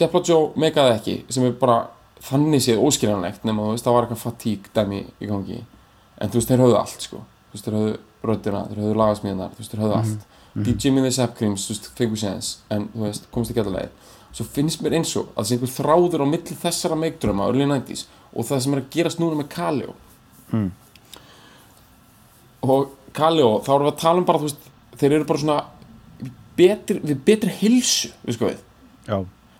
Depla 0.00 0.22
Joe 0.24 0.50
megaði 0.60 0.94
ekki, 0.96 1.16
sem 1.28 1.44
er 1.44 1.56
bara 1.60 1.80
þannig 2.24 2.62
séð 2.64 2.82
óskiljanlegt, 2.84 3.44
nema 3.44 3.66
þú 3.66 3.74
veist, 3.74 3.84
það 3.86 3.96
var 3.96 4.06
eitthvað 4.06 4.22
fatík 4.24 4.68
dæmi 4.76 5.00
í 5.20 5.28
gangi. 5.28 5.58
En 6.20 6.32
þú 6.32 6.40
veist, 6.40 6.50
þeir 6.52 6.62
höfðu 6.64 6.76
allt, 6.78 7.04
sko. 7.04 7.20
Þú 7.20 7.56
veist, 7.56 7.66
þeir 7.66 7.76
höfðu 7.76 7.94
röddina, 8.30 8.62
þeir 8.68 8.80
höfðu 8.80 8.96
lagasmíðanar 9.00 9.52
þú 9.52 9.60
veist, 9.60 9.74
þeir 9.74 9.82
höfðu 9.84 9.98
allt. 9.98 10.26
DJ 10.66 10.92
Minnie 10.94 11.12
Sepp 11.12 11.36
Creams, 11.36 11.66
þú 11.66 11.74
veist, 11.74 11.90
fengur 11.96 12.20
séðans 12.20 12.50
en 12.72 12.88
þú 12.94 13.04
veist, 13.06 13.28
komst 13.34 13.52
ekki 13.52 13.62
allavega 13.64 13.92
svo 14.34 14.46
finnst 14.46 14.82
mér 14.84 14.98
eins 15.00 15.12
og 15.18 15.30
að 15.38 15.48
sé 15.48 15.56
einhver 15.56 15.72
þráður 15.74 16.24
á 16.24 16.26
milli 16.30 16.56
þessara 16.62 16.98
meikdröma, 16.98 17.48
early 17.50 17.66
90s 17.66 18.06
og 18.30 18.46
það 18.46 18.62
sem 18.64 18.76
er 18.76 18.82
að 18.82 18.90
gerast 18.94 19.22
núna 19.22 19.38
með 19.40 19.48
Kaleo. 19.54 19.94
Mm. 20.52 20.68
Og 22.62 22.96
Kaleo, 23.16 23.58
þá 23.64 23.70
erum 23.74 23.86
við 23.88 23.92
að 23.92 24.00
tala 24.04 24.22
um 24.22 24.26
bara 24.28 24.40
veist, 24.42 24.66
þeir 25.00 25.16
eru 25.16 25.28
bara 25.28 25.42
svona 25.42 25.60
betri, 26.58 27.00
við 27.02 27.22
betri 27.26 27.54
hilsu, 27.60 28.10
við 28.26 28.36
sko 28.36 28.50
við. 28.50 28.60
Já, 29.08 29.16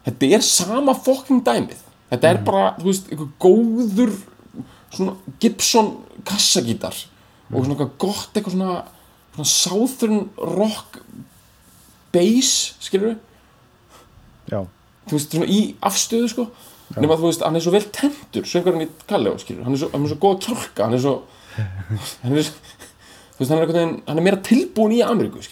þetta 0.06 0.30
er 0.36 0.44
sama 0.46 0.94
fokking 0.94 1.42
dæmið. 1.46 1.80
Þetta 2.10 2.30
er 2.30 2.40
bara, 2.46 2.74
þú 2.78 2.90
veist, 2.90 3.10
einhver 3.10 3.32
góður 3.42 4.14
svona 4.90 5.14
Gibson 5.42 5.92
kassagítar 6.26 6.96
og 7.50 7.64
svona 7.64 7.76
eitthvað 7.76 7.92
gott 8.02 8.34
eitthvað 8.34 8.56
svona, 8.56 8.74
svona 9.34 9.50
southern 9.50 10.24
rock 10.58 11.00
bass, 12.14 12.74
skilur 12.82 13.12
við 13.12 14.50
já, 14.50 14.60
þú 15.06 15.16
veist, 15.16 15.36
svona 15.36 15.50
í 15.50 15.60
afstöðu 15.86 16.32
sko. 16.32 16.48
Nema 16.98 17.14
þú 17.18 17.28
veist, 17.28 17.42
hann 17.46 17.54
er 17.54 17.62
svo 17.62 17.72
vel 17.74 17.84
tendur 17.94 18.46
söngarinn 18.50 18.82
í 18.82 18.90
Kalleo, 19.10 19.36
skilur, 19.38 19.62
hann 19.66 19.76
er 19.76 19.82
svo, 19.84 19.90
hann 19.94 20.06
er 20.06 20.10
svo 20.10 20.18
góð 20.22 20.36
að 20.36 20.40
kjálka 20.48 20.88
hann 20.88 20.96
er 20.96 21.04
svo 21.04 21.16
hann 22.24 22.38
er, 22.40 22.50
þú 22.50 22.79
veist, 23.40 23.52
hann 23.52 23.60
er, 23.60 23.70
veginn, 23.70 23.98
hann 24.06 24.20
er 24.20 24.26
meira 24.26 24.40
tilbúin 24.44 24.96
í 24.96 25.02
Ameríku, 25.04 25.42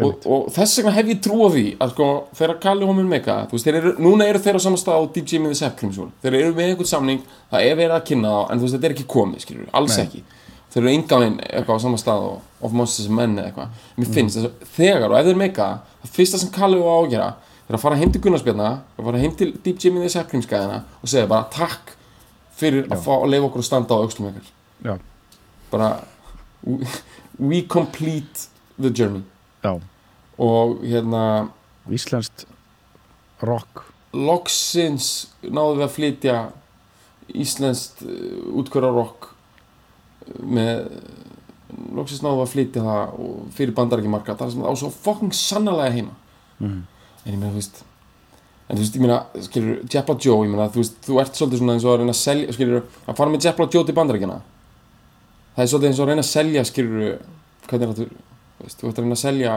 og, 0.00 0.26
og 0.26 0.50
þess 0.54 0.78
vegna 0.80 0.92
hef 0.94 1.08
ég 1.10 1.22
trú 1.24 1.40
á 1.44 1.48
því 1.52 1.64
að 1.82 1.94
sko, 1.94 2.08
þegar 2.38 2.58
Kalli 2.62 2.88
Homun 2.88 3.08
Mega 3.10 3.40
þú 3.50 3.56
veist, 3.56 3.66
þeir 3.66 3.78
eru, 3.80 3.94
núna 4.00 4.28
eru 4.30 4.42
þeir 4.42 4.58
á 4.58 4.64
saman 4.64 4.80
stað 4.80 5.02
á 5.02 5.04
DJ 5.16 5.40
með 5.42 5.56
Sepp 5.58 5.78
Crimson, 5.80 6.12
þeir 6.22 6.38
eru 6.40 6.52
með 6.56 6.70
einhvern 6.70 6.90
samning 6.92 7.24
það 7.50 7.66
er 7.66 7.80
verið 7.80 7.96
að 7.96 8.06
kynna 8.10 8.30
þá, 8.34 8.40
en 8.44 8.60
þú 8.60 8.66
veist, 8.66 8.76
þetta 8.76 8.88
er 8.88 8.94
ekki 8.96 9.08
komið 9.16 9.44
skilur, 9.44 9.68
alls 9.76 9.98
Nei. 9.98 10.04
ekki. 10.06 10.22
Þeir 10.70 10.84
eru 10.84 10.92
engáinn 10.94 11.38
eitthvað 11.42 11.80
á 11.80 11.84
saman 11.84 12.00
stað 12.00 12.26
og 12.28 12.64
of 12.64 12.74
monsters 12.78 13.10
and 13.10 13.18
men 13.18 13.34
eða 13.34 13.50
eitthvað, 13.50 13.86
mér 13.98 14.12
finnst 14.14 14.38
þess 14.38 14.48
að 14.48 14.74
þegar 14.76 15.10
og 15.10 15.18
ef 15.18 15.26
þeir 15.26 15.40
mega, 15.40 15.68
það 16.04 16.14
fyrsta 16.14 16.40
sem 16.40 16.52
Kalli 16.54 16.78
á 16.78 16.94
að 16.94 17.10
gera 17.16 17.30
er 17.70 17.78
að 17.78 17.84
fara 17.84 17.98
heim 17.98 18.10
til 18.14 18.22
Gunnarsbjörna 18.24 18.70
og 18.96 19.06
fara 19.06 19.22
heim 19.22 19.34
til 19.38 19.52
DJ 19.64 19.92
með 19.94 20.06
The 20.06 20.14
Sepp 20.14 20.30
Crimskæðina 20.30 20.80
og 21.00 21.10
segja 21.10 21.30
bara 21.30 21.46
takk 21.54 21.94
fyrir 22.60 22.88
að 22.88 22.98
Já. 22.98 23.04
fá 23.04 23.12
að 23.16 23.30
leifa 23.34 23.50
okkur 23.50 23.62
að 23.62 23.68
standa 23.68 23.98
á 23.98 24.02
aukslum 24.02 24.30
bara 25.70 25.90
we, 27.38 27.62
complete 27.68 28.48
the 28.80 28.90
journey 28.90 29.22
já, 29.64 29.80
og 30.38 30.80
hérna 30.84 31.48
íslenskt 31.90 32.46
rock. 33.42 33.84
loksins 34.12 35.28
náðum 35.42 35.78
við 35.80 35.86
að 35.86 35.94
flytja 35.96 36.36
íslenskt 37.34 38.02
uh, 38.02 38.58
útkvörarokk 38.60 39.30
með 40.42 40.88
loksins 41.94 42.22
náðum 42.24 42.40
við 42.40 42.46
að 42.46 42.52
flytja 42.54 42.82
það 42.86 43.20
fyrir 43.56 43.74
bandarækjumarka 43.76 44.34
það 44.40 44.52
sem 44.56 44.66
á 44.66 44.72
svo 44.76 44.90
fucking 44.90 45.32
sannarlega 45.36 45.94
heima. 45.94 46.16
Mhm. 46.60 46.82
en 47.24 47.32
ég 47.34 47.38
meina 47.38 47.52
þú 47.52 47.58
veist 47.60 47.82
en 48.68 48.76
þú 48.76 48.80
veist 48.82 48.96
ég 48.96 49.00
meina 49.02 49.18
skilur 49.44 49.78
Jepla 49.92 50.14
Joe 50.20 50.44
ég 50.46 50.50
meina 50.52 50.68
þú 50.72 50.80
veist 50.82 50.96
þú 51.06 51.20
ert 51.20 51.34
svolítið 51.38 51.58
svona 51.62 51.74
eins 51.76 51.84
og 51.84 51.92
að 51.94 51.98
reyna 52.02 52.12
að 52.14 52.20
selja 52.20 52.52
skilur 52.56 52.82
að 53.06 53.16
fara 53.16 53.30
með 53.30 53.44
Jepla 53.46 53.66
Joe 53.72 53.84
til 53.88 53.94
bandarækjana 53.96 54.40
það 55.56 55.62
er 55.64 55.70
svolítið 55.72 55.90
eins 55.90 56.00
og 56.00 56.04
að 56.04 56.12
reyna 56.12 56.24
að 56.24 56.30
selja 56.30 56.64
skilur 56.68 57.00
hvernig 57.70 57.86
er 57.86 57.94
það 57.94 58.04
þú 58.60 58.90
ert 58.90 58.98
að 58.98 59.02
reyna 59.04 59.16
að 59.16 59.22
selja 59.24 59.56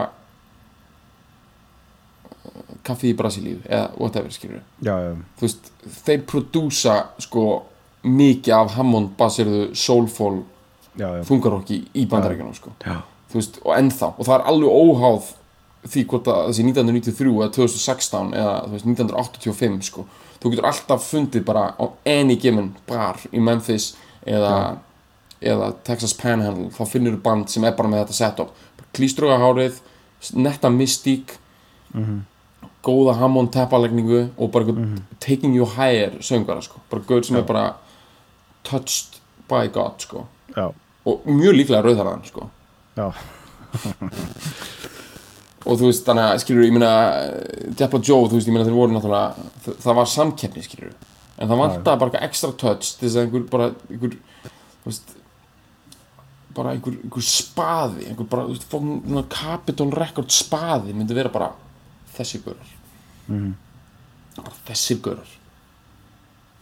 uh, 2.44 2.72
kaffi 2.86 3.12
í 3.12 3.18
Brasilíu 3.18 3.60
eða 3.64 3.86
whatever 3.98 4.34
skilur 4.34 4.62
Já, 4.80 4.94
já, 5.04 5.12
þú 5.38 5.46
veist, 5.46 5.70
þeir 6.06 6.26
prodúsa 6.30 6.96
sko 7.22 7.44
mikið 8.04 8.56
af 8.58 8.74
Hammond 8.78 9.14
baseruðu 9.18 9.70
soulful 9.78 10.42
já, 10.98 11.08
já, 11.08 11.22
þungarokki 11.28 11.80
í 11.96 12.04
bandarækjunum 12.10 12.56
sko. 12.56 12.74
já. 12.84 13.00
þú 13.32 13.40
veist, 13.40 13.58
og 13.64 13.72
ennþá 13.78 14.10
og 14.12 14.28
það 14.28 14.36
er 14.36 14.46
alveg 14.52 14.76
óháð 14.84 15.32
því 15.84 16.04
hvort 16.08 16.28
að 16.32 16.42
þessi 16.48 16.66
1993 16.70 17.32
eða 17.34 17.50
2016 17.58 18.34
eða 18.40 18.54
veist, 18.72 18.88
1985 18.88 19.88
sko. 19.90 20.06
þú 20.40 20.52
getur 20.52 20.68
alltaf 20.70 21.08
fundið 21.08 21.46
bara 21.48 21.66
á 21.76 21.84
any 22.08 22.36
given 22.40 22.72
bar 22.88 23.20
í 23.32 23.42
Memphis 23.42 23.92
eða, 24.24 24.78
eða 25.40 25.72
Texas 25.86 26.14
Panhandle 26.18 26.70
þá 26.74 26.84
finnur 26.88 27.16
þú 27.16 27.22
band 27.24 27.50
sem 27.52 27.64
er 27.64 27.74
bara 27.76 27.90
með 27.90 28.04
þetta 28.04 28.18
setup 28.20 28.54
klístruga 28.94 29.40
hárið, 29.42 29.80
netta 30.38 30.70
mystík 30.72 31.34
góða 32.84 33.14
Hammond 33.18 33.52
teppalegningu 33.54 34.20
og 34.36 34.50
bara 34.52 34.64
einhvern 34.64 35.02
taking 35.20 35.56
you 35.56 35.66
higher 35.76 36.18
söngara 36.20 36.62
sko. 36.62 36.80
bara 36.90 37.02
gaur 37.08 37.22
sem 37.22 37.36
Já. 37.36 37.40
er 37.40 37.46
bara 37.46 37.74
touched 38.64 39.20
by 39.48 39.68
God 39.72 40.00
sko. 40.00 40.26
og 41.04 41.26
mjög 41.26 41.54
líklega 41.54 41.82
rauðharðan 41.82 42.24
sko. 42.24 42.48
og 45.64 45.78
þú 45.80 45.88
veist 45.88 46.04
þannig 46.06 46.28
að 46.28 46.42
skilur 46.44 46.66
ég 46.66 46.74
meina 46.76 46.92
Depp 47.78 47.96
og 47.96 48.04
Joe 48.04 48.28
þú 48.28 48.38
veist 48.38 48.48
ég 48.48 48.54
meina 48.54 48.66
þeir 48.68 48.76
voru 48.76 48.94
náttúrulega 48.94 49.74
það, 49.80 49.94
var 49.98 50.10
samkeppni 50.12 50.64
skilur 50.64 50.92
en 51.38 51.48
það 51.50 51.60
vantaði 51.62 52.00
bara 52.02 52.10
eitthvað 52.10 52.28
extra 52.28 52.52
touch 52.60 52.94
þess 53.00 53.16
að 53.16 53.22
einhver 53.24 53.46
bara 53.50 53.70
einhver 53.88 54.14
þú 54.14 54.90
veist 54.90 55.13
bara 56.54 56.70
einhver, 56.74 56.96
einhver 57.02 57.22
spaði 57.26 58.08
einhver 58.10 58.28
bara 58.30 58.46
þú 58.48 58.54
veist 58.54 58.68
fókn 58.70 59.24
Capitol 59.32 59.90
Record 59.92 60.30
spaði 60.34 60.94
myndi 60.94 61.14
vera 61.16 61.28
bara 61.34 61.52
þessi 62.16 62.40
görar 62.44 62.70
Mhm. 63.28 63.54
bara 64.36 64.52
þessi 64.68 64.96
görar 65.00 65.30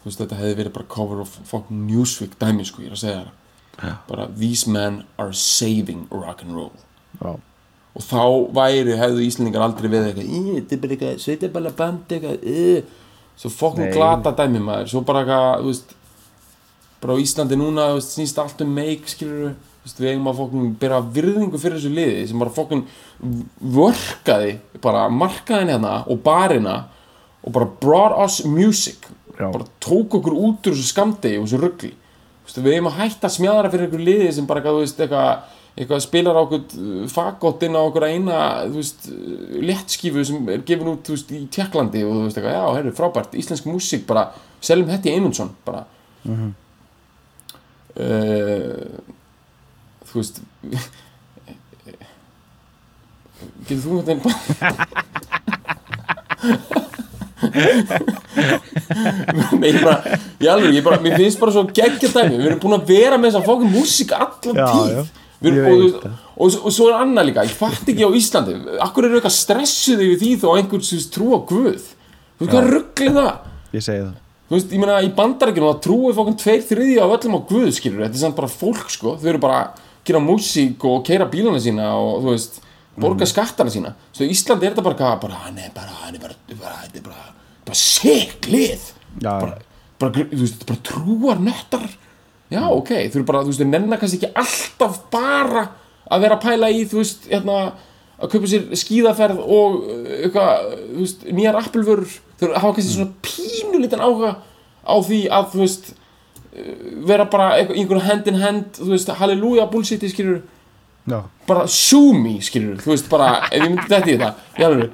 þú 0.02 0.08
veist 0.10 0.18
þetta 0.20 0.38
hefði 0.40 0.56
verið 0.62 0.72
bara 0.72 0.86
cover 0.88 1.20
of 1.20 1.38
fókn 1.50 1.86
Newsweek 1.88 2.38
dæmi 2.38 2.64
sko 2.64 2.82
ég 2.82 2.86
er 2.92 2.96
að 2.96 3.04
segja 3.04 3.22
það 3.22 3.88
Já. 3.88 3.96
bara 4.08 4.26
these 4.38 4.66
men 4.68 5.04
are 5.18 5.32
saving 5.32 6.06
rock'n'roll 6.10 6.72
já. 7.20 7.38
og 7.94 8.02
þá 8.02 8.52
væri, 8.52 8.96
hefðu 8.96 9.24
Íslendingar 9.26 9.62
aldrei 9.62 9.88
við 9.90 10.06
eitthvað, 10.12 10.28
"Í, 10.28 10.42
þetta 10.60 10.72
er 10.72 10.78
bara 10.78 10.92
eitthvað 10.96 11.18
sveitaballa 11.20 11.76
band 11.76 12.08
eitthvað, 12.08 12.84
svo 13.36 13.50
fokkum 13.50 13.84
Nei. 13.84 13.92
glata 13.92 14.32
dæmi 14.32 14.60
maður, 14.60 14.88
svo 14.88 15.00
bara 15.04 15.24
eitthvað 15.24 15.82
bara 17.00 17.14
á 17.14 17.18
Íslandi 17.18 17.56
núna 17.58 17.96
snýst 18.00 18.38
allt 18.38 18.60
um 18.60 18.74
meik, 18.74 19.06
skilur 19.06 19.48
veist, 19.48 19.56
við 19.82 20.12
eigum 20.12 20.28
að 20.30 20.42
fokkum 20.42 20.68
bera 20.78 21.00
virðingu 21.02 21.58
fyrir 21.58 21.80
þessu 21.80 21.94
liði 21.94 22.26
sem 22.30 22.42
bara 22.42 22.54
fokkum 22.54 22.84
vörkaði 23.76 24.52
bara 24.82 25.08
markaðin 25.10 25.74
hérna 25.74 25.96
og 26.06 26.22
barina 26.22 26.76
og 27.42 27.56
bara 27.56 27.66
brought 27.80 28.18
us 28.22 28.44
music. 28.46 29.08
Já. 29.32 29.48
bara 29.48 29.64
tók 29.80 30.12
okkur 30.14 30.34
út 30.36 30.66
úr 30.68 30.74
þessu 30.76 30.92
skamdegi 30.92 31.38
og 31.40 31.46
þessu 31.48 31.60
ruggli 31.62 31.92
við 32.52 32.74
eigum 32.76 32.90
að 32.90 32.98
hætta 33.00 33.28
að 33.28 33.34
smjadra 33.36 33.70
fyrir 33.72 33.86
einhver 33.86 34.04
liði 34.04 34.32
sem 34.36 34.46
bara 34.48 34.62
þú 34.66 34.82
veist, 34.82 34.98
eitthvað, 35.00 35.30
eitthvað 35.76 36.02
spilar 36.04 36.36
á 36.36 36.42
okkur 36.42 37.06
fagott 37.12 37.64
inn 37.64 37.78
á 37.78 37.80
okkur 37.80 38.06
eina 38.08 38.40
þú 38.66 38.76
veist, 38.80 39.08
uh, 39.08 39.54
léttskífu 39.70 40.24
sem 40.28 40.50
er 40.52 40.64
gefin 40.68 40.92
út 40.92 41.12
veist, 41.14 41.32
í 41.32 41.46
Tjekklandi 41.52 42.04
og 42.04 42.12
þú 42.18 42.26
veist 42.26 42.40
eitthvað, 42.40 42.58
já, 42.58 42.66
herru, 42.76 42.94
frábært, 42.98 43.38
íslensk 43.40 43.70
músík 43.70 44.04
bara, 44.10 44.26
seljum 44.60 44.92
Hetti 44.92 45.14
Eymundsson 45.14 45.54
bara. 45.64 45.86
Uh, 47.92 48.84
þú 50.12 50.20
veist 50.20 50.42
getur 53.66 53.82
þú 53.82 53.90
einhvern 53.98 54.20
veginn 54.22 54.32
Nei, 59.58 59.72
ég 59.72 59.80
bara, 59.82 60.18
ég 60.40 60.48
alveg, 60.52 60.76
ég 60.76 60.84
bara, 60.86 60.98
mér 61.02 61.16
finnst 61.18 61.40
bara 61.40 61.52
svo 61.54 61.64
geggja 61.74 62.08
dæmi, 62.12 62.36
við 62.38 62.46
erum 62.50 62.60
búin 62.62 62.76
að 62.78 62.86
vera 62.92 63.18
með 63.20 63.32
þess 63.32 63.40
að 63.40 63.48
fókum 63.48 63.72
músík 63.74 64.14
allan 64.16 64.58
Já, 64.60 64.66
tíð. 64.70 64.92
já. 64.94 65.02
Ég 65.42 65.48
erum, 65.58 65.66
og, 65.66 65.78
og, 65.82 66.02
og, 66.46 66.56
og 66.68 66.74
svo 66.76 66.86
er 66.90 66.98
annað 67.02 67.28
líka, 67.30 67.44
ég 67.48 67.56
fatt 67.58 67.88
ekki 67.90 68.06
á 68.06 68.10
Íslandi. 68.14 68.54
Akkur 68.84 69.08
eru 69.08 69.18
eitthvað 69.18 69.34
stressuð 69.34 70.04
yfir 70.06 70.20
því 70.20 70.30
þó 70.44 70.48
einhvern 70.54 70.84
sem 70.86 71.02
trú 71.14 71.32
á 71.34 71.38
Guð? 71.48 71.88
Þú 72.38 72.46
veist 72.46 72.52
hvað 72.54 72.68
rugglið 72.76 73.18
það? 73.18 73.32
ég 73.72 73.86
segi 73.88 74.04
það. 74.04 74.12
Þú 74.46 74.56
veist, 74.58 74.72
ég 74.76 74.82
meina 74.84 75.00
í 75.02 75.10
bandarækjunum 75.18 75.70
það 75.72 75.82
trúið 75.88 76.18
fókum 76.20 76.38
tveir 76.42 76.62
þriðja 76.68 77.02
af 77.08 77.14
öllum 77.18 77.38
á 77.38 77.40
Guð, 77.50 77.68
skilur 77.74 78.04
Þetta 78.04 78.18
er 78.18 78.22
samt 78.22 78.38
bara 78.38 78.52
fólk, 78.52 78.86
sko, 78.92 79.16
þau 79.18 79.28
eru 79.32 79.42
bara 79.42 79.60
gera 80.06 80.22
músík 80.22 80.84
og 80.88 81.02
keira 81.06 81.28
bílana 81.30 81.60
sína 81.62 81.92
og, 81.98 82.22
þú 82.24 82.32
veist, 82.32 82.60
borga 83.02 83.28
skattana 83.28 83.72
sína. 83.72 83.94
Svo 84.12 84.26
í 84.26 84.32
Íslandi 84.34 84.68
er 84.68 84.74
þetta 84.74 84.86
bara, 84.86 85.12
bara, 85.22 85.42
hann 85.46 85.60
er 85.62 85.70
bara, 85.74 85.92
hann 86.02 86.16
er 86.16 86.22
bara, 86.22 86.38
bara, 86.52 86.80
þetta 86.86 87.00
er 87.00 87.06
bara, 87.06 87.28
bara 87.68 87.78
sick 87.78 88.48
lið. 88.50 88.88
Já, 89.22 89.30
bara, 89.30 89.60
bara, 90.02 90.26
þú 90.32 90.42
veist, 90.42 90.66
bara 90.68 90.84
trúar 90.88 91.42
nöttar. 91.42 91.86
Já, 92.52 92.66
ok, 92.68 92.90
þú 93.12 93.22
eru 93.22 93.28
bara, 93.30 93.46
þú 93.46 93.52
veist, 93.52 93.62
þau 93.62 93.70
nennar 93.70 94.02
kannski 94.02 94.20
ekki 94.20 94.34
alltaf 94.42 95.00
bara 95.12 95.64
að 96.12 96.26
vera 96.26 96.36
að 96.36 96.44
pæla 96.44 96.70
í, 96.74 96.84
þú 96.90 97.00
veist, 97.00 97.26
hérna 97.30 97.58
að 98.22 98.34
kaupa 98.34 98.50
sér 98.50 98.66
skíðaferð 98.78 99.40
og 99.40 99.78
uh, 99.80 100.12
eitthvað, 100.18 100.74
þú 100.82 101.00
veist, 101.00 101.24
nýjar 101.32 101.58
appelvörur. 101.62 102.18
Þau 102.42 102.48
hafa 102.52 102.74
kannski 102.76 102.96
svona 102.98 103.14
pínulítan 103.24 104.04
áhuga 104.04 104.34
á 104.82 104.94
því 104.98 105.22
að, 105.32 105.48
þú 105.54 105.62
veist 105.62 105.92
vera 107.08 107.24
bara 107.32 107.50
einhvern 107.62 108.02
hand 108.04 108.26
in 108.28 108.40
hand, 108.42 108.76
þú 108.76 108.90
veist, 108.92 109.08
halleluja 109.20 109.64
bullshiti, 109.72 110.10
skilur 110.12 110.42
já, 111.08 111.22
bara 111.48 111.66
sue 111.70 112.12
me, 112.18 112.34
skilur 112.44 112.76
þú 112.82 112.92
veist, 112.92 113.08
bara, 113.10 113.30
ef 113.48 113.58
ég 113.62 113.70
myndi 113.72 113.88
þetta 113.88 114.12
í 114.12 114.18
þetta 114.20 114.68
alveg 114.68 114.90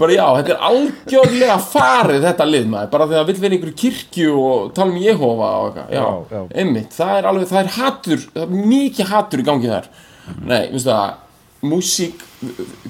bara 0.00 0.14
já, 0.16 0.24
þetta 0.38 0.52
er 0.54 0.62
algjörlega 0.68 1.56
farið 1.68 2.22
þetta 2.26 2.46
lið 2.48 2.68
maður, 2.72 2.90
bara 2.94 3.06
þegar 3.10 3.20
það 3.22 3.28
vill 3.30 3.40
vera 3.42 3.52
í 3.54 3.58
einhverju 3.58 3.78
kirkju 3.82 4.36
og 4.42 4.70
tala 4.76 4.92
um 4.94 5.00
Jehova 5.02 5.50
og 5.58 5.66
eitthvað, 5.68 5.90
já, 5.92 6.02
Já, 6.02 6.38
já. 6.38 6.44
einmitt, 6.62 6.94
það 6.96 7.12
er 7.18 7.28
alveg, 7.30 7.50
það 7.52 7.60
er 7.62 7.74
hatur, 7.76 8.24
það 8.32 8.46
er 8.46 8.54
mikið 8.72 9.10
hatur 9.12 9.42
í 9.42 9.46
gangi 9.48 9.70
þar, 9.72 9.90
nei, 10.48 10.62
veistu 10.72 10.88
það 10.88 11.68
músík, 11.72 12.24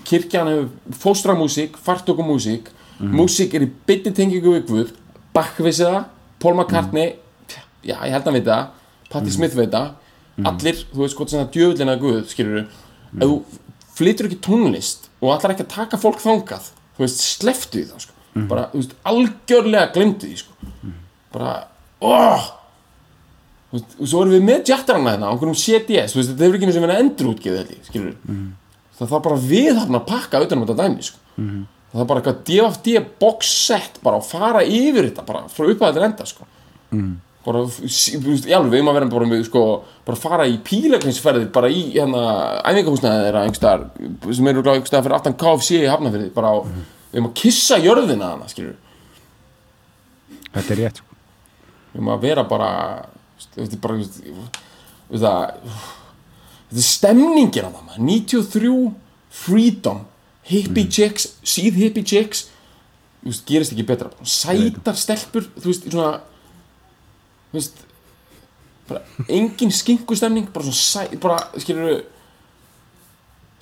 kirkjan 0.08 0.48
hefur 0.52 0.96
fóstra 1.02 1.34
músík, 1.36 1.74
fartöku 1.84 2.24
músík 2.24 2.70
músík 3.02 3.54
er 3.58 3.66
í 3.66 3.70
bytti 3.88 4.12
tengingu 4.14 4.54
vissi 5.66 5.82
það 5.88 6.04
Paul 6.42 6.56
McCartney, 6.58 7.14
já, 7.86 7.96
ég 8.02 8.12
held 8.12 8.28
að 8.28 8.38
veit 8.38 8.48
það. 8.48 8.70
Patti 9.12 9.34
Smith 9.34 9.56
veit 9.58 9.72
það. 9.72 9.90
Allir, 10.48 10.78
þú 10.92 11.02
veist, 11.04 11.16
gott 11.18 11.32
sem 11.32 11.42
það 11.42 11.50
djöfullina 11.56 11.98
Guð 12.00 12.22
skilur 12.30 12.62
ef 12.62 13.20
þú 13.20 13.34
flytur 13.98 14.28
ekki 14.28 14.38
tónlist 14.46 15.10
og 15.20 15.34
allar 15.34 15.52
ekki 15.52 15.66
að 15.66 15.74
taka 15.74 15.98
fólk 16.00 16.22
þangað 16.22 16.70
þú 16.96 17.04
veist, 17.04 17.20
sleftu 17.36 17.82
það 17.90 18.06
sko. 18.06 18.14
bara, 18.48 18.64
þú 18.72 18.80
veist, 18.80 18.94
algjörlega 19.10 19.90
glemdu 19.92 20.30
því 20.30 20.40
sko. 20.40 20.72
bara, 21.34 21.52
óh 22.00 22.50
Þú 23.72 23.78
veist, 23.78 23.92
og 24.00 24.08
svo 24.08 24.22
erum 24.22 24.34
við 24.36 24.42
með 24.44 24.66
jattarana 24.68 25.12
hérna 25.14 25.28
á 25.28 25.32
einhverjum 25.32 25.56
CDS, 25.56 26.12
þú 26.12 26.18
veist, 26.20 26.32
þetta 26.32 26.44
hefur 26.44 26.56
ekki 26.58 26.66
eins 26.68 26.78
og 26.80 26.82
verið 26.86 27.02
endurútgeð 27.02 27.54
held 27.60 27.70
ég, 27.72 27.84
skilur 27.88 28.16
það 28.98 29.12
þarf 29.12 29.22
bara 29.28 29.38
við 29.52 29.78
að 29.82 30.02
pakka 30.08 30.42
utan 30.44 30.58
um 30.58 30.66
þetta 30.66 30.88
dæmi 30.88 31.06
sko. 31.06 31.18
Það 31.92 31.98
þarf 32.00 32.08
bara 32.08 32.20
eitthvað 32.22 32.42
DFD 32.48 32.94
box 33.20 33.50
set 33.66 33.98
bara 34.02 34.16
að 34.20 34.28
fara 34.30 34.62
yfir 34.64 35.10
þetta 35.10 35.24
bara 35.28 35.42
frá 35.52 35.66
upphæðið 35.68 35.98
til 35.98 36.06
enda 36.08 36.26
sko. 36.26 36.46
bara, 37.44 37.60
sí- 37.90 38.18
þú 38.22 38.28
veist, 38.30 38.46
já, 38.46 38.58
við 38.62 38.84
að 38.86 38.94
vera 38.94 39.06
bara 39.10 39.26
með, 39.26 39.44
sko, 39.48 39.62
bara 40.06 40.16
fara 40.16 40.44
í 40.46 40.58
pílagrinsferðir 40.62 41.48
bara 41.52 41.68
í, 41.68 41.80
hérna, 41.96 42.20
æfingahúsnaði 42.70 43.24
þeirra 43.26 43.42
einhverstaðar, 43.48 43.86
sem 44.36 44.46
eru 44.52 44.62
gláð 44.62 44.76
einhverstaðar 44.78 45.06
fyrir 45.08 45.16
aftan 45.16 45.34
KFC 45.40 45.70
í 45.82 45.88
Hafnafyrði, 45.90 46.28
bara 46.36 46.52
á 46.54 46.56
við 46.62 47.18
erum 47.18 47.26
að 47.30 47.34
kissa 47.42 47.78
jörðina 47.82 48.28
hana, 48.36 48.46
skilur 48.48 48.76
þetta 50.54 50.70
er 50.76 50.80
rétt 50.84 51.00
sko. 51.02 51.18
við 51.92 51.98
erum 51.98 52.12
að 52.14 52.22
vera 52.28 52.44
bara 52.48 52.70
þetta 53.42 53.66
er 53.66 53.82
bara 53.82 53.98
það 53.98 54.08
þetta 55.12 56.78
er 56.78 56.86
stemningin 56.88 57.66
af 57.68 57.74
það 57.74 57.84
maður. 57.88 58.06
93 58.06 58.92
Freedom 59.32 60.00
hippie 60.50 60.88
chicks, 60.90 61.28
síð 61.46 61.78
hippie 61.78 62.04
chicks 62.06 62.48
þú 63.22 63.30
veist, 63.30 63.44
gerist 63.46 63.72
ekki 63.74 63.84
betra. 63.86 64.10
Sætar 64.26 64.96
stelpur, 64.98 65.46
þú 65.60 65.68
veist, 65.70 65.88
svona 65.92 66.12
þú 67.52 67.58
veist 67.60 67.82
bara 68.88 69.02
engin 69.30 69.70
skinkustemning 69.74 70.48
bara 70.52 70.66
svona 70.66 70.80
sæ, 71.08 71.18
bara, 71.22 71.38
skilur 71.62 72.02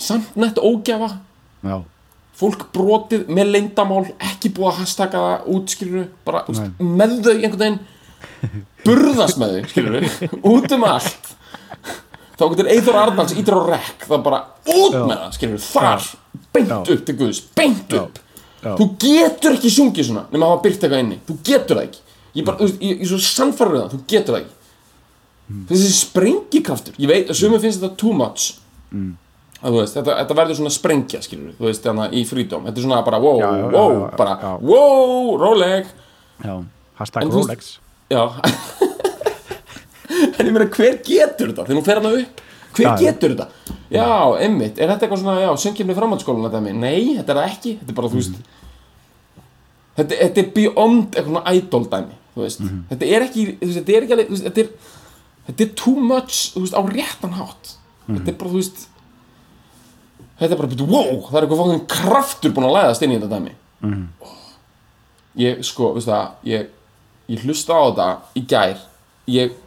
samt 0.01 0.37
nett 0.41 0.57
ógjafa 0.57 1.11
já, 1.67 1.75
fólk 2.41 2.71
brotið 2.73 3.29
með 3.29 3.51
leyndamál 3.55 4.07
ekki 4.17 4.53
búið 4.57 4.71
að 4.71 4.79
hashtagga 4.81 5.25
það 5.27 5.51
út 5.55 5.75
skilur 5.75 6.07
bara 6.25 6.45
Nei. 6.57 6.71
með 6.81 7.19
þau 7.27 7.35
einhvern 7.35 7.61
veginn 7.61 8.65
burðast 8.87 9.41
með 9.43 9.59
þau 9.59 9.69
skilur 9.75 10.09
út 10.55 10.73
um 10.79 10.89
allt. 10.89 11.35
Þá 12.41 12.45
getur 12.55 12.71
Eithor 12.73 12.97
Arnalds 12.97 13.35
ítur 13.37 13.59
á 13.61 13.63
rekk 13.75 14.07
það 14.09 14.23
bara 14.25 14.39
út 14.65 14.95
Já. 14.97 15.03
með 15.05 15.17
það 15.19 15.35
skilur 15.37 15.65
þar, 15.67 16.07
beint 16.55 16.71
Já. 16.71 16.81
upp 16.95 17.07
til 17.07 17.17
Guðs 17.19 17.41
beint 17.57 17.95
Já. 17.95 18.03
upp. 18.05 18.19
Já. 18.61 18.75
þú 18.77 18.87
getur 19.01 19.57
ekki 19.57 19.71
sungið 19.73 20.11
svona 20.11 20.27
nema 20.31 20.47
að 20.47 20.55
hafa 20.55 20.63
byrt 20.67 20.83
eitthvað 20.85 21.05
inni. 21.05 21.21
Þú 21.27 21.37
getur 21.49 21.79
það 21.79 21.87
ekki. 21.87 22.03
Ég, 22.31 22.45
bara, 22.47 22.61
veist, 22.61 22.77
ég, 22.79 22.99
ég 23.01 23.07
er 23.07 23.11
svo 23.11 23.21
sannfærður 23.25 23.77
um 23.77 23.81
það, 23.81 23.95
þú 23.95 24.01
getur 24.13 24.37
það 24.37 24.43
ekki. 24.43 24.57
Þessi 25.71 25.95
sprengikraftur 25.97 27.01
ég 27.01 27.11
veit 27.11 27.33
að 27.33 27.41
sömur 27.41 27.63
finnst 27.63 27.81
þetta 27.81 27.99
too 27.99 28.13
much. 28.15 28.51
Að, 29.61 29.67
þú 29.67 29.79
veist, 29.81 29.97
þetta, 29.99 30.19
þetta 30.21 30.37
verður 30.39 30.59
svona 30.61 30.75
sprengja 30.75 31.23
skilur 31.25 31.57
þú 31.59 31.67
veist, 31.67 31.85
þannig 31.85 32.15
í 32.17 32.23
frídóm 32.29 32.69
þetta 32.69 32.81
er 32.81 32.87
svona 32.87 33.01
bara 33.07 33.19
wow, 33.21 33.41
wow, 33.75 33.97
bara 34.17 34.37
wow, 34.65 35.35
já, 36.41 36.55
hashtag 37.01 37.35
Rolex. 37.35 37.75
Já. 38.13 38.23
En 40.41 40.49
ég 40.49 40.53
meina 40.53 40.67
hver 40.69 40.97
getur 41.07 41.51
þetta? 41.53 41.65
Þegar 41.65 41.77
hún 41.79 41.85
fer 41.87 42.01
hana 42.01 42.11
upp 42.19 42.41
hver 42.77 42.95
getur 43.01 43.35
þetta? 43.35 43.75
Já, 43.91 44.07
einmitt, 44.45 44.79
er 44.79 44.93
þetta 44.93 45.07
eitthvað 45.07 45.23
svona 45.25 45.41
já, 45.43 45.51
söngkefni 45.65 45.97
framhaldsskólan 45.99 46.47
þetta 46.47 46.63
mig 46.65 46.79
nei, 46.79 47.17
þetta 47.19 47.35
er 47.35 47.41
það 47.41 47.51
ekki, 47.51 47.75
þetta 47.81 47.93
er 47.95 47.99
bara, 47.99 48.13
þú 48.13 48.21
veist 48.21 48.41
þetta, 49.99 50.21
þetta 50.23 50.43
er 50.45 50.51
beyond 50.57 51.11
eitthvað 51.11 51.31
svona 51.33 51.55
idol 51.59 51.85
dæmi 51.91 52.19
þú 52.35 52.45
veist, 52.47 52.65
þetta 52.93 53.11
er 53.11 53.27
ekki 53.27 53.47
þú 53.51 53.67
veist, 53.67 53.79
þetta 53.81 53.97
er 53.97 54.07
ekki 54.07 54.17
alveg, 54.17 54.31
þú 54.31 54.37
veist, 54.37 54.49
þetta 54.49 54.65
er 54.65 54.99
þetta 55.51 55.67
er 55.67 55.73
too 55.79 55.97
much, 55.99 56.41
þú 56.55 56.65
veist, 56.65 56.77
á 56.77 56.83
réttan 56.87 57.37
hátt. 57.39 57.73
Þetta 58.11 58.33
er 58.33 58.37
bara, 58.41 58.51
þú 58.51 58.61
veist 58.61 58.85
þetta 60.41 60.55
er 60.55 60.61
bara, 60.61 60.71
byrju, 60.73 60.87
wow, 60.89 61.17
það 61.29 61.39
er 61.39 61.47
eitthvað 61.47 61.63
fangin 61.63 61.89
kraftur 61.95 62.55
búin 62.57 62.69
að 62.71 62.77
læðast 62.79 63.05
inn 63.05 63.15
í 63.15 63.19
þetta 63.19 63.33
dæmi. 63.35 63.57
Ég, 65.41 65.65
sko, 65.67 65.93
veist 65.97 66.11
það 66.11 66.47
ég, 66.51 66.71
ég 67.31 67.45
hlusta 67.47 67.77
á 67.77 67.83
þetta 67.91 68.09
í 68.41 68.45
gær. 68.53 68.87
Ég, 69.31 69.59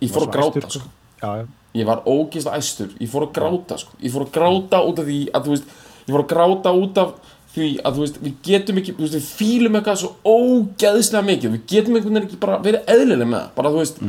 ég 0.00 0.12
fór 0.12 0.28
að 0.28 0.36
gráta, 0.36 0.70
sko. 0.70 0.92
Já, 1.20 1.42
já, 1.42 1.48
ég 1.76 1.86
var 1.86 2.02
ógeðslega 2.08 2.58
æstur, 2.58 2.90
ég 2.98 3.10
fór 3.10 3.28
að 3.28 3.34
gráta 3.38 3.78
sko. 3.78 3.94
ég 4.02 4.14
fór 4.14 4.26
að 4.26 4.32
gráta 4.34 4.82
út 4.86 5.02
af 5.02 5.06
því 5.06 5.20
að 5.30 5.46
þú 5.46 5.54
veist, 5.54 5.74
ég 6.06 6.14
fór 6.14 6.24
að 6.24 6.30
gráta 6.34 6.74
út 6.74 7.00
af 7.02 7.14
því 7.54 7.70
að 7.82 7.96
þú 7.96 8.04
veist, 8.04 8.20
við 8.24 8.36
getum 8.46 8.80
ekki, 8.80 8.94
þú 8.96 9.06
veist, 9.06 9.16
við 9.18 9.30
fílum 9.38 9.78
eitthvað 9.78 10.02
svo 10.02 10.12
ógeðslega 10.26 11.26
mikið, 11.26 11.56
við 11.56 11.64
getum 11.72 11.96
einhvern 11.96 12.18
veginn 12.18 12.28
ekki 12.28 12.40
bara 12.42 12.60
verið 12.62 12.92
eðlileg 12.94 13.30
með 13.30 13.40
það, 13.40 13.50
bara 13.56 13.72
þú 13.74 13.82
veist 13.82 14.00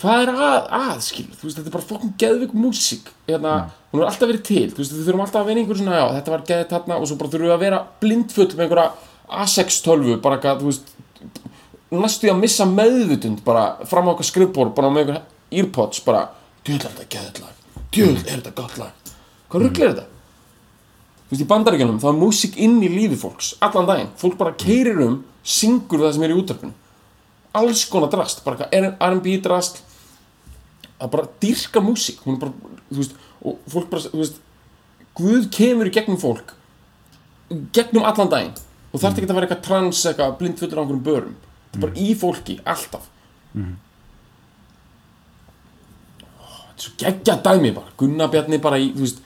hvað 0.00 0.24
er 0.24 0.32
að, 0.34 0.56
að 0.74 1.02
skilur, 1.06 1.38
þú 1.38 1.46
veist, 1.46 1.58
þetta 1.58 1.70
er 1.70 1.76
bara 1.76 1.88
fokkin 1.88 2.14
geðvik 2.18 2.54
músík, 2.58 3.10
hérna, 3.28 3.54
hún 3.92 4.02
er 4.02 4.08
alltaf 4.08 4.30
verið 4.30 4.44
til, 4.48 4.64
þú 4.72 4.82
veist, 4.82 4.94
við 4.94 5.08
þurfum 5.08 5.24
alltaf 5.24 5.40
að 5.40 5.50
vera 5.50 5.62
einhver 5.62 5.78
svona, 5.78 6.00
já, 6.00 6.06
þetta 6.16 6.34
var 6.34 6.46
geðið 6.48 6.72
þarna 6.72 6.98
og 6.98 7.06
svo 7.08 7.18
bara 7.20 7.32
þurfum 7.34 7.46
við 7.46 7.54
að 7.54 7.62
vera 7.62 7.80
blindfull 8.02 8.48
með 8.48 8.64
einhverja 8.64 8.88
A6 9.44 9.78
tölvu, 9.86 10.16
bara 10.24 10.38
eitthvað, 10.40 10.64
þú 10.64 10.72
veist 10.72 10.90
næstu 11.94 12.26
í 12.26 12.32
að 12.32 12.40
missa 12.42 12.66
meðvutund 12.68 13.44
bara 13.46 13.64
fram 13.86 14.10
á 14.10 14.12
okkar 14.14 14.28
skrifbór, 14.28 14.72
bara 14.74 14.90
með 14.90 15.04
einhver 15.04 15.22
earpods, 15.62 16.02
bara, 16.04 16.26
djöðl 16.64 16.80
er 16.80 16.94
þetta 16.94 17.08
geðið 17.14 17.42
lag. 17.44 17.82
Djöðl 17.94 18.22
er 18.24 18.38
þetta 18.38 18.54
gott 18.60 18.78
lag. 18.80 19.12
Hvað 19.52 19.66
rugl 19.66 19.82
er 19.84 19.92
þetta? 19.92 20.06
Þú 21.24 21.34
veist, 21.34 21.44
í 21.44 21.50
bandaríkjunum, 21.50 22.00
það 22.02 22.12
er 22.12 22.20
músík 22.20 22.56
inn 22.60 22.80
í 22.84 22.90
lífi 22.92 23.18
fólks 23.18 23.54
allan 23.64 23.86
daginn, 23.88 24.10
fólk 24.20 24.36
bara 24.40 24.56
keirir 24.60 25.00
um 25.04 25.20
syngur 25.44 26.02
það 26.04 26.16
sem 26.16 26.26
er 26.26 26.34
í 26.34 26.40
útarpinu 26.40 26.74
alls 27.54 27.84
konar 27.86 28.10
drast, 28.10 28.42
bara 28.44 28.66
R&B 28.72 29.38
drast. 29.42 29.82
Að 30.98 31.10
bara 31.12 31.30
dyrka 31.42 31.82
músík. 31.82 32.20
Hún 32.24 32.36
er 32.36 32.46
bara, 32.46 32.74
þú 32.90 33.00
veist, 33.00 33.16
og 33.44 33.60
fólk 33.70 33.90
bara, 33.92 34.10
þú 34.10 34.22
veist 34.22 34.42
Guð 35.14 35.44
kemur 35.54 35.86
í 35.86 35.94
gegnum 35.94 36.18
fólk 36.18 36.56
gegnum 37.74 38.02
allan 38.08 38.30
daginn. 38.32 38.54
Og 38.90 38.98
þarf 38.98 39.18
ekki 39.20 39.28
að 39.28 39.36
vera 39.36 39.46
eitthvað 39.46 39.66
trans, 39.66 40.00
eitthvað 40.08 40.32
blindfullur 40.40 40.80
á 40.80 40.82
einhverjum 40.82 41.04
börum. 41.06 41.36
Þetta 41.70 41.78
er 41.78 41.84
bara 41.84 42.00
í 42.02 42.14
fólki, 42.18 42.56
alltaf. 42.66 43.04
Þetta 43.52 43.68
er 43.68 43.83
svo 46.76 46.96
geggja 46.98 47.38
dæmi 47.44 47.72
bara. 47.74 47.92
Gunnar 47.98 48.30
Bjarni 48.32 48.58
bara 48.62 48.80
í, 48.82 48.90
þú 48.94 49.06
veist 49.06 49.22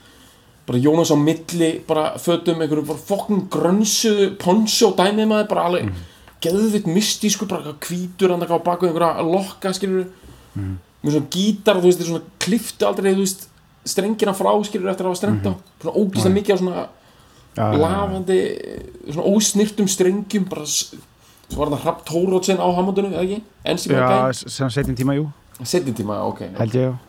bara 0.69 0.79
Jónas 0.83 1.09
á 1.09 1.17
milli, 1.17 1.71
bara 1.87 2.13
fötum 2.21 2.61
einhverju 2.61 2.85
bara 2.85 3.01
fokkin 3.01 3.47
grönsuðu 3.49 4.35
poncho 4.41 4.91
dæmi 4.97 5.25
maður, 5.25 5.47
bara 5.49 5.65
alveg 5.69 5.87
mm. 5.87 6.03
geðvitt 6.45 6.89
mystísku, 6.89 7.47
bara 7.49 7.73
hvítur 7.73 8.35
hann 8.35 8.45
á 8.45 8.57
baku 8.61 8.89
einhverja 8.89 9.25
lokka, 9.25 9.73
skilur 9.73 10.05
með 10.53 11.15
svona 11.15 11.31
gítar, 11.33 11.81
þú 11.81 11.89
veist, 11.89 12.03
er 12.03 12.11
svona 12.11 12.37
kliftu 12.43 12.85
aldrei, 12.85 13.15
þú 13.15 13.25
veist 13.25 13.47
strengina 13.89 14.35
frá 14.37 14.51
skilur 14.67 14.91
eftir 14.91 15.07
að 15.07 15.13
hafa 15.13 15.21
strengt 15.23 15.49
á. 15.49 15.53
Svona 15.81 15.95
ógíslega 15.97 16.35
mikið 16.37 16.53
á 16.53 16.57
svona 16.61 16.85
já. 17.55 17.65
lafandi 17.79 18.39
svona 19.09 19.27
ósnirtum 19.33 19.89
strengjum 19.89 20.47
bara 20.51 20.69
svo 20.69 21.57
var 21.57 21.73
það 21.73 21.85
Hrapp 21.87 22.05
Tórótsen 22.05 22.61
á 22.61 22.67
Hammondinu 22.77 23.09
eða 23.09 23.25
ekki? 23.25 23.41
Ensi 23.65 23.89
Já, 23.89 24.01
bara 24.05 24.33
sem 24.37 24.69
setjum 24.69 24.97
tíma, 24.99 25.17
jú, 25.17 25.29
gæn 25.57 25.73
setjum 25.73 25.97
tíma, 25.97 26.21
ok. 26.29 26.45
Held 26.59 26.77
ég, 26.77 26.91
já 26.91 27.08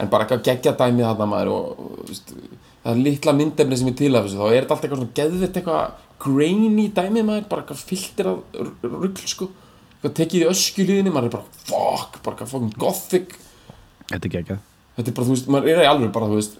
en 0.00 0.10
bara 0.12 0.26
eitthvað 0.26 0.44
geggja 0.48 0.74
dæmið 0.78 1.06
þarna 1.08 1.28
maður 1.30 1.52
og, 1.54 1.82
veist, 2.08 2.32
það 2.84 2.92
er 2.92 3.02
litla 3.06 3.34
myndefni 3.36 3.80
sem 3.80 3.90
er 3.90 3.98
til 4.00 4.12
af 4.14 4.26
þessu. 4.26 4.40
Þá 4.40 4.46
er 4.46 4.56
þetta 4.56 4.76
allt 4.76 4.86
eitthvað 4.86 5.02
svona 5.02 5.18
geðvitt 5.20 5.60
eitthvað 5.60 6.06
grainy 6.24 6.86
dæmið 6.96 7.28
maður, 7.28 7.46
bara 7.52 7.64
eitthvað 7.64 7.84
filter 7.90 8.30
af 8.32 8.58
rugl 8.86 9.28
sko. 9.28 9.50
Eitthvað 9.98 10.16
tekið 10.22 10.46
í 10.46 10.48
öskjuliðinni, 10.54 11.12
maður 11.12 11.28
er 11.28 11.36
bara 11.36 11.62
fuck, 11.68 12.18
bara 12.24 12.34
eitthvað 12.34 12.52
fucking 12.54 12.80
gothic. 12.80 13.36
Þetta 14.08 14.24
er 14.24 14.34
geggjað. 14.38 14.66
Þetta 14.96 15.12
er 15.12 15.16
bara, 15.18 15.28
þú 15.28 15.36
veist, 15.36 15.50
maður 15.52 15.72
er 15.74 15.84
í 15.84 15.90
alveg 15.90 16.14
bara, 16.14 16.30
þú 16.30 16.40
veist 16.40 16.58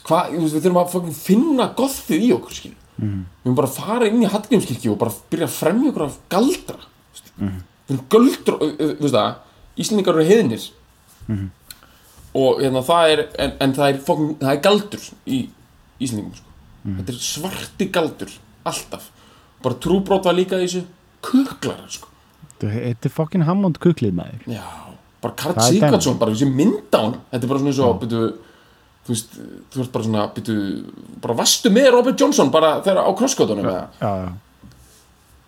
hvað, 0.00 0.30
þú 0.32 0.44
veist, 0.44 0.54
við 0.54 0.64
þurfum 0.64 0.80
að 0.80 0.92
fucking 0.92 1.16
finna 1.16 1.66
gothið 1.78 2.24
í 2.26 2.30
okkur, 2.36 2.56
skil 2.56 2.72
mm. 2.98 3.22
við 3.22 3.48
höfum 3.48 3.58
bara 3.58 3.70
að 3.70 3.78
fara 3.78 4.08
inn 4.08 4.22
í 4.22 4.30
Hallgrímskirkju 4.32 4.94
og 4.94 5.00
bara 5.00 5.16
byrja 5.32 5.48
að 5.48 5.56
fremja 5.56 5.90
okkur 5.92 6.06
af 6.06 6.18
galdra 6.32 6.78
mm. 7.38 7.58
við 7.88 7.94
erum 7.96 8.06
göldur, 8.14 8.60
þú 8.62 9.06
veist 9.06 9.18
það 9.18 9.32
Íslendingar 9.82 10.18
eru 10.18 10.28
heiðnir 10.28 10.64
og 12.32 12.62
hérna 12.62 12.82
það 12.86 13.14
er 13.14 13.24
en, 13.44 13.56
en 13.60 13.74
það 13.76 13.90
er 13.90 13.98
fucking, 14.06 14.30
það 14.40 14.54
er 14.54 14.62
galdur 14.64 15.08
í 15.26 15.40
Íslendingum, 16.02 16.38
sko. 16.38 16.52
Þetta 16.82 17.12
er 17.12 17.18
svarti 17.22 17.88
galdur, 17.94 18.32
alltaf. 18.66 19.10
Bara 19.62 19.78
trúbrót 19.82 20.24
var 20.26 20.34
líka 20.34 20.58
þessu. 20.58 20.82
Kuklar, 21.22 21.84
sko. 21.92 22.08
Þetta 22.62 23.08
er 23.08 23.12
fokkin 23.12 23.44
Hammond 23.46 23.78
kuklið 23.82 24.14
maður. 24.16 24.46
Já, 24.50 24.64
bara 25.22 25.36
Karl 25.38 25.60
Sigvardsson 25.66 26.18
bara 26.20 26.34
þessi 26.34 26.48
mynd 26.50 26.94
á 26.94 27.00
hann. 27.00 27.20
Þetta 27.30 27.46
er 27.46 27.52
bara 27.52 27.62
svona 27.62 27.72
eins 27.72 27.82
og 27.82 28.00
byrju, 28.02 28.22
þú 29.02 29.14
veist, 29.14 29.38
þú 29.74 29.84
ert 29.84 29.92
bara 29.94 30.08
svona 30.08 30.26
byrju, 30.36 30.56
bara 31.22 31.38
vastu 31.42 31.72
með 31.74 31.90
Robert 31.96 32.24
Johnson 32.24 32.50
bara 32.54 32.74
þegar 32.86 33.02
á 33.02 33.10
já, 33.12 34.18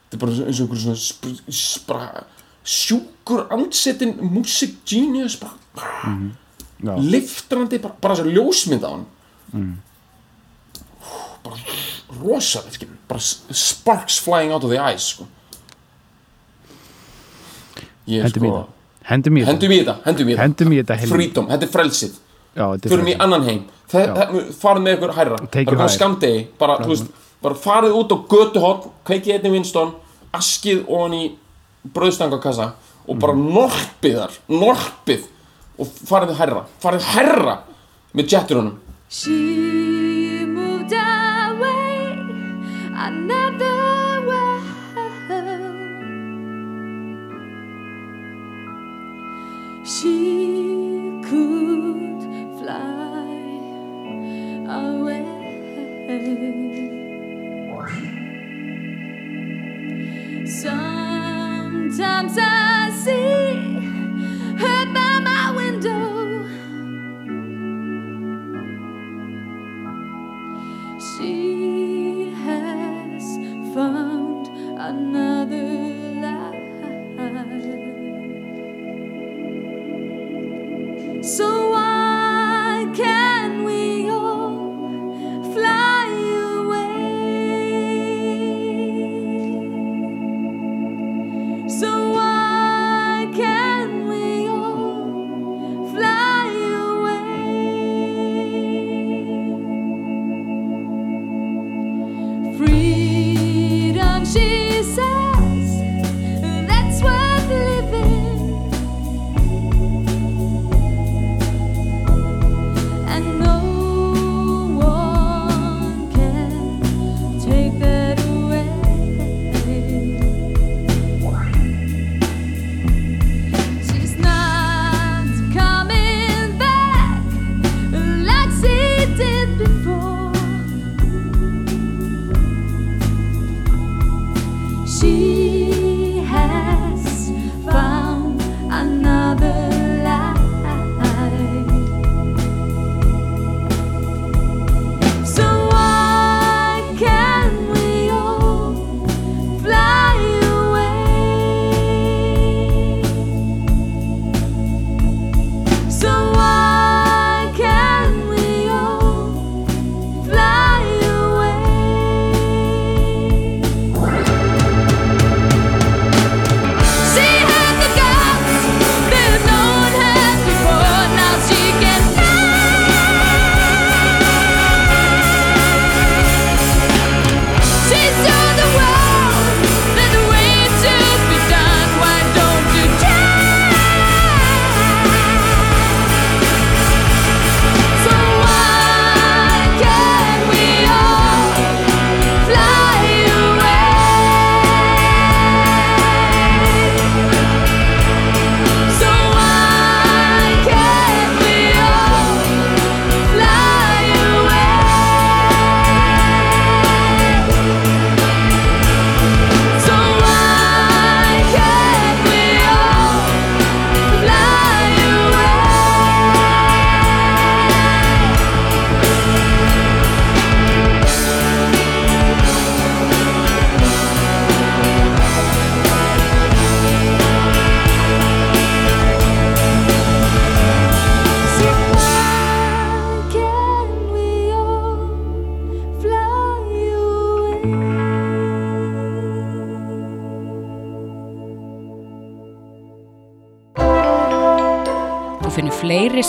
þetta 0.04 0.18
er 0.18 0.22
bara 0.22 0.38
eins 0.46 0.62
og 0.62 0.64
einhver 0.66 0.82
svona 0.84 0.98
sp 1.00 1.34
sp 1.50 1.90
bara 1.90 2.24
sjúkur 2.64 3.46
andsetin 3.54 4.16
music 4.22 4.80
genius 4.86 5.38
bara. 5.42 5.58
Já. 5.74 6.43
Liftrandi, 6.82 7.78
bara, 7.82 7.94
bara 8.00 8.14
þessi 8.18 8.34
ljósmynd 8.34 8.84
á 8.84 8.90
hann. 8.90 9.06
Bara 11.44 11.56
rosalega 12.20 12.72
skilur, 12.72 12.96
bara 13.08 13.20
sparks 13.20 14.18
flying 14.18 14.52
out 14.52 14.64
of 14.64 14.70
the 14.70 14.78
eyes 14.80 15.02
sko. 15.14 15.26
Ég 18.08 18.22
Hendum 18.24 18.48
sko 18.48 18.66
Hendum 19.04 19.36
í 19.36 19.42
þetta 19.44 19.94
hendum 20.06 20.72
í 20.72 20.78
þetta, 20.80 20.96
freedom, 21.08 21.48
þetta 21.50 21.66
er 21.66 21.72
frelsið. 21.72 22.14
Er 22.56 22.62
í 22.64 22.88
frelsi. 22.88 23.16
annan 23.20 23.42
heim. 23.44 23.64
Farið 23.92 24.82
með 24.86 24.96
ykkur 24.96 25.12
hærra. 25.12 25.38
You 25.42 25.64
hvað 25.64 25.82
higher. 25.82 25.88
skamdegi 25.98 26.46
bara, 26.58 26.78
veist, 26.88 27.10
bara 27.42 27.54
farið 27.54 27.98
út 27.98 28.14
á 28.14 28.18
götuhotn 28.32 28.90
kveikið 29.04 29.34
einni 29.36 29.50
Winston 29.52 29.92
askið 30.32 30.86
ofan 30.88 31.12
í 31.18 31.24
brauðstangakassa 31.92 32.72
og 33.06 33.18
bara 33.20 33.34
Mhm. 33.34 33.52
norpið 33.52 34.14
þar 34.22 34.38
norpið 34.48 35.26
og 35.78 35.86
farið 36.08 36.34
hærra 36.38 36.64
farið 36.82 37.02
hærra 37.14 37.54
með 38.14 38.32
jetturunum 38.34 38.80
She 39.08 40.44
moved 40.46 40.92
away 40.92 42.18
another 42.96 44.26
world. 44.26 44.64
She 49.86 50.16
could 51.28 52.22
fly 52.58 53.28
away. 54.66 55.24
Sometimes 60.46 62.36
I 62.38 62.90
see 63.04 63.33